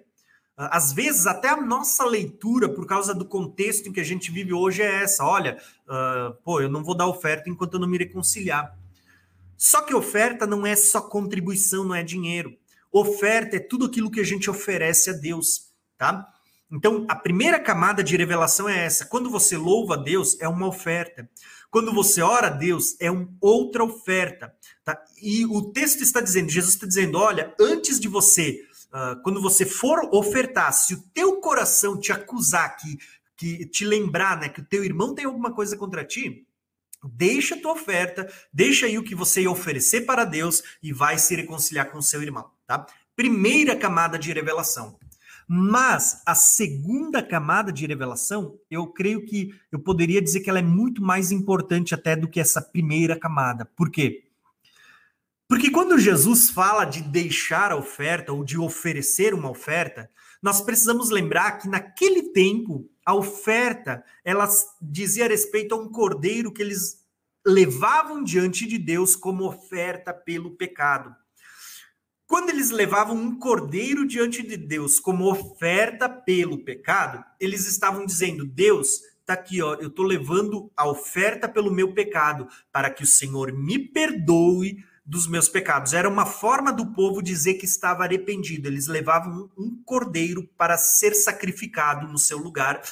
Ah, 0.58 0.76
às 0.76 0.92
vezes, 0.92 1.26
até 1.26 1.48
a 1.48 1.56
nossa 1.56 2.04
leitura, 2.04 2.68
por 2.68 2.86
causa 2.86 3.14
do 3.14 3.24
contexto 3.24 3.88
em 3.88 3.92
que 3.92 4.00
a 4.00 4.04
gente 4.04 4.30
vive 4.30 4.52
hoje, 4.52 4.82
é 4.82 5.04
essa: 5.04 5.24
olha, 5.24 5.56
uh, 5.88 6.34
pô, 6.44 6.60
eu 6.60 6.68
não 6.68 6.84
vou 6.84 6.94
dar 6.94 7.06
oferta 7.06 7.48
enquanto 7.48 7.74
eu 7.74 7.80
não 7.80 7.88
me 7.88 7.96
reconciliar. 7.96 8.76
Só 9.56 9.80
que 9.80 9.94
oferta 9.94 10.46
não 10.46 10.66
é 10.66 10.76
só 10.76 11.00
contribuição, 11.00 11.82
não 11.82 11.94
é 11.94 12.02
dinheiro. 12.02 12.58
Oferta 12.92 13.56
é 13.56 13.60
tudo 13.60 13.86
aquilo 13.86 14.10
que 14.10 14.20
a 14.20 14.24
gente 14.24 14.50
oferece 14.50 15.08
a 15.08 15.14
Deus, 15.14 15.72
tá? 15.96 16.28
Então, 16.70 17.04
a 17.06 17.14
primeira 17.14 17.60
camada 17.60 18.02
de 18.02 18.16
revelação 18.16 18.68
é 18.68 18.84
essa: 18.84 19.06
quando 19.06 19.28
você 19.30 19.56
louva 19.56 19.94
a 19.94 19.96
Deus, 19.96 20.38
é 20.40 20.48
uma 20.48 20.66
oferta. 20.66 21.28
Quando 21.70 21.92
você 21.92 22.22
ora 22.22 22.48
a 22.48 22.50
Deus, 22.50 22.96
é 23.00 23.08
outra 23.40 23.84
oferta. 23.84 24.54
Tá? 24.84 24.98
E 25.20 25.44
o 25.46 25.70
texto 25.72 26.02
está 26.02 26.20
dizendo, 26.20 26.50
Jesus 26.50 26.74
está 26.74 26.86
dizendo: 26.86 27.18
olha, 27.18 27.54
antes 27.58 27.98
de 27.98 28.08
você, 28.08 28.60
uh, 28.88 29.22
quando 29.22 29.40
você 29.40 29.66
for 29.66 30.08
ofertar, 30.14 30.72
se 30.72 30.94
o 30.94 31.02
teu 31.14 31.40
coração 31.40 31.98
te 31.98 32.10
acusar, 32.10 32.76
que, 32.76 32.98
que 33.36 33.66
te 33.66 33.84
lembrar 33.84 34.38
né, 34.38 34.48
que 34.48 34.60
o 34.60 34.64
teu 34.64 34.82
irmão 34.82 35.14
tem 35.14 35.26
alguma 35.26 35.52
coisa 35.52 35.76
contra 35.76 36.04
ti, 36.04 36.46
Deixa 37.04 37.54
a 37.54 37.60
tua 37.60 37.72
oferta, 37.72 38.32
deixa 38.52 38.86
aí 38.86 38.96
o 38.96 39.02
que 39.02 39.14
você 39.14 39.42
ia 39.42 39.50
oferecer 39.50 40.02
para 40.02 40.24
Deus 40.24 40.62
e 40.82 40.92
vai 40.92 41.18
se 41.18 41.34
reconciliar 41.34 41.90
com 41.90 41.98
o 41.98 42.02
seu 42.02 42.22
irmão, 42.22 42.50
tá? 42.66 42.86
Primeira 43.16 43.74
camada 43.74 44.18
de 44.18 44.32
revelação. 44.32 44.98
Mas 45.48 46.22
a 46.24 46.34
segunda 46.34 47.22
camada 47.22 47.72
de 47.72 47.86
revelação, 47.86 48.56
eu 48.70 48.86
creio 48.86 49.24
que 49.26 49.54
eu 49.70 49.78
poderia 49.78 50.22
dizer 50.22 50.40
que 50.40 50.48
ela 50.48 50.60
é 50.60 50.62
muito 50.62 51.02
mais 51.02 51.32
importante 51.32 51.94
até 51.94 52.14
do 52.14 52.28
que 52.28 52.40
essa 52.40 52.62
primeira 52.62 53.18
camada. 53.18 53.64
Por 53.76 53.90
quê? 53.90 54.24
Porque 55.48 55.70
quando 55.70 55.98
Jesus 55.98 56.48
fala 56.48 56.84
de 56.84 57.02
deixar 57.02 57.72
a 57.72 57.76
oferta 57.76 58.32
ou 58.32 58.42
de 58.42 58.58
oferecer 58.58 59.34
uma 59.34 59.50
oferta, 59.50 60.08
nós 60.42 60.60
precisamos 60.60 61.08
lembrar 61.08 61.58
que 61.58 61.68
naquele 61.68 62.32
tempo 62.32 62.90
a 63.06 63.14
oferta 63.14 64.04
ela 64.24 64.48
dizia 64.80 65.28
respeito 65.28 65.74
a 65.74 65.78
um 65.78 65.88
cordeiro 65.88 66.52
que 66.52 66.60
eles 66.60 67.00
levavam 67.46 68.22
diante 68.22 68.66
de 68.66 68.76
Deus 68.78 69.14
como 69.14 69.44
oferta 69.44 70.12
pelo 70.12 70.56
pecado. 70.56 71.14
Quando 72.26 72.50
eles 72.50 72.70
levavam 72.70 73.16
um 73.16 73.38
cordeiro 73.38 74.06
diante 74.06 74.42
de 74.42 74.56
Deus 74.56 74.98
como 74.98 75.30
oferta 75.30 76.08
pelo 76.08 76.64
pecado, 76.64 77.22
eles 77.38 77.66
estavam 77.66 78.06
dizendo: 78.06 78.44
Deus, 78.44 79.00
tá 79.26 79.34
aqui, 79.34 79.60
ó, 79.60 79.74
eu 79.74 79.90
tô 79.90 80.02
levando 80.02 80.72
a 80.76 80.88
oferta 80.88 81.48
pelo 81.48 81.70
meu 81.70 81.92
pecado, 81.92 82.48
para 82.72 82.90
que 82.90 83.02
o 83.02 83.06
Senhor 83.06 83.52
me 83.52 83.78
perdoe 83.78 84.82
dos 85.04 85.26
meus 85.26 85.48
pecados. 85.48 85.92
Era 85.92 86.08
uma 86.08 86.24
forma 86.24 86.72
do 86.72 86.92
povo 86.92 87.22
dizer 87.22 87.54
que 87.54 87.64
estava 87.64 88.04
arrependido. 88.04 88.68
Eles 88.68 88.86
levavam 88.86 89.50
um 89.58 89.82
cordeiro 89.84 90.48
para 90.56 90.78
ser 90.78 91.14
sacrificado 91.14 92.06
no 92.06 92.18
seu 92.18 92.38
lugar, 92.38 92.82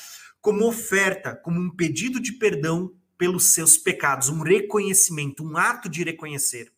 como 0.41 0.67
oferta, 0.67 1.37
como 1.37 1.61
um 1.61 1.71
pedido 1.71 2.19
de 2.19 2.33
perdão 2.33 2.93
pelos 3.17 3.53
seus 3.53 3.77
pecados, 3.77 4.29
um 4.29 4.43
reconhecimento, 4.43 5.45
um 5.45 5.57
ato 5.57 5.89
de 5.89 6.03
reconhecer. 6.03 6.73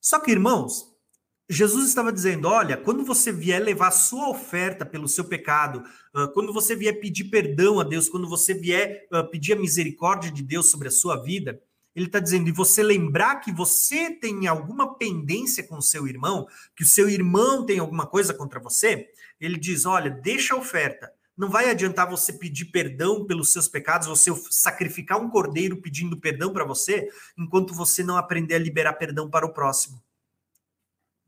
Só 0.00 0.20
que, 0.20 0.30
irmãos, 0.30 0.86
Jesus 1.50 1.88
estava 1.88 2.12
dizendo: 2.12 2.46
olha, 2.46 2.76
quando 2.76 3.04
você 3.04 3.32
vier 3.32 3.60
levar 3.60 3.90
sua 3.90 4.28
oferta 4.28 4.86
pelo 4.86 5.08
seu 5.08 5.24
pecado, 5.24 5.82
quando 6.32 6.52
você 6.52 6.76
vier 6.76 7.00
pedir 7.00 7.24
perdão 7.24 7.80
a 7.80 7.84
Deus, 7.84 8.08
quando 8.08 8.28
você 8.28 8.54
vier 8.54 9.08
pedir 9.30 9.54
a 9.54 9.56
misericórdia 9.56 10.30
de 10.30 10.42
Deus 10.42 10.70
sobre 10.70 10.88
a 10.88 10.92
sua 10.92 11.22
vida, 11.22 11.60
ele 11.98 12.06
está 12.06 12.20
dizendo, 12.20 12.48
e 12.48 12.52
você 12.52 12.80
lembrar 12.80 13.40
que 13.40 13.52
você 13.52 14.08
tem 14.10 14.46
alguma 14.46 14.96
pendência 14.96 15.64
com 15.64 15.78
o 15.78 15.82
seu 15.82 16.06
irmão, 16.06 16.46
que 16.76 16.84
o 16.84 16.86
seu 16.86 17.10
irmão 17.10 17.66
tem 17.66 17.80
alguma 17.80 18.06
coisa 18.06 18.32
contra 18.32 18.60
você, 18.60 19.08
ele 19.40 19.58
diz: 19.58 19.84
olha, 19.84 20.08
deixa 20.08 20.54
a 20.54 20.58
oferta. 20.58 21.12
Não 21.36 21.50
vai 21.50 21.68
adiantar 21.68 22.08
você 22.08 22.32
pedir 22.32 22.66
perdão 22.66 23.26
pelos 23.26 23.52
seus 23.52 23.66
pecados, 23.66 24.06
você 24.06 24.30
sacrificar 24.48 25.20
um 25.20 25.28
cordeiro 25.28 25.80
pedindo 25.80 26.16
perdão 26.16 26.52
para 26.52 26.64
você, 26.64 27.08
enquanto 27.36 27.74
você 27.74 28.04
não 28.04 28.16
aprender 28.16 28.54
a 28.54 28.58
liberar 28.58 28.92
perdão 28.92 29.28
para 29.28 29.46
o 29.46 29.52
próximo. 29.52 30.00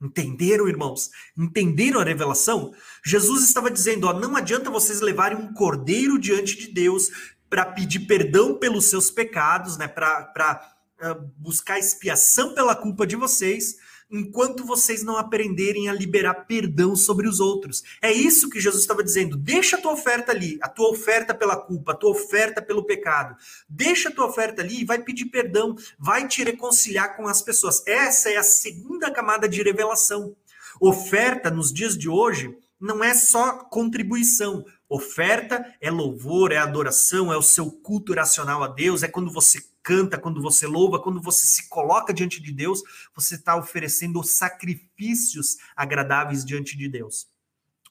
Entenderam, 0.01 0.69
irmãos? 0.69 1.11
Entenderam 1.37 2.01
a 2.01 2.05
revelação? 2.05 2.73
Jesus 3.05 3.43
estava 3.43 3.73
dizendo: 3.73 4.07
ó, 4.07 4.13
não 4.13 4.37
adianta 4.37 4.71
vocês 4.71 5.01
levarem 5.01 5.37
um 5.37 5.53
cordeiro 5.53 6.17
diante 6.17 6.57
de 6.57 6.73
Deus 6.73 7.11
para 7.51 7.67
pedir 7.67 8.07
perdão 8.07 8.55
pelos 8.55 8.87
seus 8.87 9.11
pecados, 9.11 9.77
né? 9.77 9.89
Para 9.89 10.73
uh, 11.03 11.31
buscar 11.37 11.79
expiação 11.79 12.55
pela 12.55 12.77
culpa 12.77 13.05
de 13.05 13.17
vocês, 13.17 13.77
enquanto 14.09 14.65
vocês 14.65 15.03
não 15.03 15.17
aprenderem 15.17 15.89
a 15.89 15.93
liberar 15.93 16.47
perdão 16.47 16.95
sobre 16.95 17.29
os 17.29 17.41
outros. 17.41 17.83
É 18.01 18.13
isso 18.13 18.49
que 18.49 18.61
Jesus 18.61 18.83
estava 18.83 19.03
dizendo. 19.03 19.37
Deixa 19.37 19.77
a 19.77 19.81
tua 19.81 19.93
oferta 19.93 20.33
ali, 20.33 20.59
a 20.63 20.69
tua 20.69 20.91
oferta 20.91 21.35
pela 21.35 21.57
culpa, 21.57 21.93
a 21.93 21.97
tua 21.97 22.11
oferta 22.11 22.63
pelo 22.63 22.85
pecado. 22.85 23.37
Deixa 23.69 24.09
a 24.09 24.13
tua 24.13 24.27
oferta 24.27 24.63
ali 24.63 24.81
e 24.81 24.85
vai 24.85 25.01
pedir 25.03 25.27
perdão, 25.27 25.77
vai 25.99 26.27
te 26.27 26.43
reconciliar 26.43 27.17
com 27.17 27.27
as 27.27 27.43
pessoas. 27.43 27.85
Essa 27.87 28.31
é 28.31 28.37
a 28.37 28.43
segunda 28.43 29.11
camada 29.11 29.49
de 29.49 29.63
revelação. 29.63 30.37
Oferta 30.81 31.51
nos 31.51 31.73
dias 31.73 31.97
de 31.97 32.09
hoje 32.09 32.57
não 32.81 33.05
é 33.05 33.13
só 33.13 33.59
contribuição. 33.65 34.65
Oferta 34.93 35.73
é 35.81 35.89
louvor, 35.89 36.51
é 36.51 36.57
adoração, 36.57 37.33
é 37.33 37.37
o 37.37 37.43
seu 37.43 37.71
culto 37.71 38.13
racional 38.13 38.65
a 38.65 38.67
Deus, 38.67 39.05
é 39.05 39.09
quando 39.09 39.31
você 39.31 39.65
canta, 39.85 40.19
quando 40.19 40.43
você 40.43 40.67
louva, 40.67 41.01
quando 41.01 41.23
você 41.23 41.47
se 41.47 41.69
coloca 41.69 42.13
diante 42.13 42.43
de 42.43 42.51
Deus, 42.51 42.83
você 43.15 43.37
está 43.37 43.55
oferecendo 43.57 44.21
sacrifícios 44.25 45.59
agradáveis 45.77 46.45
diante 46.45 46.77
de 46.77 46.89
Deus. 46.89 47.29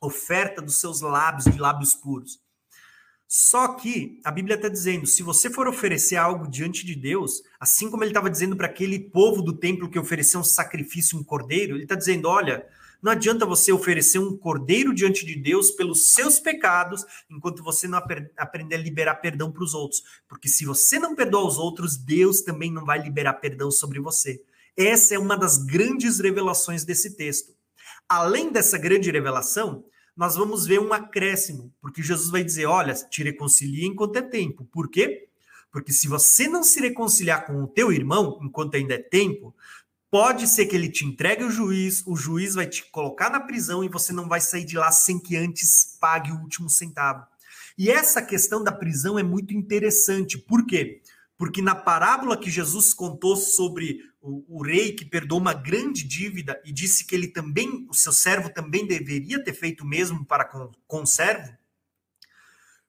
Oferta 0.02 0.62
dos 0.62 0.78
seus 0.82 1.00
lábios, 1.00 1.46
de 1.46 1.58
lábios 1.58 1.96
puros. 1.96 2.42
Só 3.26 3.76
que 3.76 4.20
a 4.26 4.32
Bíblia 4.32 4.58
está 4.58 4.68
dizendo: 4.68 5.08
se 5.08 5.24
você 5.24 5.50
for 5.50 5.70
oferecer 5.70 6.18
algo 6.18 6.50
diante 6.50 6.86
de 6.86 6.96
Deus, 6.96 7.42
assim 7.62 7.90
como 7.90 8.04
ele 8.04 8.12
estava 8.12 8.30
dizendo 8.30 8.58
para 8.58 8.68
aquele 8.68 9.00
povo 9.00 9.42
do 9.42 9.54
templo 9.54 9.90
que 9.90 10.00
ofereceu 10.00 10.42
um 10.42 10.44
sacrifício, 10.44 11.18
um 11.18 11.24
cordeiro, 11.24 11.76
ele 11.76 11.84
está 11.84 11.96
dizendo: 11.96 12.28
olha, 12.28 12.68
não 13.02 13.12
adianta 13.12 13.46
você 13.46 13.72
oferecer 13.72 14.20
um 14.20 14.38
cordeiro 14.38 14.94
diante 14.94 15.26
de 15.26 15.36
Deus 15.36 15.72
pelos 15.72 16.10
seus 16.10 16.40
pecados, 16.40 17.06
enquanto 17.30 17.64
você 17.64 17.88
não 17.88 17.98
aprender 18.38 18.76
a 18.76 18.80
liberar 18.80 19.16
perdão 19.16 19.52
para 19.52 19.64
os 19.64 19.74
outros. 19.74 20.04
Porque 20.28 20.50
se 20.50 20.66
você 20.66 21.00
não 21.00 21.16
perdoa 21.16 21.48
os 21.48 21.58
outros, 21.58 21.96
Deus 21.96 22.42
também 22.42 22.72
não 22.72 22.86
vai 22.86 23.02
liberar 23.02 23.36
perdão 23.36 23.72
sobre 23.72 24.00
você. 24.00 24.42
Essa 24.76 25.16
é 25.16 25.20
uma 25.20 25.38
das 25.38 25.58
grandes 25.58 26.20
revelações 26.20 26.84
desse 26.84 27.16
texto. 27.16 27.54
Além 28.08 28.52
dessa 28.52 28.78
grande 28.78 29.12
revelação, 29.12 29.86
nós 30.16 30.36
vamos 30.36 30.66
ver 30.66 30.80
um 30.82 30.92
acréscimo, 30.92 31.74
porque 31.82 32.04
Jesus 32.04 32.30
vai 32.30 32.44
dizer: 32.44 32.66
olha, 32.66 32.94
te 32.94 33.24
reconcilie 33.24 33.86
enquanto 33.86 34.18
é 34.18 34.22
tempo. 34.22 34.66
Por 34.66 34.90
quê? 34.90 35.30
Porque 35.72 35.94
se 35.94 36.08
você 36.08 36.48
não 36.48 36.64
se 36.64 36.82
reconciliar 36.82 37.46
com 37.46 37.64
o 37.64 37.68
teu 37.68 37.92
irmão 37.92 38.40
enquanto 38.42 38.76
ainda 38.76 38.96
é 38.96 38.98
tempo, 38.98 39.56
Pode 40.12 40.48
ser 40.48 40.66
que 40.66 40.76
ele 40.76 40.90
te 40.90 41.06
entregue 41.06 41.44
o 41.44 41.52
juiz, 41.52 42.04
o 42.08 42.16
juiz 42.16 42.56
vai 42.56 42.66
te 42.66 42.84
colocar 42.90 43.30
na 43.30 43.40
prisão 43.40 43.84
e 43.84 43.88
você 43.88 44.12
não 44.12 44.28
vai 44.28 44.42
sair 44.42 44.66
de 44.66 44.76
lá 44.76 44.92
sem 44.92 45.20
que 45.20 45.38
antes 45.38 45.98
pague 46.00 46.32
o 46.32 46.40
último 46.40 46.70
centavo. 46.70 47.26
E 47.78 47.92
essa 47.92 48.22
questão 48.22 48.64
da 48.64 48.72
prisão 48.72 49.20
é 49.20 49.24
muito 49.24 49.54
interessante. 49.54 50.38
Por 50.38 50.66
quê? 50.66 51.02
Porque 51.38 51.62
na 51.62 51.76
parábola 51.76 52.36
que 52.36 52.50
Jesus 52.50 52.94
contou 52.94 53.38
sobre 53.38 54.02
o, 54.20 54.58
o, 54.58 54.64
rei 54.64 54.94
que 54.94 55.06
perdoou 55.06 55.40
uma 55.40 55.54
grande 55.54 56.04
dívida 56.04 56.62
e 56.66 56.74
disse 56.74 57.06
que 57.06 57.16
ele 57.16 57.28
também, 57.28 57.88
o 57.90 57.94
seu 57.94 58.12
servo 58.12 58.50
também 58.50 58.86
deveria 58.86 59.42
ter 59.42 59.54
feito 59.54 59.84
o 59.84 59.88
mesmo 59.88 60.26
para 60.26 60.44
com, 60.44 60.72
com 60.86 61.04
o 61.04 61.08
servo, 61.08 61.54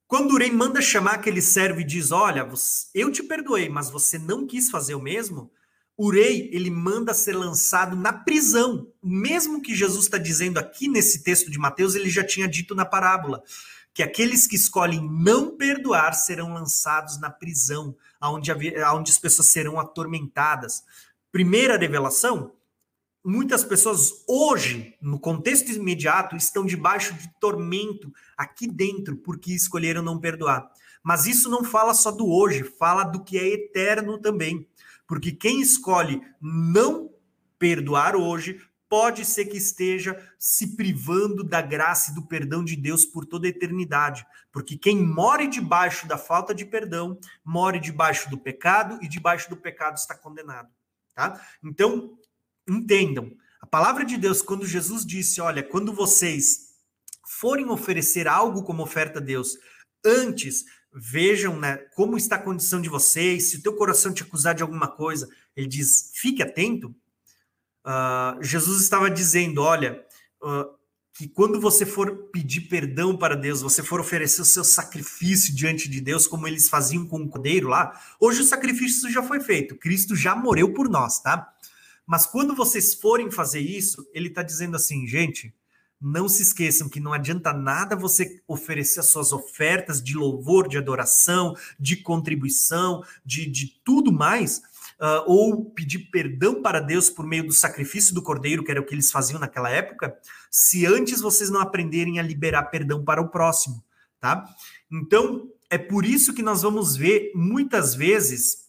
quando 0.09 0.33
o 0.33 0.39
rei 0.39 0.51
manda 0.51 0.83
chamar 0.83 1.15
aquele 1.15 1.41
servo 1.41 1.81
e 1.81 1.85
diz: 1.85 2.11
Olha, 2.11 2.49
eu 2.93 3.13
te 3.13 3.23
perdoei, 3.23 3.69
mas 3.69 3.91
você 3.91 4.19
não 4.19 4.45
quis 4.45 4.69
fazer 4.69 4.97
o 4.97 5.01
mesmo, 5.01 5.53
o 6.03 6.11
rei 6.11 6.49
ele 6.51 6.71
manda 6.71 7.13
ser 7.13 7.37
lançado 7.37 7.95
na 7.95 8.11
prisão. 8.11 8.91
O 9.03 9.11
mesmo 9.11 9.61
que 9.61 9.75
Jesus 9.75 10.07
está 10.07 10.17
dizendo 10.17 10.57
aqui 10.57 10.89
nesse 10.89 11.23
texto 11.23 11.51
de 11.51 11.59
Mateus, 11.59 11.95
ele 11.95 12.09
já 12.09 12.25
tinha 12.25 12.49
dito 12.49 12.75
na 12.75 12.87
parábola. 12.87 13.43
Que 13.93 14.03
aqueles 14.03 14.47
que 14.47 14.57
escolhem 14.57 15.07
não 15.13 15.59
perdoar 15.59 16.15
serão 16.15 16.55
lançados 16.55 17.21
na 17.21 17.29
prisão, 17.29 17.95
onde, 18.19 18.51
onde 18.51 19.11
as 19.11 19.19
pessoas 19.19 19.49
serão 19.49 19.79
atormentadas. 19.79 20.83
Primeira 21.31 21.77
revelação: 21.77 22.55
muitas 23.23 23.63
pessoas 23.63 24.25
hoje, 24.27 24.97
no 25.03 25.21
contexto 25.21 25.71
imediato, 25.71 26.35
estão 26.35 26.65
debaixo 26.65 27.13
de 27.13 27.29
tormento 27.39 28.11
aqui 28.39 28.67
dentro, 28.67 29.19
porque 29.19 29.53
escolheram 29.53 30.01
não 30.01 30.19
perdoar. 30.19 30.67
Mas 31.03 31.27
isso 31.27 31.51
não 31.51 31.63
fala 31.63 31.93
só 31.93 32.11
do 32.11 32.27
hoje, 32.27 32.65
fala 32.65 33.05
do 33.05 33.23
que 33.23 33.37
é 33.37 33.47
eterno 33.49 34.17
também. 34.17 34.67
Porque 35.11 35.33
quem 35.33 35.61
escolhe 35.61 36.23
não 36.41 37.13
perdoar 37.59 38.15
hoje 38.15 38.63
pode 38.89 39.25
ser 39.25 39.47
que 39.47 39.57
esteja 39.57 40.17
se 40.39 40.77
privando 40.77 41.43
da 41.43 41.61
graça 41.61 42.13
e 42.13 42.15
do 42.15 42.29
perdão 42.29 42.63
de 42.63 42.77
Deus 42.77 43.05
por 43.05 43.27
toda 43.27 43.49
a 43.49 43.51
eternidade. 43.51 44.25
Porque 44.53 44.79
quem 44.79 44.97
mora 45.03 45.49
debaixo 45.49 46.07
da 46.07 46.17
falta 46.17 46.55
de 46.55 46.65
perdão, 46.65 47.19
mora 47.45 47.81
debaixo 47.81 48.31
do 48.31 48.39
pecado 48.39 49.01
e 49.03 49.09
debaixo 49.09 49.51
do 49.51 49.57
pecado 49.57 49.97
está 49.97 50.15
condenado. 50.15 50.69
Tá? 51.13 51.45
Então, 51.61 52.17
entendam. 52.69 53.33
A 53.61 53.67
palavra 53.67 54.05
de 54.05 54.17
Deus, 54.17 54.41
quando 54.41 54.65
Jesus 54.65 55.05
disse: 55.05 55.41
Olha, 55.41 55.65
quando 55.65 55.93
vocês 55.93 56.77
forem 57.27 57.69
oferecer 57.69 58.29
algo 58.29 58.63
como 58.63 58.85
oferta 58.85 59.19
a 59.19 59.23
Deus, 59.23 59.59
antes 60.05 60.65
vejam 60.93 61.59
né, 61.59 61.77
como 61.95 62.17
está 62.17 62.37
a 62.37 62.43
condição 62.43 62.81
de 62.81 62.89
vocês, 62.89 63.51
se 63.51 63.57
o 63.57 63.63
teu 63.63 63.75
coração 63.75 64.13
te 64.13 64.23
acusar 64.23 64.55
de 64.55 64.63
alguma 64.63 64.89
coisa, 64.89 65.29
ele 65.57 65.67
diz, 65.67 66.11
fique 66.15 66.43
atento. 66.43 66.95
Uh, 67.85 68.43
Jesus 68.43 68.83
estava 68.83 69.11
dizendo, 69.11 69.63
olha, 69.63 70.05
uh, 70.43 70.81
que 71.15 71.29
quando 71.29 71.61
você 71.61 71.85
for 71.85 72.31
pedir 72.33 72.63
perdão 72.63 73.17
para 73.17 73.37
Deus, 73.37 73.61
você 73.61 73.83
for 73.83 74.01
oferecer 74.01 74.41
o 74.41 74.45
seu 74.45 74.65
sacrifício 74.65 75.55
diante 75.55 75.89
de 75.89 76.01
Deus, 76.01 76.27
como 76.27 76.49
eles 76.49 76.69
faziam 76.69 77.07
com 77.07 77.21
o 77.21 77.29
cordeiro 77.29 77.69
lá, 77.69 77.93
hoje 78.19 78.41
o 78.41 78.45
sacrifício 78.45 79.11
já 79.11 79.23
foi 79.23 79.41
feito, 79.41 79.77
Cristo 79.77 80.17
já 80.17 80.35
morreu 80.35 80.73
por 80.73 80.89
nós, 80.89 81.21
tá? 81.21 81.53
Mas 82.07 82.27
quando 82.27 82.57
vocês 82.57 82.95
forem 82.95 83.31
fazer 83.31 83.61
isso, 83.61 84.09
ele 84.13 84.29
está 84.29 84.43
dizendo 84.43 84.77
assim, 84.77 85.07
gente, 85.07 85.55
não 86.01 86.29
se 86.29 86.43
esqueçam 86.43 86.89
que 86.89 86.99
não 86.99 87.13
adianta 87.13 87.53
nada 87.53 87.95
você 87.95 88.43
oferecer 88.49 89.01
as 89.01 89.11
suas 89.11 89.33
ofertas 89.33 90.03
de 90.03 90.17
louvor, 90.17 90.67
de 90.67 90.79
adoração, 90.79 91.55
de 91.79 91.97
contribuição, 91.97 93.05
de, 93.25 93.47
de 93.47 93.67
tudo 93.85 94.11
mais, 94.11 94.63
uh, 94.99 95.25
ou 95.27 95.67
pedir 95.67 96.11
perdão 96.11 96.63
para 96.63 96.81
Deus 96.81 97.11
por 97.11 97.27
meio 97.27 97.47
do 97.47 97.53
sacrifício 97.53 98.15
do 98.15 98.23
cordeiro, 98.23 98.65
que 98.65 98.71
era 98.71 98.81
o 98.81 98.87
que 98.87 98.95
eles 98.95 99.11
faziam 99.11 99.39
naquela 99.39 99.69
época, 99.69 100.17
se 100.51 100.87
antes 100.87 101.21
vocês 101.21 101.51
não 101.51 101.61
aprenderem 101.61 102.19
a 102.19 102.23
liberar 102.23 102.65
perdão 102.65 103.05
para 103.05 103.21
o 103.21 103.29
próximo, 103.29 103.85
tá? 104.19 104.49
Então, 104.91 105.51
é 105.69 105.77
por 105.77 106.05
isso 106.05 106.33
que 106.35 106.43
nós 106.43 106.63
vamos 106.63 106.97
ver 106.97 107.31
muitas 107.35 107.95
vezes 107.95 108.67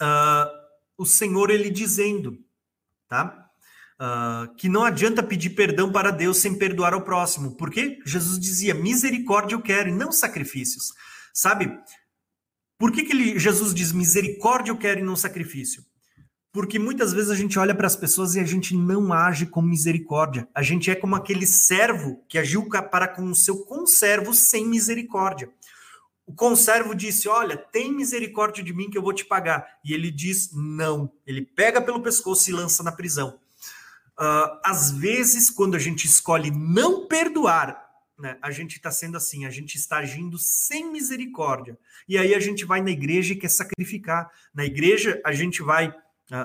uh, 0.00 0.48
o 0.96 1.04
Senhor 1.04 1.50
ele 1.50 1.70
dizendo, 1.70 2.38
tá? 3.08 3.43
Uh, 4.00 4.52
que 4.56 4.68
não 4.68 4.82
adianta 4.82 5.22
pedir 5.22 5.50
perdão 5.50 5.92
para 5.92 6.10
Deus 6.10 6.38
sem 6.38 6.58
perdoar 6.58 6.92
ao 6.92 7.02
próximo, 7.02 7.56
porque 7.56 8.00
Jesus 8.04 8.40
dizia: 8.40 8.74
misericórdia 8.74 9.54
eu 9.54 9.62
quero 9.62 9.88
e 9.88 9.92
não 9.92 10.10
sacrifícios, 10.10 10.92
sabe? 11.32 11.70
Por 12.76 12.90
que, 12.90 13.04
que 13.04 13.12
ele, 13.12 13.38
Jesus 13.38 13.72
diz 13.72 13.92
misericórdia 13.92 14.72
eu 14.72 14.76
quero 14.76 14.98
e 14.98 15.04
não 15.04 15.14
sacrifício? 15.14 15.84
Porque 16.52 16.78
muitas 16.78 17.12
vezes 17.12 17.30
a 17.30 17.34
gente 17.34 17.58
olha 17.58 17.74
para 17.74 17.86
as 17.86 17.96
pessoas 17.96 18.34
e 18.34 18.40
a 18.40 18.44
gente 18.44 18.76
não 18.76 19.12
age 19.12 19.46
com 19.46 19.60
misericórdia. 19.60 20.48
A 20.54 20.62
gente 20.62 20.88
é 20.88 20.94
como 20.94 21.16
aquele 21.16 21.46
servo 21.46 22.24
que 22.28 22.38
agiu 22.38 22.68
para 22.68 23.08
com 23.08 23.24
o 23.30 23.34
seu 23.34 23.64
conservo 23.64 24.32
sem 24.32 24.66
misericórdia. 24.66 25.50
O 26.26 26.32
conservo 26.32 26.94
disse: 26.94 27.28
Olha, 27.28 27.56
tem 27.56 27.92
misericórdia 27.92 28.62
de 28.62 28.72
mim 28.72 28.88
que 28.88 28.96
eu 28.96 29.02
vou 29.02 29.12
te 29.12 29.24
pagar. 29.24 29.66
E 29.84 29.92
ele 29.92 30.10
diz: 30.10 30.50
Não. 30.52 31.10
Ele 31.26 31.42
pega 31.42 31.82
pelo 31.82 32.02
pescoço 32.02 32.48
e 32.50 32.52
lança 32.52 32.82
na 32.82 32.92
prisão. 32.92 33.38
Uh, 34.18 34.60
às 34.64 34.92
vezes, 34.92 35.50
quando 35.50 35.74
a 35.74 35.78
gente 35.78 36.06
escolhe 36.06 36.50
não 36.50 37.06
perdoar 37.06 37.84
né, 38.18 38.38
a 38.40 38.50
gente 38.50 38.76
está 38.76 38.90
sendo 38.90 39.16
assim, 39.16 39.44
a 39.44 39.50
gente 39.50 39.74
está 39.76 39.98
agindo 39.98 40.38
sem 40.38 40.90
misericórdia. 40.90 41.76
E 42.08 42.16
aí 42.16 42.34
a 42.34 42.40
gente 42.40 42.64
vai 42.64 42.80
na 42.80 42.90
igreja 42.90 43.32
e 43.32 43.36
quer 43.36 43.50
sacrificar. 43.50 44.30
Na 44.54 44.64
igreja, 44.64 45.20
a 45.24 45.32
gente 45.32 45.62
vai. 45.62 45.94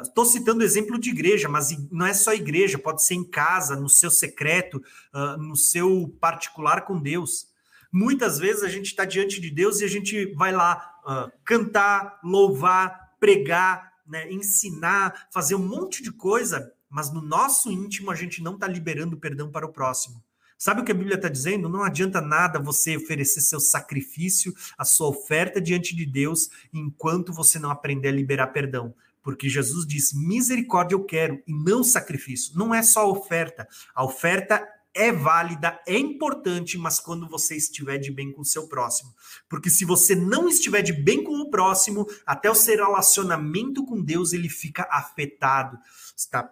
Estou 0.04 0.26
uh, 0.26 0.28
citando 0.28 0.64
exemplo 0.64 1.00
de 1.00 1.10
igreja, 1.10 1.48
mas 1.48 1.70
não 1.92 2.06
é 2.06 2.14
só 2.14 2.34
igreja, 2.34 2.78
pode 2.78 3.04
ser 3.04 3.14
em 3.14 3.24
casa, 3.24 3.76
no 3.76 3.88
seu 3.88 4.12
secreto, 4.12 4.84
uh, 5.14 5.38
no 5.38 5.56
seu 5.56 6.14
particular 6.20 6.82
com 6.82 7.00
Deus. 7.00 7.48
Muitas 7.92 8.38
vezes 8.38 8.64
a 8.64 8.68
gente 8.68 8.88
está 8.88 9.06
diante 9.06 9.40
de 9.40 9.50
Deus 9.50 9.80
e 9.80 9.86
a 9.86 9.88
gente 9.88 10.34
vai 10.34 10.52
lá 10.52 10.96
cantar, 11.44 12.20
louvar, 12.24 13.16
pregar, 13.20 13.94
né, 14.06 14.32
ensinar, 14.32 15.28
fazer 15.32 15.56
um 15.56 15.68
monte 15.68 16.04
de 16.04 16.12
coisa, 16.12 16.72
mas 16.90 17.12
no 17.12 17.22
nosso 17.22 17.72
íntimo 17.72 18.12
a 18.12 18.16
gente 18.16 18.42
não 18.42 18.56
está 18.56 18.68
liberando 18.68 19.18
perdão 19.18 19.52
para 19.52 19.66
o 19.66 19.72
próximo. 19.72 20.24
Sabe 20.58 20.82
o 20.82 20.84
que 20.84 20.92
a 20.92 20.96
Bíblia 20.96 21.16
está 21.16 21.30
dizendo? 21.30 21.70
Não 21.70 21.84
adianta 21.84 22.20
nada 22.20 22.60
você 22.60 22.98
oferecer 22.98 23.40
seu 23.40 23.62
sacrifício, 23.62 24.54
a 24.78 24.84
sua 24.84 25.08
oferta 25.08 25.62
diante 25.62 25.96
de 25.96 26.06
Deus, 26.06 26.50
enquanto 26.74 27.32
você 27.32 27.58
não 27.58 27.72
aprender 27.72 28.10
a 28.10 28.12
liberar 28.12 28.48
perdão. 28.48 28.94
Porque 29.24 29.48
Jesus 29.48 29.88
diz: 29.88 30.12
misericórdia 30.12 30.96
eu 30.96 31.06
quero 31.06 31.42
e 31.48 31.54
não 31.54 31.82
sacrifício. 31.82 32.58
Não 32.58 32.76
é 32.76 32.84
só 32.84 33.10
oferta. 33.10 33.70
A 33.96 34.04
oferta 34.04 34.68
é 34.94 35.14
válida, 35.14 35.80
é 35.88 35.98
importante, 35.98 36.78
mas 36.78 37.00
quando 37.00 37.30
você 37.30 37.56
estiver 37.56 37.98
de 37.98 38.12
bem 38.12 38.32
com 38.32 38.42
o 38.42 38.46
seu 38.46 38.68
próximo. 38.68 39.14
Porque 39.48 39.70
se 39.70 39.86
você 39.86 40.14
não 40.14 40.50
estiver 40.50 40.82
de 40.82 40.92
bem 40.92 41.24
com 41.24 41.40
o 41.40 41.50
próximo, 41.50 42.06
até 42.26 42.50
o 42.50 42.56
seu 42.56 42.76
relacionamento 42.76 43.86
com 43.86 44.02
Deus 44.02 44.34
ele 44.34 44.50
fica 44.50 44.88
afetado. 44.92 45.78
Está 46.18 46.44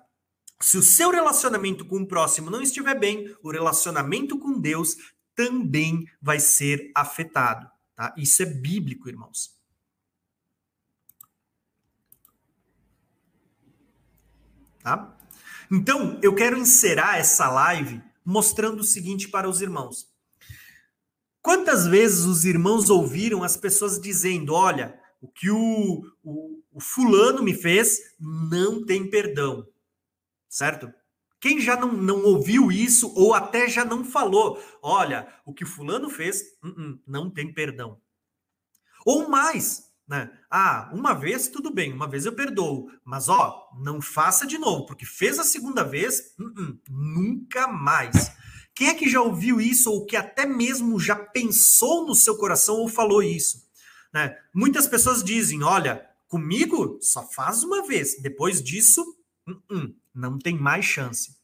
se 0.60 0.78
o 0.78 0.82
seu 0.82 1.12
relacionamento 1.12 1.86
com 1.86 1.98
o 1.98 2.08
próximo 2.08 2.50
não 2.50 2.62
estiver 2.62 2.98
bem, 2.98 3.36
o 3.44 3.52
relacionamento 3.52 4.40
com 4.40 4.60
Deus 4.60 4.98
também 5.36 6.10
vai 6.20 6.40
ser 6.40 6.92
afetado. 6.96 7.70
Tá? 7.96 8.14
Isso 8.18 8.42
é 8.42 8.46
bíblico, 8.46 9.08
irmãos. 9.08 9.56
Tá? 14.82 15.16
Então, 15.72 16.20
eu 16.24 16.34
quero 16.34 16.58
encerrar 16.58 17.18
essa 17.18 17.48
live 17.50 18.02
mostrando 18.26 18.80
o 18.80 18.86
seguinte 18.86 19.28
para 19.28 19.48
os 19.48 19.62
irmãos. 19.62 20.10
Quantas 21.42 21.86
vezes 21.86 22.26
os 22.26 22.46
irmãos 22.46 22.90
ouviram 22.90 23.44
as 23.44 23.56
pessoas 23.56 24.02
dizendo: 24.02 24.54
olha, 24.54 25.00
o 25.22 25.28
que 25.28 25.52
o, 25.52 26.04
o, 26.24 26.64
o 26.74 26.80
fulano 26.80 27.44
me 27.44 27.54
fez 27.54 28.00
não 28.20 28.84
tem 28.84 29.10
perdão 29.10 29.68
certo? 30.50 30.92
Quem 31.40 31.62
já 31.62 31.76
não, 31.76 31.94
não 31.94 32.24
ouviu 32.24 32.72
isso 32.72 33.14
ou 33.16 33.34
até 33.34 33.70
já 33.70 33.86
não 33.86 34.04
falou, 34.04 34.62
olha, 34.82 35.28
o 35.46 35.54
que 35.54 35.66
fulano 35.66 36.10
fez, 36.10 36.42
uh 36.64 36.68
-uh, 36.68 37.00
não 37.06 37.30
tem 37.30 37.54
perdão. 37.54 38.00
Ou 39.06 39.30
mais, 39.30 39.88
né? 40.08 40.32
Ah, 40.50 40.90
uma 40.94 41.14
vez 41.14 41.48
tudo 41.48 41.72
bem, 41.72 41.94
uma 41.94 42.08
vez 42.08 42.26
eu 42.26 42.34
perdoo, 42.34 42.90
mas 43.04 43.30
ó, 43.30 43.70
não 43.80 44.02
faça 44.02 44.48
de 44.48 44.58
novo, 44.58 44.86
porque 44.86 45.06
fez 45.06 45.38
a 45.38 45.44
segunda 45.44 45.84
vez, 45.84 46.34
uh 46.40 46.80
nunca 46.90 47.68
mais. 47.68 48.32
Quem 48.74 48.90
é 48.90 48.94
que 48.94 49.10
já 49.10 49.22
ouviu 49.22 49.60
isso 49.60 49.92
ou 49.92 50.06
que 50.06 50.16
até 50.16 50.46
mesmo 50.46 51.00
já 51.00 51.16
pensou 51.16 52.06
no 52.06 52.16
seu 52.16 52.38
coração 52.38 52.76
ou 52.76 52.88
falou 52.88 53.22
isso? 53.22 53.68
Né? 54.14 54.38
Muitas 54.54 54.88
pessoas 54.88 55.24
dizem: 55.24 55.64
olha, 55.64 56.08
comigo 56.28 57.00
só 57.02 57.24
faz 57.28 57.64
uma 57.64 57.86
vez, 57.86 58.22
depois 58.22 58.62
disso, 58.62 59.04
não 60.18 60.38
tem 60.38 60.58
mais 60.58 60.84
chance. 60.84 61.38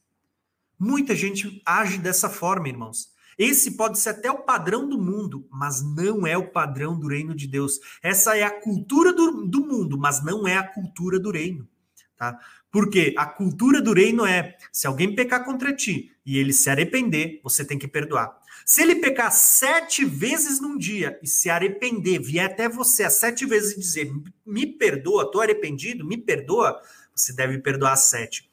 Muita 0.78 1.14
gente 1.14 1.62
age 1.64 1.98
dessa 1.98 2.28
forma, 2.28 2.68
irmãos. 2.68 3.14
Esse 3.38 3.72
pode 3.76 3.98
ser 3.98 4.10
até 4.10 4.30
o 4.30 4.42
padrão 4.42 4.88
do 4.88 4.98
mundo, 5.00 5.46
mas 5.50 5.82
não 5.82 6.26
é 6.26 6.36
o 6.36 6.50
padrão 6.50 6.98
do 6.98 7.08
reino 7.08 7.34
de 7.34 7.46
Deus. 7.46 7.80
Essa 8.02 8.36
é 8.36 8.42
a 8.42 8.60
cultura 8.60 9.12
do, 9.12 9.46
do 9.46 9.66
mundo, 9.66 9.98
mas 9.98 10.22
não 10.22 10.46
é 10.46 10.56
a 10.56 10.66
cultura 10.66 11.18
do 11.18 11.30
reino. 11.30 11.68
Tá? 12.16 12.38
Porque 12.70 13.14
a 13.16 13.26
cultura 13.26 13.80
do 13.80 13.92
reino 13.92 14.24
é: 14.24 14.56
se 14.72 14.86
alguém 14.86 15.14
pecar 15.14 15.44
contra 15.44 15.74
ti 15.74 16.12
e 16.24 16.38
ele 16.38 16.52
se 16.52 16.70
arrepender, 16.70 17.40
você 17.42 17.64
tem 17.64 17.78
que 17.78 17.88
perdoar. 17.88 18.36
Se 18.64 18.82
ele 18.82 18.96
pecar 18.96 19.30
sete 19.32 20.04
vezes 20.04 20.60
num 20.60 20.78
dia 20.78 21.18
e 21.22 21.26
se 21.26 21.50
arrepender, 21.50 22.20
vier 22.20 22.46
até 22.46 22.68
você 22.68 23.08
sete 23.10 23.44
vezes 23.44 23.72
e 23.72 23.80
dizer: 23.80 24.12
me 24.46 24.66
perdoa, 24.66 25.24
estou 25.24 25.40
arrependido, 25.40 26.06
me 26.06 26.16
perdoa, 26.16 26.80
você 27.14 27.32
deve 27.32 27.58
perdoar 27.58 27.96
sete. 27.96 28.48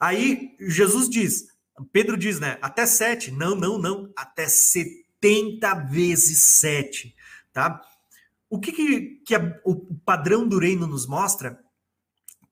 Aí 0.00 0.56
Jesus 0.60 1.08
diz, 1.08 1.48
Pedro 1.92 2.16
diz, 2.16 2.40
né? 2.40 2.58
Até 2.60 2.86
sete. 2.86 3.30
Não, 3.30 3.54
não, 3.54 3.78
não. 3.78 4.12
Até 4.16 4.48
setenta 4.48 5.74
vezes 5.74 6.42
sete, 6.58 7.14
tá? 7.52 7.80
O 8.50 8.58
que, 8.58 8.72
que, 8.72 9.00
que 9.26 9.34
a, 9.34 9.60
o 9.64 9.76
padrão 10.04 10.46
do 10.46 10.58
reino 10.58 10.86
nos 10.86 11.06
mostra? 11.06 11.58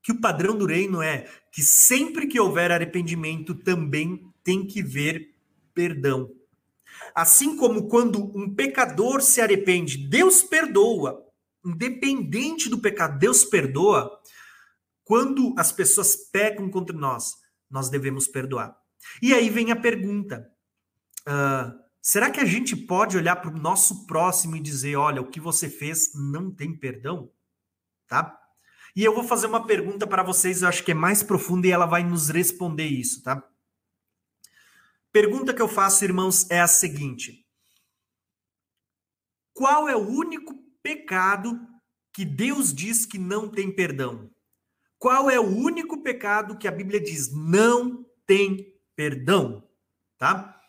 Que 0.02 0.12
o 0.12 0.20
padrão 0.20 0.56
do 0.56 0.66
reino 0.66 1.00
é 1.02 1.26
que 1.52 1.62
sempre 1.62 2.26
que 2.26 2.38
houver 2.38 2.70
arrependimento, 2.70 3.54
também 3.54 4.30
tem 4.44 4.66
que 4.66 4.82
ver 4.82 5.35
perdão. 5.74 6.30
Assim 7.14 7.56
como 7.56 7.88
quando 7.88 8.22
um 8.37 8.54
pecador 8.54 9.22
se 9.22 9.40
arrepende, 9.40 9.96
Deus 9.96 10.42
perdoa. 10.42 11.24
Independente 11.64 12.68
do 12.68 12.78
pecado, 12.78 13.18
Deus 13.18 13.44
perdoa. 13.44 14.20
Quando 15.06 15.54
as 15.56 15.70
pessoas 15.70 16.16
pecam 16.16 16.68
contra 16.68 16.94
nós, 16.94 17.32
nós 17.70 17.88
devemos 17.88 18.26
perdoar. 18.26 18.76
E 19.22 19.32
aí 19.32 19.48
vem 19.48 19.70
a 19.70 19.76
pergunta: 19.76 20.50
uh, 21.20 21.78
será 22.02 22.28
que 22.28 22.40
a 22.40 22.44
gente 22.44 22.74
pode 22.74 23.16
olhar 23.16 23.36
para 23.36 23.52
o 23.52 23.56
nosso 23.56 24.04
próximo 24.04 24.56
e 24.56 24.60
dizer, 24.60 24.96
olha, 24.96 25.22
o 25.22 25.30
que 25.30 25.38
você 25.38 25.70
fez 25.70 26.10
não 26.12 26.50
tem 26.50 26.76
perdão? 26.76 27.30
Tá? 28.08 28.36
E 28.96 29.04
eu 29.04 29.14
vou 29.14 29.22
fazer 29.22 29.46
uma 29.46 29.64
pergunta 29.64 30.08
para 30.08 30.24
vocês, 30.24 30.62
eu 30.62 30.68
acho 30.68 30.82
que 30.82 30.90
é 30.90 30.94
mais 30.94 31.22
profunda 31.22 31.68
e 31.68 31.70
ela 31.70 31.86
vai 31.86 32.02
nos 32.02 32.28
responder 32.28 32.86
isso, 32.86 33.22
tá? 33.22 33.48
Pergunta 35.12 35.54
que 35.54 35.62
eu 35.62 35.68
faço, 35.68 36.02
irmãos, 36.02 36.50
é 36.50 36.60
a 36.60 36.66
seguinte: 36.66 37.46
Qual 39.54 39.88
é 39.88 39.94
o 39.94 40.08
único 40.08 40.52
pecado 40.82 41.60
que 42.12 42.24
Deus 42.24 42.74
diz 42.74 43.06
que 43.06 43.18
não 43.18 43.48
tem 43.48 43.70
perdão? 43.70 44.34
Qual 44.98 45.30
é 45.30 45.38
o 45.38 45.46
único 45.46 46.02
pecado 46.02 46.56
que 46.56 46.66
a 46.66 46.72
Bíblia 46.72 47.00
diz 47.00 47.32
não 47.32 48.04
tem 48.26 48.74
perdão? 48.94 49.62
Tá? 50.18 50.61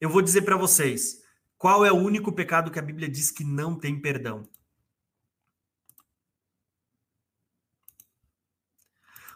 Eu 0.00 0.08
vou 0.08 0.22
dizer 0.22 0.42
para 0.42 0.56
vocês. 0.56 1.22
Qual 1.58 1.84
é 1.84 1.92
o 1.92 1.96
único 1.96 2.32
pecado 2.32 2.70
que 2.70 2.78
a 2.78 2.82
Bíblia 2.82 3.08
diz 3.08 3.30
que 3.30 3.44
não 3.44 3.78
tem 3.78 4.00
perdão? 4.00 4.48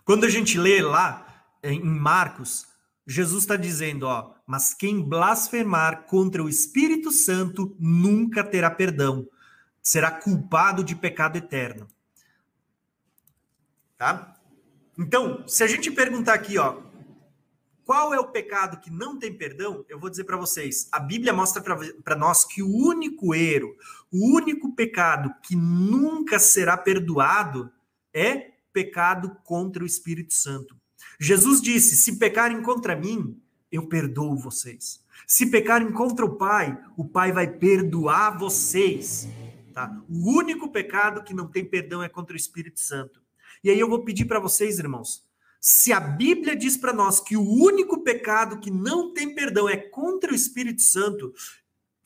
Quando 0.04 0.24
a 0.24 0.30
gente 0.30 0.58
lê 0.58 0.80
lá 0.80 1.46
em 1.62 1.82
Marcos, 1.82 2.66
Jesus 3.06 3.42
está 3.42 3.56
dizendo, 3.56 4.04
ó, 4.04 4.34
mas 4.46 4.72
quem 4.72 5.02
blasfemar 5.02 6.04
contra 6.04 6.42
o 6.42 6.48
Espírito 6.48 7.11
Santo 7.11 7.76
nunca 7.78 8.42
terá 8.42 8.70
perdão, 8.70 9.28
será 9.82 10.11
culpado 10.11 10.82
de 10.82 10.94
pecado 10.94 11.37
eterno. 11.37 11.87
Tá? 13.96 14.38
Então, 14.98 15.46
se 15.46 15.62
a 15.62 15.66
gente 15.68 15.92
perguntar 15.92 16.34
aqui, 16.34 16.58
ó, 16.58 16.82
qual 17.84 18.12
é 18.12 18.18
o 18.18 18.28
pecado 18.28 18.80
que 18.80 18.90
não 18.90 19.18
tem 19.18 19.32
perdão? 19.32 19.84
Eu 19.88 19.98
vou 19.98 20.11
dizer 20.11 20.24
para 20.24 20.37
vocês. 20.37 20.88
A 20.90 20.98
Bíblia 20.98 21.32
mostra 21.32 21.62
para 21.62 22.16
nós 22.16 22.44
que 22.44 22.62
o 22.62 22.68
único 22.68 23.34
erro, 23.34 23.74
o 24.12 24.37
único 24.37 24.74
pecado 24.74 25.32
que 25.42 25.54
nunca 25.54 26.38
será 26.38 26.76
perdoado 26.76 27.70
é 28.12 28.50
pecado 28.72 29.37
contra 29.44 29.82
o 29.82 29.87
Espírito 29.87 30.34
Santo. 30.34 30.76
Jesus 31.18 31.62
disse: 31.62 31.96
Se 31.96 32.18
pecarem 32.18 32.61
contra 32.61 32.96
mim, 32.96 33.40
eu 33.70 33.87
perdoo 33.87 34.37
vocês. 34.37 35.02
Se 35.26 35.46
pecarem 35.46 35.92
contra 35.92 36.26
o 36.26 36.37
Pai, 36.37 36.78
o 36.96 37.04
Pai 37.04 37.32
vai 37.32 37.46
perdoar 37.46 38.37
vocês. 38.37 39.28
Tá? 39.72 39.96
O 40.08 40.37
único 40.37 40.70
pecado 40.70 41.22
que 41.22 41.32
não 41.32 41.46
tem 41.46 41.64
perdão 41.64 42.02
é 42.02 42.08
contra 42.08 42.34
o 42.34 42.37
Espírito 42.37 42.80
Santo. 42.80 43.22
E 43.62 43.70
aí 43.70 43.78
eu 43.78 43.88
vou 43.88 44.04
pedir 44.04 44.24
para 44.24 44.40
vocês, 44.40 44.78
irmãos, 44.78 45.24
se 45.60 45.92
a 45.92 45.98
Bíblia 45.98 46.54
diz 46.54 46.76
para 46.76 46.92
nós 46.92 47.20
que 47.20 47.36
o 47.36 47.42
único 47.42 48.02
pecado 48.02 48.60
que 48.60 48.70
não 48.70 49.12
tem 49.12 49.34
perdão 49.34 49.68
é 49.68 49.76
contra 49.76 50.32
o 50.32 50.34
Espírito 50.34 50.82
Santo, 50.82 51.34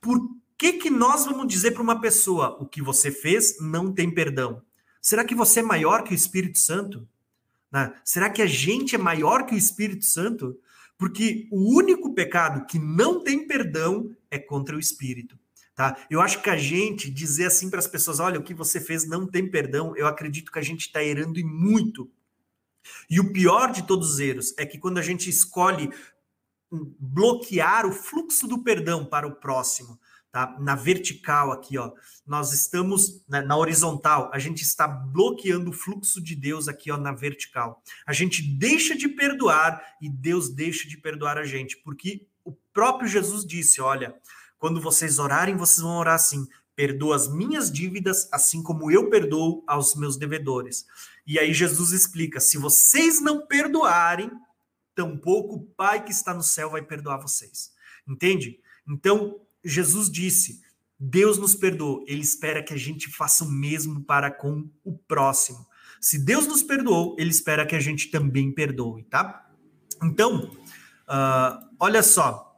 por 0.01 0.19
que 0.57 0.75
que 0.75 0.91
nós 0.91 1.27
vamos 1.27 1.49
dizer 1.49 1.73
para 1.73 1.83
uma 1.83 2.01
pessoa 2.01 2.57
o 2.61 2.67
que 2.67 2.81
você 2.81 3.11
fez 3.11 3.61
não 3.61 3.93
tem 3.93 4.11
perdão? 4.11 4.63
Será 5.01 5.25
que 5.25 5.35
você 5.35 5.61
é 5.61 5.63
maior 5.63 6.03
que 6.05 6.13
o 6.13 6.15
Espírito 6.15 6.59
Santo? 6.59 7.07
Né? 7.71 7.93
Será 8.05 8.31
que 8.31 8.41
a 8.41 8.47
gente 8.47 8.95
é 8.95 8.99
maior 8.99 9.45
que 9.45 9.55
o 9.55 9.59
Espírito 9.59 10.05
Santo? 10.05 10.59
Porque 10.97 11.49
o 11.51 11.77
único 11.77 12.15
pecado 12.15 12.67
que 12.67 12.79
não 12.79 13.23
tem 13.23 13.47
perdão 13.47 14.15
é 14.31 14.39
contra 14.39 14.77
o 14.77 14.81
Espírito. 14.81 15.37
Tá? 15.75 15.97
Eu 16.11 16.21
acho 16.21 16.43
que 16.43 16.51
a 16.51 16.57
gente 16.57 17.11
dizer 17.11 17.47
assim 17.47 17.71
para 17.71 17.79
as 17.79 17.87
pessoas: 17.87 18.21
olha, 18.21 18.39
o 18.39 18.43
que 18.43 18.53
você 18.53 18.81
fez 18.81 19.07
não 19.07 19.27
tem 19.27 19.51
perdão, 19.51 19.97
eu 19.97 20.07
acredito 20.07 20.53
que 20.53 20.59
a 20.59 20.63
gente 20.63 20.83
está 20.83 21.03
errando 21.03 21.39
e 21.39 21.45
muito. 21.45 22.11
E 23.09 23.21
o 23.21 23.33
pior 23.33 23.73
de 23.73 23.87
todos 23.87 24.15
os 24.15 24.21
erros 24.21 24.55
é 24.59 24.67
que 24.67 24.79
quando 24.79 24.99
a 24.99 25.03
gente 25.03 25.31
escolhe 25.31 25.91
bloquear 26.99 27.87
o 27.87 27.93
fluxo 27.93 28.47
do 28.47 28.63
perdão 28.63 29.05
para 29.05 29.27
o 29.27 29.35
próximo, 29.35 29.99
tá? 30.31 30.57
Na 30.59 30.75
vertical 30.75 31.53
aqui, 31.53 31.77
ó, 31.77 31.93
nós 32.27 32.53
estamos 32.53 33.23
na, 33.29 33.43
na, 33.43 33.57
horizontal, 33.57 34.31
a 34.33 34.39
gente 34.39 34.63
está 34.63 34.89
bloqueando 34.89 35.71
o 35.71 35.75
fluxo 35.75 36.21
de 36.23 36.35
Deus 36.35 36.69
aqui, 36.69 36.91
ó, 36.91 36.97
na 36.97 37.13
vertical. 37.13 37.83
A 38.07 38.13
gente 38.13 38.43
deixa 38.43 38.97
de 38.97 39.09
perdoar 39.09 39.83
e 40.01 40.09
Deus 40.09 40.49
deixa 40.49 40.89
de 40.89 40.97
perdoar 40.97 41.37
a 41.37 41.45
gente, 41.45 41.77
porque 41.79 42.27
o 42.45 42.53
próprio 42.73 43.09
Jesus 43.09 43.45
disse, 43.45 43.81
olha, 43.81 44.15
quando 44.63 44.81
vocês 44.81 45.19
orarem, 45.19 45.57
vocês 45.57 45.81
vão 45.81 45.97
orar 45.97 46.15
assim: 46.15 46.47
perdoa 46.77 47.17
as 47.17 47.27
minhas 47.27 47.69
dívidas, 47.69 48.29
assim 48.31 48.63
como 48.63 48.93
eu 48.93 49.11
perdoo 49.11 49.65
aos 49.67 49.97
meus 49.97 50.17
devedores. 50.17 50.87
E 51.27 51.37
aí 51.37 51.53
Jesus 51.53 51.91
explica: 51.91 52.39
se 52.39 52.57
vocês 52.59 53.21
não 53.21 53.45
perdoarem, 53.45 54.31
tampouco 54.95 55.57
o 55.57 55.65
Pai 55.65 56.05
que 56.05 56.13
está 56.13 56.33
no 56.33 56.45
céu 56.45 56.71
vai 56.71 56.81
perdoar 56.81 57.17
vocês. 57.17 57.73
Entende? 58.07 58.61
Então, 58.89 59.41
Jesus 59.65 60.09
disse: 60.09 60.63
Deus 60.97 61.39
nos 61.39 61.57
perdoou, 61.57 62.05
ele 62.07 62.23
espera 62.23 62.63
que 62.63 62.73
a 62.73 62.79
gente 62.79 63.09
faça 63.09 63.43
o 63.43 63.51
mesmo 63.51 64.05
para 64.05 64.31
com 64.31 64.71
o 64.85 64.97
próximo. 64.97 65.67
Se 66.01 66.21
Deus 66.21 66.47
nos 66.47 66.63
perdoou, 66.63 67.17
ele 67.19 67.31
espera 67.31 67.67
que 67.67 67.75
a 67.75 67.81
gente 67.81 68.13
também 68.13 68.53
perdoe, 68.53 69.03
tá? 69.03 69.45
Então, 70.01 70.53
uh, 71.09 71.69
olha 71.81 72.01
só, 72.05 72.52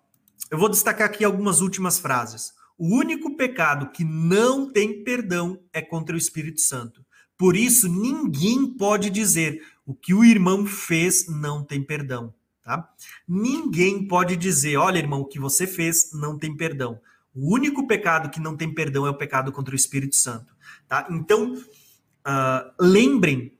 eu 0.54 0.58
vou 0.58 0.68
destacar 0.68 1.06
aqui 1.06 1.24
algumas 1.24 1.60
últimas 1.60 1.98
frases. 1.98 2.52
O 2.78 2.96
único 2.96 3.36
pecado 3.36 3.90
que 3.90 4.04
não 4.04 4.72
tem 4.72 5.04
perdão 5.04 5.60
é 5.72 5.82
contra 5.82 6.14
o 6.14 6.18
Espírito 6.18 6.60
Santo. 6.60 7.04
Por 7.36 7.56
isso, 7.56 7.88
ninguém 7.88 8.66
pode 8.66 9.10
dizer 9.10 9.60
o 9.84 9.94
que 9.94 10.14
o 10.14 10.24
irmão 10.24 10.64
fez 10.66 11.26
não 11.28 11.62
tem 11.62 11.82
perdão 11.82 12.32
tá? 12.64 12.90
Ninguém 13.28 14.08
pode 14.08 14.36
dizer, 14.36 14.76
olha, 14.78 14.98
irmão, 14.98 15.20
o 15.20 15.26
que 15.26 15.38
você 15.38 15.66
fez 15.66 16.12
não 16.12 16.38
tem 16.38 16.56
perdão. 16.56 16.98
O 17.34 17.52
único 17.52 17.86
pecado 17.86 18.30
que 18.30 18.40
não 18.40 18.56
tem 18.56 18.72
perdão 18.72 19.06
é 19.06 19.10
o 19.10 19.18
pecado 19.18 19.52
contra 19.52 19.72
o 19.72 19.76
Espírito 19.76 20.16
Santo, 20.16 20.56
tá? 20.88 21.06
Então, 21.10 21.52
uh, 21.54 22.72
lembrem 22.80 23.52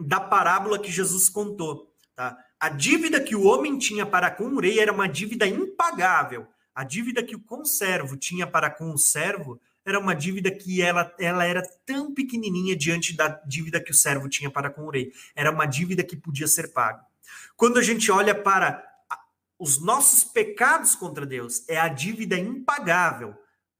da 0.00 0.18
parábola 0.18 0.78
que 0.78 0.90
Jesus 0.90 1.28
contou, 1.28 1.94
tá? 2.16 2.36
A 2.62 2.68
dívida 2.68 3.20
que 3.20 3.34
o 3.34 3.42
homem 3.42 3.76
tinha 3.76 4.06
para 4.06 4.30
com 4.30 4.44
o 4.44 4.60
rei 4.60 4.78
era 4.78 4.92
uma 4.92 5.08
dívida 5.08 5.44
impagável. 5.48 6.46
A 6.72 6.84
dívida 6.84 7.20
que 7.20 7.34
o 7.34 7.40
conservo 7.40 8.16
tinha 8.16 8.46
para 8.46 8.70
com 8.70 8.92
o 8.92 8.96
servo 8.96 9.60
era 9.84 9.98
uma 9.98 10.14
dívida 10.14 10.48
que 10.48 10.80
ela, 10.80 11.12
ela 11.18 11.44
era 11.44 11.60
tão 11.84 12.14
pequenininha 12.14 12.76
diante 12.76 13.16
da 13.16 13.26
dívida 13.44 13.80
que 13.80 13.90
o 13.90 13.94
servo 13.94 14.28
tinha 14.28 14.48
para 14.48 14.70
com 14.70 14.82
o 14.82 14.90
rei. 14.90 15.12
Era 15.34 15.50
uma 15.50 15.66
dívida 15.66 16.04
que 16.04 16.14
podia 16.14 16.46
ser 16.46 16.72
paga. 16.72 17.04
Quando 17.56 17.80
a 17.80 17.82
gente 17.82 18.12
olha 18.12 18.32
para 18.32 18.80
os 19.58 19.80
nossos 19.80 20.22
pecados 20.22 20.94
contra 20.94 21.26
Deus, 21.26 21.68
é 21.68 21.80
a 21.80 21.88
dívida 21.88 22.38
impagável, 22.38 23.34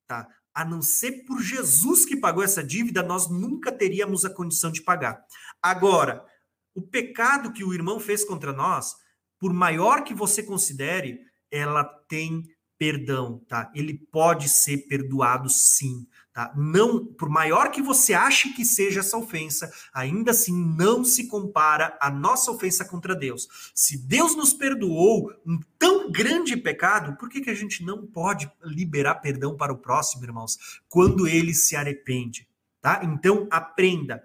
tá? 0.08 0.26
A 0.52 0.64
não 0.64 0.82
ser 0.82 1.24
por 1.24 1.40
Jesus 1.40 2.04
que 2.04 2.16
pagou 2.16 2.42
essa 2.42 2.64
dívida, 2.64 3.00
nós 3.00 3.30
nunca 3.30 3.70
teríamos 3.70 4.24
a 4.24 4.30
condição 4.30 4.72
de 4.72 4.82
pagar. 4.82 5.24
Agora, 5.62 6.26
o 6.74 6.82
pecado 6.82 7.52
que 7.52 7.64
o 7.64 7.74
irmão 7.74 8.00
fez 8.00 8.24
contra 8.24 8.52
nós, 8.52 8.94
por 9.38 9.52
maior 9.52 10.04
que 10.04 10.14
você 10.14 10.42
considere, 10.42 11.20
ela 11.50 11.85
tem 11.85 12.44
perdão, 12.78 13.40
tá? 13.46 13.70
Ele 13.74 13.94
pode 14.11 14.48
ser 14.48 14.88
perdoado 14.88 15.48
sim. 15.48 16.06
Tá? 16.32 16.52
Não, 16.56 17.04
por 17.04 17.28
maior 17.28 17.70
que 17.70 17.82
você 17.82 18.14
ache 18.14 18.54
que 18.54 18.64
seja 18.64 19.00
essa 19.00 19.16
ofensa, 19.18 19.70
ainda 19.92 20.30
assim 20.30 20.52
não 20.52 21.04
se 21.04 21.28
compara 21.28 21.96
à 22.00 22.11
nossa 22.11 22.50
ofensa 22.50 22.85
contra 22.85 23.14
Deus. 23.14 23.46
Se 23.74 23.98
Deus 23.98 24.35
nos 24.35 24.54
perdoou 24.54 25.30
um 25.46 25.61
tão 25.78 26.11
grande 26.11 26.56
pecado, 26.56 27.16
por 27.18 27.28
que, 27.28 27.42
que 27.42 27.50
a 27.50 27.54
gente 27.54 27.85
não 27.85 28.06
pode 28.06 28.50
liberar 28.64 29.16
perdão 29.16 29.56
para 29.56 29.72
o 29.72 29.78
próximo, 29.78 30.24
irmãos, 30.24 30.80
quando 30.88 31.28
ele 31.28 31.54
se 31.54 31.76
arrepende? 31.76 32.48
Tá? 32.80 33.02
Então 33.04 33.46
aprenda. 33.50 34.24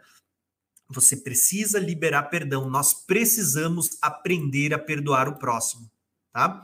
Você 0.90 1.18
precisa 1.18 1.80
liberar 1.80 2.24
perdão. 2.24 2.70
Nós 2.70 2.94
precisamos 2.94 3.98
aprender 4.02 4.74
a 4.74 4.80
perdoar 4.80 5.28
o 5.28 5.38
próximo, 5.38 5.90
tá? 6.32 6.64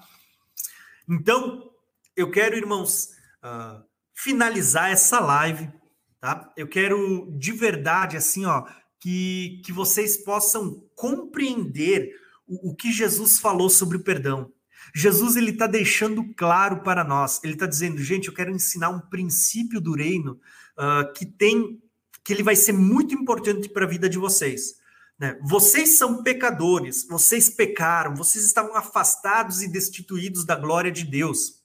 Então, 1.10 1.70
eu 2.16 2.32
quero, 2.32 2.56
irmãos, 2.56 3.10
uh, 3.44 3.84
finalizar 4.14 4.92
essa 4.92 5.20
live, 5.20 5.70
tá? 6.20 6.52
Eu 6.56 6.68
quero 6.68 7.30
de 7.38 7.52
verdade, 7.52 8.16
assim, 8.16 8.46
ó, 8.46 8.66
que, 9.00 9.62
que 9.66 9.74
vocês 9.74 10.16
possam 10.16 10.88
compreender 10.96 12.16
o, 12.48 12.70
o 12.72 12.76
que 12.76 12.92
Jesus 12.92 13.40
falou 13.40 13.70
sobre 13.70 13.98
o 13.98 14.04
perdão. 14.04 14.52
Jesus 14.96 15.36
ele 15.36 15.52
está 15.52 15.68
deixando 15.68 16.24
claro 16.36 16.84
para 16.84 17.04
nós. 17.04 17.42
Ele 17.44 17.54
está 17.54 17.66
dizendo, 17.66 18.02
gente, 18.02 18.28
eu 18.28 18.34
quero 18.34 18.52
ensinar 18.52 18.90
um 18.90 19.00
princípio 19.00 19.82
do 19.82 19.94
reino 19.94 20.40
uh, 20.78 21.12
que 21.14 21.26
tem, 21.26 21.82
que 22.24 22.34
ele 22.34 22.44
vai 22.44 22.56
ser 22.56 22.74
muito 22.74 23.14
importante 23.14 23.68
para 23.70 23.86
a 23.86 23.90
vida 23.90 24.10
de 24.10 24.18
vocês. 24.18 24.76
Né? 25.20 25.38
Vocês 25.44 25.98
são 25.98 26.24
pecadores, 26.24 27.06
vocês 27.08 27.50
pecaram, 27.50 28.16
vocês 28.16 28.46
estavam 28.46 28.76
afastados 28.76 29.62
e 29.62 29.68
destituídos 29.68 30.46
da 30.46 30.56
glória 30.56 30.92
de 30.92 31.04
Deus. 31.04 31.62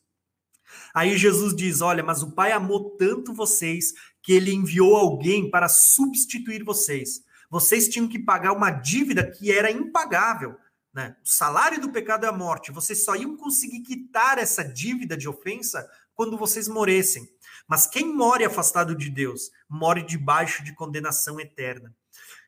Aí 0.94 1.16
Jesus 1.16 1.54
diz: 1.54 1.80
Olha, 1.80 2.02
mas 2.02 2.22
o 2.22 2.32
Pai 2.32 2.52
amou 2.52 2.96
tanto 2.96 3.32
vocês 3.32 3.94
que 4.22 4.32
ele 4.32 4.52
enviou 4.52 4.96
alguém 4.96 5.50
para 5.50 5.68
substituir 5.68 6.62
vocês. 6.64 7.22
Vocês 7.50 7.88
tinham 7.88 8.08
que 8.08 8.18
pagar 8.18 8.52
uma 8.52 8.70
dívida 8.70 9.28
que 9.30 9.50
era 9.50 9.70
impagável. 9.70 10.56
Né? 10.92 11.16
O 11.24 11.28
salário 11.28 11.80
do 11.80 11.90
pecado 11.90 12.26
é 12.26 12.28
a 12.28 12.32
morte. 12.32 12.72
Vocês 12.72 13.04
só 13.04 13.16
iam 13.16 13.36
conseguir 13.36 13.80
quitar 13.80 14.38
essa 14.38 14.62
dívida 14.62 15.16
de 15.16 15.28
ofensa 15.28 15.88
quando 16.18 16.36
vocês 16.36 16.66
morressem. 16.66 17.30
Mas 17.68 17.86
quem 17.86 18.12
morre 18.12 18.44
afastado 18.44 18.92
de 18.92 19.08
Deus, 19.08 19.52
morre 19.68 20.02
debaixo 20.02 20.64
de 20.64 20.74
condenação 20.74 21.38
eterna. 21.38 21.94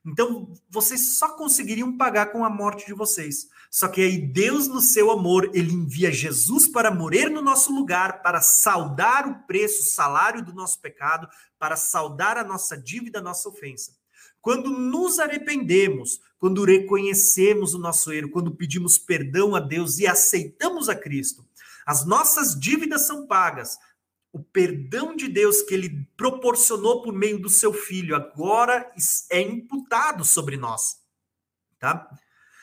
Então, 0.04 0.52
vocês 0.68 1.18
só 1.18 1.36
conseguiriam 1.36 1.96
pagar 1.96 2.32
com 2.32 2.44
a 2.44 2.50
morte 2.50 2.84
de 2.84 2.92
vocês. 2.92 3.46
Só 3.70 3.86
que 3.86 4.00
aí 4.00 4.18
Deus, 4.20 4.66
no 4.66 4.80
seu 4.80 5.12
amor, 5.12 5.52
ele 5.54 5.72
envia 5.72 6.10
Jesus 6.10 6.66
para 6.66 6.92
morrer 6.92 7.28
no 7.28 7.40
nosso 7.40 7.72
lugar, 7.72 8.22
para 8.22 8.40
saldar 8.40 9.28
o 9.28 9.46
preço, 9.46 9.82
o 9.82 9.94
salário 9.94 10.44
do 10.44 10.52
nosso 10.52 10.80
pecado, 10.80 11.28
para 11.56 11.76
saldar 11.76 12.36
a 12.36 12.42
nossa 12.42 12.76
dívida, 12.76 13.20
a 13.20 13.22
nossa 13.22 13.48
ofensa. 13.48 13.94
Quando 14.40 14.70
nos 14.70 15.20
arrependemos, 15.20 16.18
quando 16.40 16.64
reconhecemos 16.64 17.72
o 17.72 17.78
nosso 17.78 18.10
erro, 18.10 18.30
quando 18.30 18.56
pedimos 18.56 18.98
perdão 18.98 19.54
a 19.54 19.60
Deus 19.60 19.98
e 19.98 20.08
aceitamos 20.08 20.88
a 20.88 20.96
Cristo, 20.96 21.44
as 21.90 22.06
nossas 22.06 22.54
dívidas 22.54 23.04
são 23.04 23.26
pagas, 23.26 23.76
o 24.32 24.38
perdão 24.38 25.16
de 25.16 25.26
Deus 25.26 25.60
que 25.60 25.74
ele 25.74 26.08
proporcionou 26.16 27.02
por 27.02 27.12
meio 27.12 27.42
do 27.42 27.48
seu 27.48 27.72
filho 27.72 28.14
agora 28.14 28.88
é 29.28 29.40
imputado 29.40 30.24
sobre 30.24 30.56
nós, 30.56 30.98
tá? 31.80 32.08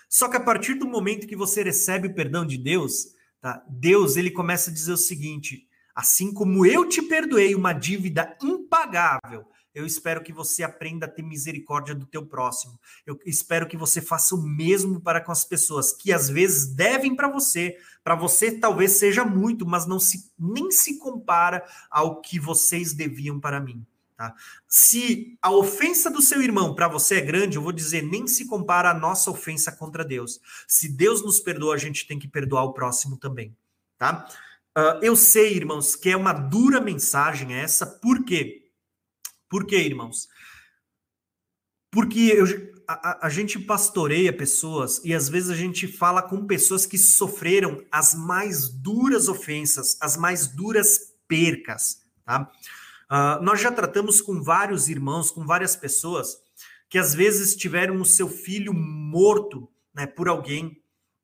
Só 0.07 0.30
que 0.30 0.38
a 0.38 0.39
partir 0.39 0.75
do 0.75 0.88
momento 0.88 1.28
que 1.28 1.36
você 1.36 1.61
recebe 1.61 2.07
o 2.07 2.15
perdão 2.15 2.45
de 2.45 2.57
Deus, 2.57 3.07
tá? 3.41 3.61
Deus 3.67 4.15
ele 4.15 4.32
começa 4.32 4.71
a 4.71 4.73
dizer 4.73 4.93
o 4.93 4.97
seguinte: 4.97 5.67
assim 5.93 6.34
como 6.34 6.65
eu 6.65 6.88
te 6.88 7.01
perdoei 7.01 7.53
uma 7.53 7.73
dívida 7.73 8.34
impagável, 8.41 9.45
eu 9.78 9.86
espero 9.86 10.23
que 10.23 10.34
você 10.34 10.63
aprenda 10.63 11.05
a 11.05 11.09
ter 11.09 11.21
misericórdia 11.21 11.93
do 11.93 12.07
teu 12.07 12.25
próximo. 12.25 12.80
Eu 13.05 13.19
espero 13.23 13.67
que 13.67 13.78
você 13.78 14.01
faça 14.01 14.34
o 14.34 14.41
mesmo 14.41 14.99
para 14.99 15.21
com 15.21 15.32
as 15.32 15.45
pessoas 15.45 15.91
que 15.91 16.11
às 16.11 16.28
vezes 16.28 16.73
devem 16.73 17.15
para 17.15 17.30
você. 17.30 17.78
Para 18.03 18.15
você 18.15 18.51
talvez 18.51 18.93
seja 18.93 19.23
muito, 19.23 19.67
mas 19.67 19.86
não 19.86 19.99
se 19.99 20.32
nem 20.38 20.71
se 20.71 20.97
compara 20.97 21.63
ao 21.91 22.21
que 22.21 22.39
vocês 22.39 22.91
deviam 22.91 23.39
para 23.39 23.59
mim. 23.59 23.86
Tá? 24.15 24.34
Se 24.67 25.38
a 25.39 25.51
ofensa 25.51 26.09
do 26.09 26.23
seu 26.23 26.41
irmão 26.41 26.73
para 26.73 26.88
você 26.88 27.17
é 27.17 27.21
grande, 27.21 27.57
eu 27.57 27.61
vou 27.61 27.71
dizer, 27.71 28.01
nem 28.01 28.25
se 28.25 28.47
compara 28.47 28.89
a 28.89 28.97
nossa 28.97 29.30
ofensa 29.30 29.71
contra 29.71 30.03
Deus. 30.03 30.41
Se 30.67 30.89
Deus 30.89 31.23
nos 31.23 31.39
perdoa, 31.39 31.75
a 31.75 31.78
gente 31.78 32.07
tem 32.07 32.17
que 32.17 32.28
perdoar 32.28 32.63
o 32.63 32.73
próximo 32.73 33.15
também. 33.15 33.55
Tá? 33.95 34.28
Uh, 34.75 34.97
eu 35.03 35.15
sei, 35.15 35.55
irmãos, 35.55 35.95
que 35.95 36.09
é 36.09 36.17
uma 36.17 36.34
dura 36.34 36.82
mensagem 36.82 37.53
essa, 37.53 37.86
por 37.86 38.25
quê? 38.25 38.66
Por 39.50 39.66
quê, 39.66 39.78
irmãos? 39.78 40.28
Porque 41.91 42.20
eu, 42.20 42.45
a, 42.88 43.28
a, 43.28 43.30
gente 43.30 43.60
pastoreia 43.60 44.36
pessoas 44.36 45.02
e 45.04 45.14
às 45.14 45.30
vezes 45.30 45.50
a 45.50 45.56
gente 45.56 45.88
fala 45.88 46.22
com 46.22 46.45
pessoas 46.45 46.86
que 46.86 46.98
sofreram 46.98 47.84
as 47.91 48.14
mais 48.14 48.70
duras 48.70 49.28
ofensas, 49.28 49.98
as 50.02 50.18
mais 50.18 50.48
duras 50.48 51.14
percas, 51.28 52.02
tá? 52.26 52.52
Uh, 53.10 53.41
nós 53.41 53.62
já 53.62 53.72
tratamos 53.72 54.20
com 54.20 54.41
vários 54.41 54.89
irmãos, 54.89 55.32
com 55.32 55.45
várias 55.45 55.78
pessoas 55.78 56.38
que 56.89 56.98
às 56.98 57.14
vezes 57.14 57.56
tiveram 57.56 58.02
o 58.02 58.06
seu 58.06 58.30
filho 58.30 58.74
morto 58.74 59.70
né, 59.93 60.06
por 60.06 60.28
alguém, 60.28 60.82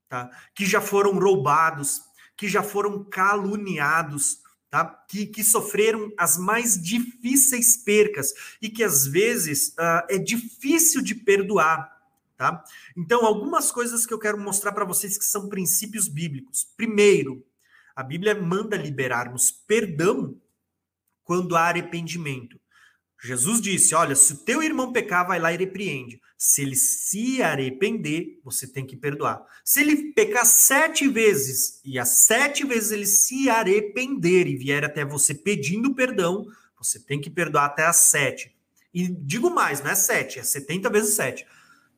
tá? 0.09 0.29
que 0.55 0.65
já 0.65 0.81
foram 0.81 1.17
roubados, 1.17 2.01
que 2.35 2.47
já 2.47 2.63
foram 2.63 3.03
caluniados, 3.03 4.42
tá? 4.73 4.83
que, 5.07 5.27
que 5.27 5.43
sofreram 5.43 6.11
as 6.17 6.35
mais 6.35 6.81
difíceis 6.81 7.77
percas 7.77 8.33
e 8.59 8.67
que 8.67 8.83
às 8.83 9.05
vezes 9.05 9.67
uh, 9.77 10.01
é 10.09 10.17
difícil 10.17 10.99
de 10.99 11.13
perdoar. 11.13 11.95
Tá? 12.35 12.63
Então, 12.97 13.23
algumas 13.23 13.71
coisas 13.71 14.03
que 14.03 14.11
eu 14.11 14.17
quero 14.17 14.39
mostrar 14.39 14.71
para 14.71 14.83
vocês 14.83 15.15
que 15.15 15.25
são 15.25 15.47
princípios 15.47 16.07
bíblicos. 16.07 16.63
Primeiro, 16.75 17.45
a 17.95 18.01
Bíblia 18.01 18.33
manda 18.33 18.75
liberarmos 18.75 19.51
perdão 19.51 20.41
quando 21.23 21.55
há 21.55 21.69
arrependimento. 21.69 22.59
Jesus 23.21 23.61
disse: 23.61 23.93
Olha, 23.93 24.15
se 24.15 24.33
o 24.33 24.37
teu 24.37 24.63
irmão 24.63 24.91
pecar, 24.91 25.27
vai 25.27 25.39
lá 25.39 25.53
e 25.53 25.57
repreende. 25.57 26.19
Se 26.45 26.61
ele 26.61 26.75
se 26.75 27.41
arrepender, 27.41 28.37
você 28.43 28.67
tem 28.67 28.85
que 28.85 28.97
perdoar. 28.97 29.41
Se 29.63 29.79
ele 29.79 30.11
pecar 30.11 30.45
sete 30.45 31.07
vezes 31.07 31.79
e 31.85 31.97
as 31.97 32.17
sete 32.17 32.65
vezes 32.65 32.91
ele 32.91 33.05
se 33.05 33.49
arrepender 33.49 34.45
e 34.45 34.57
vier 34.57 34.83
até 34.83 35.05
você 35.05 35.33
pedindo 35.33 35.95
perdão, 35.95 36.45
você 36.77 36.99
tem 36.99 37.21
que 37.21 37.29
perdoar 37.29 37.67
até 37.67 37.85
as 37.85 37.95
sete. 37.95 38.53
E 38.93 39.07
digo 39.07 39.49
mais, 39.49 39.81
não 39.81 39.91
é 39.91 39.95
sete, 39.95 40.37
é 40.37 40.43
70 40.43 40.89
vezes 40.89 41.15
sete. 41.15 41.47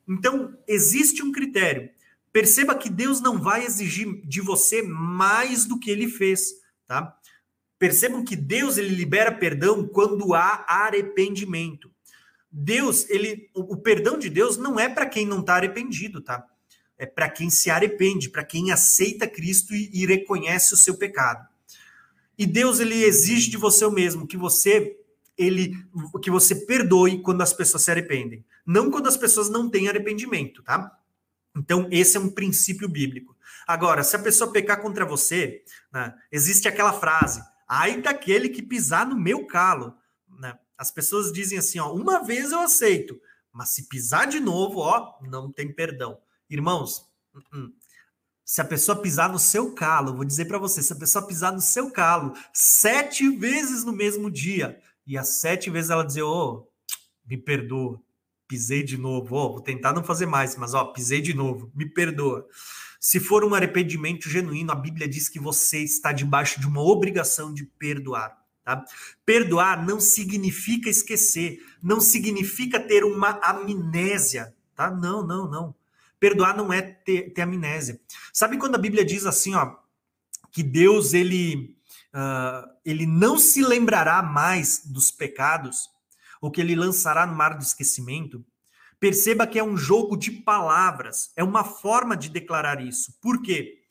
Então, 0.07 0.55
existe 0.67 1.23
um 1.23 1.31
critério. 1.31 1.89
Perceba 2.31 2.75
que 2.75 2.87
Deus 2.87 3.19
não 3.19 3.41
vai 3.41 3.65
exigir 3.65 4.21
de 4.27 4.41
você 4.41 4.83
mais 4.83 5.65
do 5.65 5.79
que 5.79 5.89
ele 5.89 6.07
fez, 6.07 6.51
tá? 6.85 7.17
Percebam 7.79 8.23
que 8.23 8.35
Deus 8.35 8.77
ele 8.77 8.93
libera 8.93 9.31
perdão 9.31 9.87
quando 9.87 10.35
há 10.35 10.63
arrependimento. 10.67 11.94
Deus, 12.57 13.09
ele, 13.09 13.49
o, 13.53 13.73
o 13.73 13.77
perdão 13.77 14.17
de 14.17 14.29
Deus 14.29 14.55
não 14.55 14.79
é 14.79 14.87
para 14.87 15.05
quem 15.05 15.25
não 15.25 15.41
está 15.41 15.55
arrependido, 15.55 16.21
tá? 16.21 16.47
É 16.97 17.05
para 17.05 17.29
quem 17.29 17.49
se 17.49 17.69
arrepende, 17.69 18.29
para 18.29 18.45
quem 18.45 18.71
aceita 18.71 19.27
Cristo 19.27 19.75
e, 19.75 19.89
e 19.91 20.05
reconhece 20.05 20.73
o 20.73 20.77
seu 20.77 20.95
pecado. 20.95 21.45
E 22.37 22.45
Deus 22.45 22.79
ele 22.79 23.03
exige 23.03 23.49
de 23.49 23.57
você 23.57 23.83
o 23.83 23.91
mesmo, 23.91 24.25
que 24.25 24.37
você 24.37 24.97
ele 25.37 25.75
que 26.23 26.31
você 26.31 26.55
perdoe 26.55 27.21
quando 27.21 27.41
as 27.41 27.51
pessoas 27.51 27.83
se 27.83 27.91
arrependem, 27.91 28.45
não 28.65 28.89
quando 28.89 29.07
as 29.07 29.17
pessoas 29.17 29.49
não 29.49 29.69
têm 29.69 29.89
arrependimento, 29.89 30.63
tá? 30.63 30.97
Então 31.57 31.89
esse 31.91 32.15
é 32.15 32.21
um 32.21 32.29
princípio 32.29 32.87
bíblico. 32.87 33.35
Agora, 33.67 34.01
se 34.01 34.15
a 34.15 34.19
pessoa 34.19 34.53
pecar 34.53 34.81
contra 34.81 35.03
você, 35.03 35.61
né, 35.91 36.13
existe 36.31 36.69
aquela 36.69 36.93
frase: 36.93 37.43
Ai 37.67 38.01
daquele 38.01 38.47
que 38.47 38.61
pisar 38.61 39.05
no 39.05 39.19
meu 39.19 39.45
calo. 39.45 39.93
As 40.77 40.91
pessoas 40.91 41.31
dizem 41.31 41.57
assim: 41.57 41.79
ó, 41.79 41.93
uma 41.93 42.23
vez 42.23 42.51
eu 42.51 42.59
aceito, 42.59 43.19
mas 43.51 43.69
se 43.69 43.87
pisar 43.87 44.27
de 44.27 44.39
novo, 44.39 44.79
ó, 44.79 45.13
não 45.21 45.51
tem 45.51 45.71
perdão. 45.71 46.17
Irmãos, 46.49 47.09
uh 47.33 47.39
-uh. 47.57 47.73
se 48.43 48.61
a 48.61 48.65
pessoa 48.65 49.01
pisar 49.01 49.31
no 49.31 49.39
seu 49.39 49.73
calo, 49.73 50.15
vou 50.15 50.25
dizer 50.25 50.45
para 50.45 50.57
você: 50.57 50.83
se 50.83 50.93
a 50.93 50.97
pessoa 50.97 51.25
pisar 51.25 51.53
no 51.53 51.61
seu 51.61 51.91
calo 51.91 52.33
sete 52.53 53.29
vezes 53.37 53.83
no 53.83 53.93
mesmo 53.93 54.29
dia, 54.29 54.81
e 55.07 55.17
as 55.17 55.39
sete 55.39 55.69
vezes 55.69 55.91
ela 55.91 56.05
dizer, 56.05 56.23
ô, 56.23 56.67
me 57.25 57.37
perdoa, 57.37 58.01
pisei 58.47 58.83
de 58.83 58.97
novo, 58.97 59.35
ó, 59.35 59.49
vou 59.49 59.61
tentar 59.61 59.93
não 59.93 60.03
fazer 60.03 60.25
mais, 60.25 60.55
mas 60.55 60.73
ó, 60.73 60.85
pisei 60.85 61.21
de 61.21 61.33
novo, 61.33 61.71
me 61.75 61.85
perdoa. 61.85 62.47
Se 62.99 63.19
for 63.19 63.43
um 63.43 63.53
arrependimento 63.53 64.29
genuíno, 64.29 64.71
a 64.71 64.75
Bíblia 64.75 65.07
diz 65.07 65.29
que 65.29 65.39
você 65.39 65.79
está 65.79 66.11
debaixo 66.11 66.59
de 66.59 66.67
uma 66.67 66.81
obrigação 66.81 67.53
de 67.53 67.63
perdoar. 67.63 68.35
Tá? 68.65 68.83
Perdoar 69.23 69.85
não 69.85 69.99
significa 69.99 70.89
esquecer, 70.89 71.63
não 71.81 72.01
significa 72.01 72.79
ter 72.79 73.03
uma 73.03 73.39
amnésia, 73.43 74.55
tá? 74.75 74.89
Não, 74.89 75.25
não, 75.25 75.47
não. 75.47 75.75
Perdoar 76.19 76.57
não 76.57 76.73
é 76.73 76.81
ter, 76.81 77.31
ter 77.31 77.43
amnésia. 77.43 78.01
Sabe 78.33 78.57
quando 78.57 78.73
a 78.73 78.79
Bíblia 78.79 79.05
diz 79.05 79.27
assim, 79.27 79.53
ó, 79.53 79.75
que 80.51 80.63
Deus 80.63 81.13
ele 81.13 81.77
uh, 82.15 82.67
ele 82.83 83.05
não 83.05 83.37
se 83.37 83.61
lembrará 83.61 84.23
mais 84.23 84.81
dos 84.83 85.11
pecados, 85.11 85.89
ou 86.41 86.49
que 86.49 86.59
ele 86.59 86.75
lançará 86.75 87.27
no 87.27 87.35
mar 87.35 87.55
do 87.55 87.63
esquecimento? 87.63 88.43
Perceba 88.99 89.45
que 89.45 89.59
é 89.59 89.63
um 89.63 89.77
jogo 89.77 90.17
de 90.17 90.31
palavras, 90.31 91.31
é 91.35 91.43
uma 91.43 91.63
forma 91.63 92.17
de 92.17 92.29
declarar 92.29 92.81
isso. 92.81 93.13
Por 93.21 93.43
quê? 93.43 93.83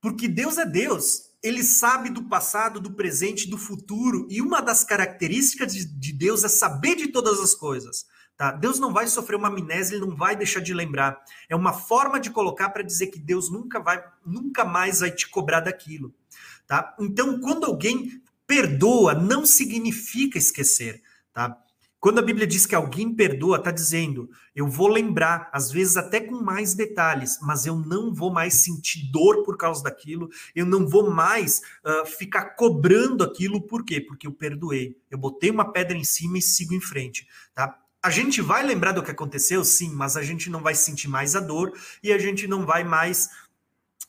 Porque 0.00 0.26
Deus 0.26 0.58
é 0.58 0.66
Deus, 0.66 1.25
ele 1.46 1.62
sabe 1.62 2.10
do 2.10 2.24
passado, 2.24 2.80
do 2.80 2.92
presente, 2.92 3.48
do 3.48 3.56
futuro, 3.56 4.26
e 4.28 4.40
uma 4.42 4.60
das 4.60 4.82
características 4.82 5.72
de 5.74 6.12
Deus 6.12 6.44
é 6.44 6.48
saber 6.48 6.96
de 6.96 7.08
todas 7.08 7.40
as 7.40 7.54
coisas. 7.54 8.06
Tá? 8.36 8.52
Deus 8.52 8.78
não 8.78 8.92
vai 8.92 9.06
sofrer 9.06 9.36
uma 9.36 9.48
amnésia, 9.48 9.94
ele 9.96 10.04
não 10.04 10.14
vai 10.14 10.36
deixar 10.36 10.60
de 10.60 10.74
lembrar. 10.74 11.18
É 11.48 11.56
uma 11.56 11.72
forma 11.72 12.20
de 12.20 12.30
colocar 12.30 12.68
para 12.68 12.82
dizer 12.82 13.06
que 13.06 13.18
Deus 13.18 13.50
nunca 13.50 13.80
vai, 13.80 14.02
nunca 14.24 14.64
mais 14.64 15.00
vai 15.00 15.10
te 15.10 15.28
cobrar 15.28 15.60
daquilo. 15.60 16.14
Tá? 16.66 16.94
Então, 17.00 17.40
quando 17.40 17.64
alguém 17.64 18.20
perdoa, 18.46 19.14
não 19.14 19.46
significa 19.46 20.36
esquecer. 20.36 21.02
Tá? 21.32 21.56
Quando 21.98 22.18
a 22.18 22.22
Bíblia 22.22 22.46
diz 22.46 22.66
que 22.66 22.74
alguém 22.74 23.12
perdoa, 23.14 23.56
está 23.56 23.70
dizendo, 23.70 24.30
eu 24.54 24.68
vou 24.68 24.86
lembrar, 24.86 25.48
às 25.52 25.72
vezes 25.72 25.96
até 25.96 26.20
com 26.20 26.42
mais 26.42 26.74
detalhes, 26.74 27.38
mas 27.40 27.66
eu 27.66 27.76
não 27.76 28.12
vou 28.12 28.30
mais 28.30 28.54
sentir 28.54 29.10
dor 29.10 29.42
por 29.42 29.56
causa 29.56 29.82
daquilo, 29.82 30.28
eu 30.54 30.66
não 30.66 30.86
vou 30.86 31.10
mais 31.10 31.62
uh, 31.84 32.06
ficar 32.06 32.50
cobrando 32.50 33.24
aquilo, 33.24 33.62
por 33.62 33.84
quê? 33.84 34.00
Porque 34.00 34.26
eu 34.26 34.32
perdoei, 34.32 34.96
eu 35.10 35.18
botei 35.18 35.50
uma 35.50 35.72
pedra 35.72 35.96
em 35.96 36.04
cima 36.04 36.38
e 36.38 36.42
sigo 36.42 36.74
em 36.74 36.80
frente, 36.80 37.26
tá? 37.54 37.78
A 38.02 38.10
gente 38.10 38.40
vai 38.40 38.64
lembrar 38.64 38.92
do 38.92 39.02
que 39.02 39.10
aconteceu, 39.10 39.64
sim, 39.64 39.90
mas 39.92 40.16
a 40.16 40.22
gente 40.22 40.48
não 40.48 40.62
vai 40.62 40.74
sentir 40.74 41.08
mais 41.08 41.34
a 41.34 41.40
dor 41.40 41.72
e 42.02 42.12
a 42.12 42.18
gente 42.18 42.46
não 42.46 42.64
vai 42.64 42.84
mais 42.84 43.28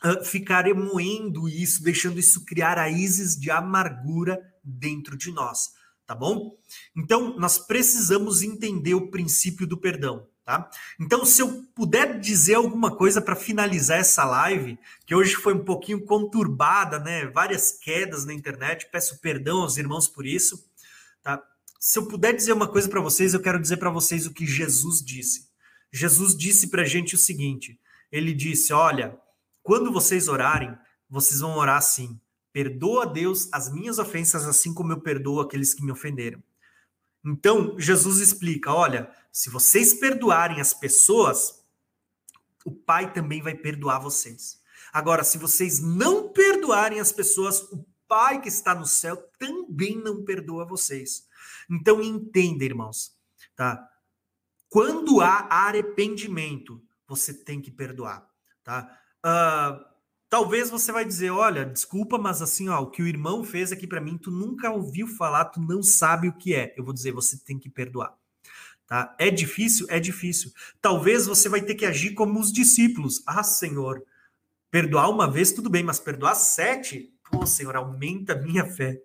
uh, 0.04 0.24
ficar 0.24 0.66
remoendo 0.66 1.50
isso, 1.50 1.82
deixando 1.82 2.20
isso 2.20 2.46
criar 2.46 2.76
raízes 2.76 3.36
de 3.40 3.50
amargura 3.50 4.40
dentro 4.64 5.18
de 5.18 5.32
nós 5.32 5.77
tá 6.08 6.16
bom? 6.16 6.58
Então, 6.96 7.38
nós 7.38 7.60
precisamos 7.60 8.42
entender 8.42 8.96
o 8.96 9.12
princípio 9.12 9.68
do 9.68 9.78
perdão, 9.78 10.26
tá? 10.46 10.70
Então, 10.98 11.26
se 11.26 11.42
eu 11.42 11.66
puder 11.76 12.18
dizer 12.18 12.56
alguma 12.56 12.96
coisa 12.96 13.22
para 13.22 13.36
finalizar 13.36 14.00
essa 14.00 14.24
live, 14.24 14.80
que 15.06 15.14
hoje 15.14 15.36
foi 15.36 15.54
um 15.54 15.66
pouquinho 15.66 16.06
conturbada, 16.06 16.98
né? 16.98 17.26
Várias 17.26 17.74
quedas 17.74 18.26
na 18.26 18.34
internet, 18.34 18.88
peço 18.90 19.20
perdão 19.20 19.64
aos 19.64 19.76
irmãos 19.76 20.08
por 20.08 20.26
isso, 20.26 20.66
tá? 21.22 21.44
Se 21.78 22.00
eu 22.00 22.08
puder 22.08 22.34
dizer 22.34 22.54
uma 22.54 22.68
coisa 22.68 22.88
para 22.88 23.02
vocês, 23.02 23.34
eu 23.34 23.42
quero 23.42 23.60
dizer 23.60 23.78
para 23.78 23.90
vocês 23.90 24.26
o 24.26 24.34
que 24.34 24.48
Jesus 24.48 25.04
disse. 25.04 25.50
Jesus 25.92 26.36
disse 26.36 26.70
para 26.70 26.84
a 26.84 26.86
gente 26.86 27.16
o 27.16 27.18
seguinte: 27.18 27.78
ele 28.10 28.34
disse, 28.34 28.72
olha, 28.72 29.18
quando 29.62 29.92
vocês 29.92 30.30
orarem, 30.30 30.74
vocês 31.10 31.42
vão 31.42 31.58
orar 31.58 31.78
assim 31.78 32.18
Perdoa, 32.58 33.06
Deus, 33.06 33.48
as 33.54 33.72
minhas 33.72 34.00
ofensas, 34.00 34.44
assim 34.48 34.74
como 34.74 34.92
eu 34.92 35.00
perdoo 35.00 35.40
aqueles 35.40 35.76
que 35.76 35.86
me 35.86 35.92
ofenderam. 35.92 36.42
Então, 37.24 37.80
Jesus 37.80 38.18
explica: 38.18 38.74
olha, 38.74 39.12
se 39.32 39.48
vocês 39.48 39.94
perdoarem 39.94 40.60
as 40.60 40.74
pessoas, 40.74 41.64
o 42.66 42.72
Pai 42.72 43.14
também 43.14 43.44
vai 43.44 43.54
perdoar 43.54 44.00
vocês. 44.00 44.60
Agora, 44.92 45.24
se 45.24 45.38
vocês 45.38 45.80
não 45.80 46.30
perdoarem 46.30 47.00
as 47.00 47.12
pessoas, 47.12 47.62
o 47.72 47.86
Pai 48.08 48.42
que 48.42 48.50
está 48.50 48.74
no 48.74 48.88
céu 48.88 49.18
também 49.38 49.96
não 49.96 50.26
perdoa 50.26 50.66
vocês. 50.66 51.28
Então, 51.70 52.02
entenda, 52.02 52.66
irmãos, 52.66 53.16
tá? 53.56 53.88
Quando 54.68 55.22
há 55.22 55.46
arrependimento, 55.48 56.84
você 57.08 57.36
tem 57.36 57.62
que 57.62 57.70
perdoar, 57.70 58.28
tá? 58.64 59.00
Uh, 59.24 59.97
talvez 60.30 60.70
você 60.70 60.92
vai 60.92 61.06
dizer, 61.06 61.30
olha, 61.32 61.66
desculpa, 61.66 62.18
mas 62.18 62.42
assim, 62.42 62.70
ó, 62.70 62.82
o 62.82 62.90
que 62.90 63.02
o 63.02 63.08
irmão 63.08 63.44
fez 63.44 63.72
aqui 63.72 63.88
para 63.88 64.02
mim, 64.02 64.18
tu 64.18 64.32
nunca 64.32 64.72
ouviu 64.72 65.08
falar, 65.08 65.46
tu 65.46 65.62
não 65.62 65.82
sabe 65.82 66.28
o 66.28 66.34
que 66.34 66.54
é. 66.54 66.74
Eu 66.78 66.84
vou 66.84 66.94
dizer, 66.94 67.12
você 67.12 67.38
tem 67.38 67.58
que 67.58 67.70
perdoar. 67.70 68.16
Tá? 68.88 69.14
É 69.20 69.30
difícil? 69.30 69.86
É 69.90 70.00
difícil. 70.00 70.52
Talvez 70.82 71.26
você 71.26 71.50
vai 71.50 71.62
ter 71.62 71.76
que 71.76 71.86
agir 71.86 72.14
como 72.14 72.40
os 72.40 72.52
discípulos. 72.52 73.22
Ah, 73.28 73.44
Senhor, 73.44 74.02
perdoar 74.72 75.10
uma 75.10 75.30
vez 75.30 75.52
tudo 75.52 75.70
bem, 75.70 75.84
mas 75.84 76.00
perdoar 76.00 76.36
sete? 76.36 77.14
Pô, 77.30 77.46
Senhor, 77.46 77.76
aumenta 77.76 78.34
a 78.34 78.42
minha 78.42 78.66
fé. 78.66 79.02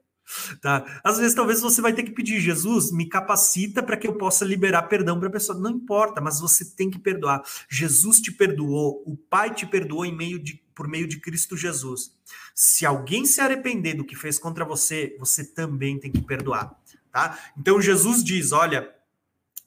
Tá? 0.61 1.01
Às 1.03 1.19
vezes, 1.19 1.35
talvez 1.35 1.61
você 1.61 1.81
vai 1.81 1.93
ter 1.93 2.05
que 2.05 2.13
pedir, 2.13 2.41
Jesus, 2.41 2.93
me 2.93 3.09
capacita 3.09 3.83
para 3.83 3.97
que 3.97 4.07
eu 4.07 4.17
possa 4.17 4.45
liberar 4.45 4.83
perdão 4.83 5.19
para 5.19 5.29
a 5.29 5.33
pessoa. 5.33 5.59
Não 5.59 5.71
importa, 5.71 6.21
mas 6.21 6.41
você 6.41 6.65
tem 6.77 6.89
que 6.91 6.99
perdoar. 6.99 7.43
Jesus 7.69 8.21
te 8.21 8.31
perdoou, 8.31 9.03
o 9.05 9.17
Pai 9.17 9.53
te 9.53 9.67
perdoou 9.67 10.07
em 10.07 10.17
meio 10.17 10.39
de, 10.39 10.63
por 10.75 10.89
meio 10.89 11.07
de 11.07 11.21
Cristo 11.21 11.57
Jesus. 11.57 12.13
Se 12.55 12.85
alguém 12.85 13.25
se 13.25 13.41
arrepender 13.41 13.95
do 13.95 14.05
que 14.05 14.17
fez 14.17 14.39
contra 14.39 14.65
você, 14.65 15.17
você 15.19 15.45
também 15.45 15.99
tem 15.99 16.11
que 16.11 16.23
perdoar. 16.23 16.75
Tá? 17.11 17.39
Então 17.57 17.81
Jesus 17.81 18.25
diz: 18.25 18.53
olha, 18.53 18.91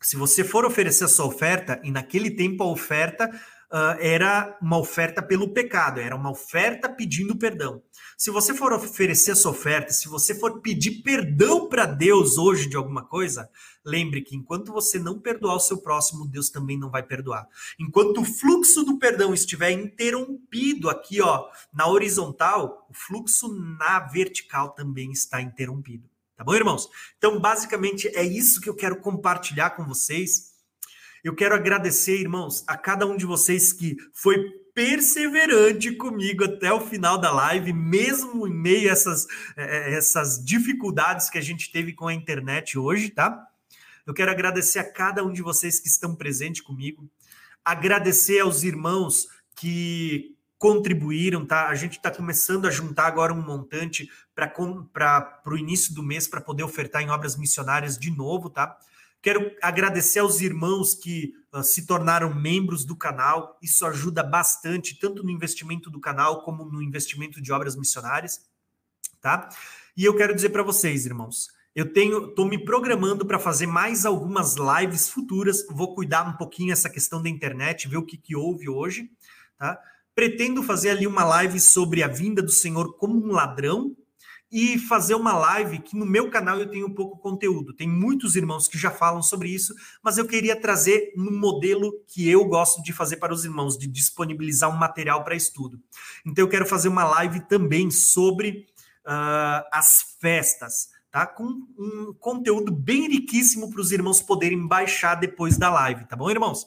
se 0.01 0.15
você 0.15 0.43
for 0.43 0.65
oferecer 0.65 1.05
a 1.05 1.07
sua 1.07 1.25
oferta, 1.25 1.79
e 1.83 1.91
naquele 1.91 2.31
tempo 2.31 2.63
a 2.63 2.67
oferta 2.67 3.29
uh, 3.75 3.99
era 3.99 4.57
uma 4.61 4.77
oferta 4.77 5.21
pelo 5.21 5.49
pecado, 5.49 5.99
era 5.99 6.15
uma 6.15 6.31
oferta 6.31 6.87
pedindo 6.87 7.35
perdão. 7.35 7.83
Se 8.17 8.31
você 8.31 8.53
for 8.53 8.71
oferecer 8.71 9.31
essa 9.31 9.49
oferta, 9.49 9.91
se 9.91 10.07
você 10.07 10.33
for 10.33 10.61
pedir 10.61 11.01
perdão 11.01 11.67
para 11.67 11.85
Deus 11.85 12.37
hoje 12.37 12.69
de 12.69 12.77
alguma 12.77 13.03
coisa, 13.03 13.49
lembre 13.83 14.21
que 14.21 14.37
enquanto 14.37 14.71
você 14.71 14.97
não 14.97 15.19
perdoar 15.19 15.55
o 15.55 15.59
seu 15.59 15.79
próximo, 15.79 16.25
Deus 16.25 16.49
também 16.49 16.79
não 16.79 16.89
vai 16.89 17.03
perdoar. 17.03 17.45
Enquanto 17.77 18.21
o 18.21 18.25
fluxo 18.25 18.85
do 18.85 18.97
perdão 18.97 19.33
estiver 19.33 19.71
interrompido 19.71 20.89
aqui, 20.89 21.21
ó, 21.21 21.49
na 21.73 21.87
horizontal, 21.87 22.87
o 22.89 22.93
fluxo 22.93 23.53
na 23.77 23.99
vertical 23.99 24.69
também 24.69 25.11
está 25.11 25.41
interrompido. 25.41 26.09
Tá 26.37 26.43
bom, 26.43 26.55
irmãos? 26.55 26.89
Então, 27.17 27.39
basicamente, 27.39 28.07
é 28.09 28.23
isso 28.23 28.61
que 28.61 28.69
eu 28.69 28.75
quero 28.75 28.97
compartilhar 28.97 29.71
com 29.71 29.85
vocês. 29.85 30.54
Eu 31.25 31.33
quero 31.33 31.55
agradecer, 31.55 32.21
irmãos, 32.21 32.63
a 32.67 32.77
cada 32.77 33.03
um 33.07 33.17
de 33.17 33.25
vocês 33.25 33.73
que 33.73 33.97
foi 34.13 34.47
perseverante 34.75 35.91
comigo 35.93 36.43
até 36.43 36.71
o 36.71 36.79
final 36.79 37.17
da 37.17 37.31
live, 37.31 37.73
mesmo 37.73 38.47
em 38.47 38.53
meio 38.53 38.89
a 38.89 38.91
essas, 38.91 39.25
é, 39.57 39.63
é, 39.93 39.97
essas 39.97 40.45
dificuldades 40.45 41.27
que 41.27 41.39
a 41.39 41.41
gente 41.41 41.71
teve 41.71 41.93
com 41.93 42.07
a 42.07 42.13
internet 42.13 42.77
hoje, 42.77 43.09
tá? 43.09 43.43
Eu 44.05 44.13
quero 44.13 44.29
agradecer 44.29 44.77
a 44.77 44.93
cada 44.93 45.23
um 45.23 45.33
de 45.33 45.41
vocês 45.41 45.79
que 45.79 45.87
estão 45.87 46.15
presentes 46.15 46.61
comigo, 46.61 47.09
agradecer 47.63 48.41
aos 48.41 48.61
irmãos 48.61 49.27
que 49.55 50.35
contribuíram, 50.59 51.43
tá? 51.43 51.69
A 51.69 51.73
gente 51.75 51.97
está 51.97 52.11
começando 52.11 52.67
a 52.67 52.71
juntar 52.71 53.07
agora 53.07 53.33
um 53.33 53.41
montante 53.41 54.11
para 54.35 54.53
o 55.47 55.57
início 55.57 55.91
do 55.91 56.03
mês 56.03 56.27
para 56.27 56.39
poder 56.39 56.61
ofertar 56.61 57.01
em 57.01 57.09
obras 57.09 57.35
missionárias 57.35 57.97
de 57.97 58.11
novo, 58.11 58.47
tá? 58.47 58.77
Quero 59.25 59.51
agradecer 59.59 60.19
aos 60.19 60.39
irmãos 60.39 60.93
que 60.93 61.33
uh, 61.51 61.63
se 61.63 61.87
tornaram 61.87 62.31
membros 62.31 62.85
do 62.85 62.95
canal. 62.95 63.57
Isso 63.59 63.83
ajuda 63.83 64.21
bastante, 64.21 64.99
tanto 64.99 65.23
no 65.23 65.31
investimento 65.31 65.89
do 65.89 65.99
canal 65.99 66.43
como 66.43 66.63
no 66.63 66.79
investimento 66.79 67.41
de 67.41 67.51
obras 67.51 67.75
missionárias, 67.75 68.45
tá? 69.19 69.49
E 69.97 70.05
eu 70.05 70.15
quero 70.15 70.35
dizer 70.35 70.49
para 70.49 70.61
vocês, 70.61 71.07
irmãos, 71.07 71.47
eu 71.73 71.91
tenho, 71.91 72.29
estou 72.29 72.45
me 72.45 72.63
programando 72.63 73.25
para 73.25 73.39
fazer 73.39 73.65
mais 73.65 74.05
algumas 74.05 74.57
lives 74.57 75.09
futuras. 75.09 75.65
Vou 75.71 75.95
cuidar 75.95 76.29
um 76.29 76.37
pouquinho 76.37 76.71
essa 76.71 76.87
questão 76.87 77.19
da 77.19 77.27
internet, 77.27 77.87
ver 77.87 77.97
o 77.97 78.05
que, 78.05 78.17
que 78.17 78.35
houve 78.35 78.69
hoje, 78.69 79.09
tá? 79.57 79.81
Pretendo 80.13 80.61
fazer 80.61 80.91
ali 80.91 81.07
uma 81.07 81.23
live 81.23 81.59
sobre 81.59 82.03
a 82.03 82.07
vinda 82.07 82.43
do 82.43 82.51
Senhor 82.51 82.95
como 82.95 83.25
um 83.25 83.31
ladrão, 83.31 83.97
e 84.55 84.79
fazer 84.79 85.15
uma 85.15 85.33
live 85.33 85.79
que 85.79 85.97
no 85.97 86.05
meu 86.05 86.29
canal 86.29 86.57
eu 86.57 86.71
tenho 86.71 86.89
pouco 86.89 87.17
conteúdo. 87.17 87.73
Tem 87.73 87.89
muitos 87.89 88.37
irmãos 88.37 88.69
que 88.69 88.77
já 88.77 88.89
falam 88.89 89.21
sobre 89.21 89.49
isso, 89.49 89.75
mas 90.01 90.17
eu 90.17 90.25
queria 90.25 90.55
trazer 90.55 91.11
um 91.17 91.37
modelo 91.37 91.91
que 92.07 92.29
eu 92.29 92.45
gosto 92.45 92.81
de 92.81 92.93
fazer 92.93 93.17
para 93.17 93.33
os 93.33 93.43
irmãos, 93.43 93.77
de 93.77 93.85
disponibilizar 93.85 94.73
um 94.73 94.77
material 94.77 95.25
para 95.25 95.35
estudo. 95.35 95.77
Então 96.25 96.45
eu 96.45 96.47
quero 96.47 96.65
fazer 96.65 96.87
uma 96.87 97.03
live 97.03 97.41
também 97.41 97.91
sobre 97.91 98.65
uh, 99.05 99.67
as 99.73 100.15
festas. 100.21 100.87
Tá? 101.11 101.27
Com 101.27 101.43
um 101.77 102.13
conteúdo 102.17 102.71
bem 102.71 103.09
riquíssimo 103.09 103.69
para 103.69 103.81
os 103.81 103.91
irmãos 103.91 104.21
poderem 104.21 104.65
baixar 104.65 105.15
depois 105.15 105.57
da 105.57 105.69
live, 105.69 106.07
tá 106.07 106.15
bom, 106.15 106.31
irmãos? 106.31 106.65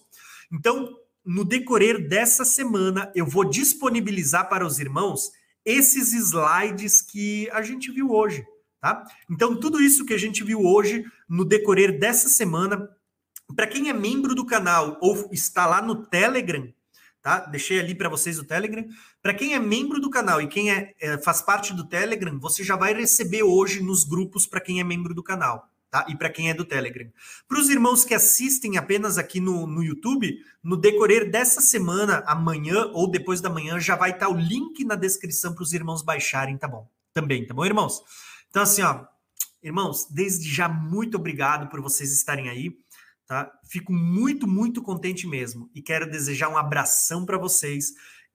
Então, 0.53 0.95
no 1.25 1.43
decorrer 1.43 2.07
dessa 2.07 2.45
semana, 2.45 3.11
eu 3.15 3.25
vou 3.25 3.47
disponibilizar 3.47 4.47
para 4.47 4.67
os 4.67 4.79
irmãos 4.79 5.31
esses 5.69 6.15
slides 6.15 7.03
que 7.03 7.51
a 7.51 7.61
gente 7.61 7.91
viu 7.91 8.11
hoje, 8.11 8.47
tá? 8.81 9.05
Então, 9.31 9.59
tudo 9.59 9.81
isso 9.81 10.07
que 10.07 10.15
a 10.15 10.19
gente 10.19 10.43
viu 10.43 10.63
hoje 10.63 11.05
no 11.29 11.45
decorrer 11.45 11.99
dessa 11.99 12.29
semana, 12.29 12.89
para 13.55 13.67
quem 13.67 13.91
é 13.91 13.93
membro 13.93 14.35
do 14.35 14.47
canal 14.47 14.97
ou 15.01 15.29
está 15.31 15.67
lá 15.67 15.83
no 15.83 16.07
Telegram, 16.07 16.73
tá? 17.21 17.41
Deixei 17.41 17.79
ali 17.79 17.95
para 17.95 18.09
vocês 18.09 18.39
o 18.39 18.45
Telegram. 18.45 18.85
Para 19.23 19.35
quem 19.35 19.55
é 19.55 19.59
membro 19.59 20.01
do 20.01 20.09
canal 20.09 20.41
e 20.41 20.49
quem 20.49 20.71
é, 20.71 20.95
é, 21.01 21.19
faz 21.19 21.43
parte 21.43 21.75
do 21.75 21.87
Telegram, 21.87 22.39
você 22.39 22.65
já 22.65 22.75
vai 22.75 22.95
receber 22.95 23.43
hoje 23.43 23.83
nos 23.83 24.05
grupos 24.05 24.47
para 24.47 24.61
quem 24.61 24.81
é 24.81 24.85
membro 24.85 25.15
do 25.15 25.23
canal 25.23 25.69
tá? 25.91 26.07
E 26.09 26.17
para 26.17 26.31
quem 26.31 26.51
é 26.51 26.55
do 26.55 26.65
Telegram. 26.65 27.11
Para 27.49 27.59
os 27.59 27.69
irmãos 27.69 28.05
que 28.05 28.15
assistem 28.15 28.77
apenas 28.77 29.19
aqui 29.19 29.41
no, 29.41 29.67
no 29.67 29.83
YouTube, 29.83 30.39
no 30.63 30.77
decorrer 30.77 31.31
dessa 31.31 31.61
semana, 31.61 32.23
amanhã 32.27 32.91
ou 32.93 33.11
depois 33.11 33.41
da 33.41 33.51
manhã, 33.51 33.79
já 33.81 33.97
vai 33.97 34.11
estar 34.11 34.27
tá 34.27 34.33
o 34.33 34.37
link 34.37 34.85
na 34.85 34.95
descrição 34.95 35.55
para 35.55 35.63
os 35.63 35.73
irmãos 35.73 36.03
baixarem, 36.03 36.57
tá 36.57 36.69
bom? 36.69 36.89
Também, 37.13 37.47
tá 37.47 37.55
bom, 37.55 37.65
irmãos? 37.65 38.03
Então, 38.51 38.63
assim, 38.63 38.83
ó, 38.83 39.05
irmãos, 39.63 40.07
desde 40.11 40.49
já, 40.49 40.69
muito 40.69 41.17
obrigado 41.17 41.69
por 41.69 41.81
vocês 41.81 42.13
estarem 42.13 42.49
aí. 42.49 42.77
Tá? 43.27 43.53
Fico 43.65 43.93
muito, 43.93 44.49
muito 44.49 44.81
contente 44.81 45.27
mesmo 45.27 45.71
e 45.75 45.83
quero 45.83 46.11
desejar 46.11 46.49
um 46.49 46.57
abração 46.57 47.27
para 47.27 47.37
vocês 47.37 47.93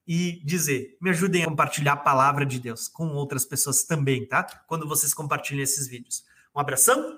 e 0.08 0.40
dizer, 0.46 0.98
me 1.02 1.10
ajudem 1.10 1.42
a 1.42 1.48
compartilhar 1.48 1.94
a 1.94 1.98
palavra 1.98 2.46
de 2.46 2.60
Deus 2.60 2.88
com 2.88 3.08
outras 3.08 3.44
pessoas 3.44 3.84
também, 3.84 4.28
tá? 4.28 4.44
Quando 4.68 4.88
vocês 4.88 5.12
compartilhem 5.12 5.64
esses 5.64 5.88
vídeos. 5.88 6.24
Um 6.56 6.60
abração 6.60 7.18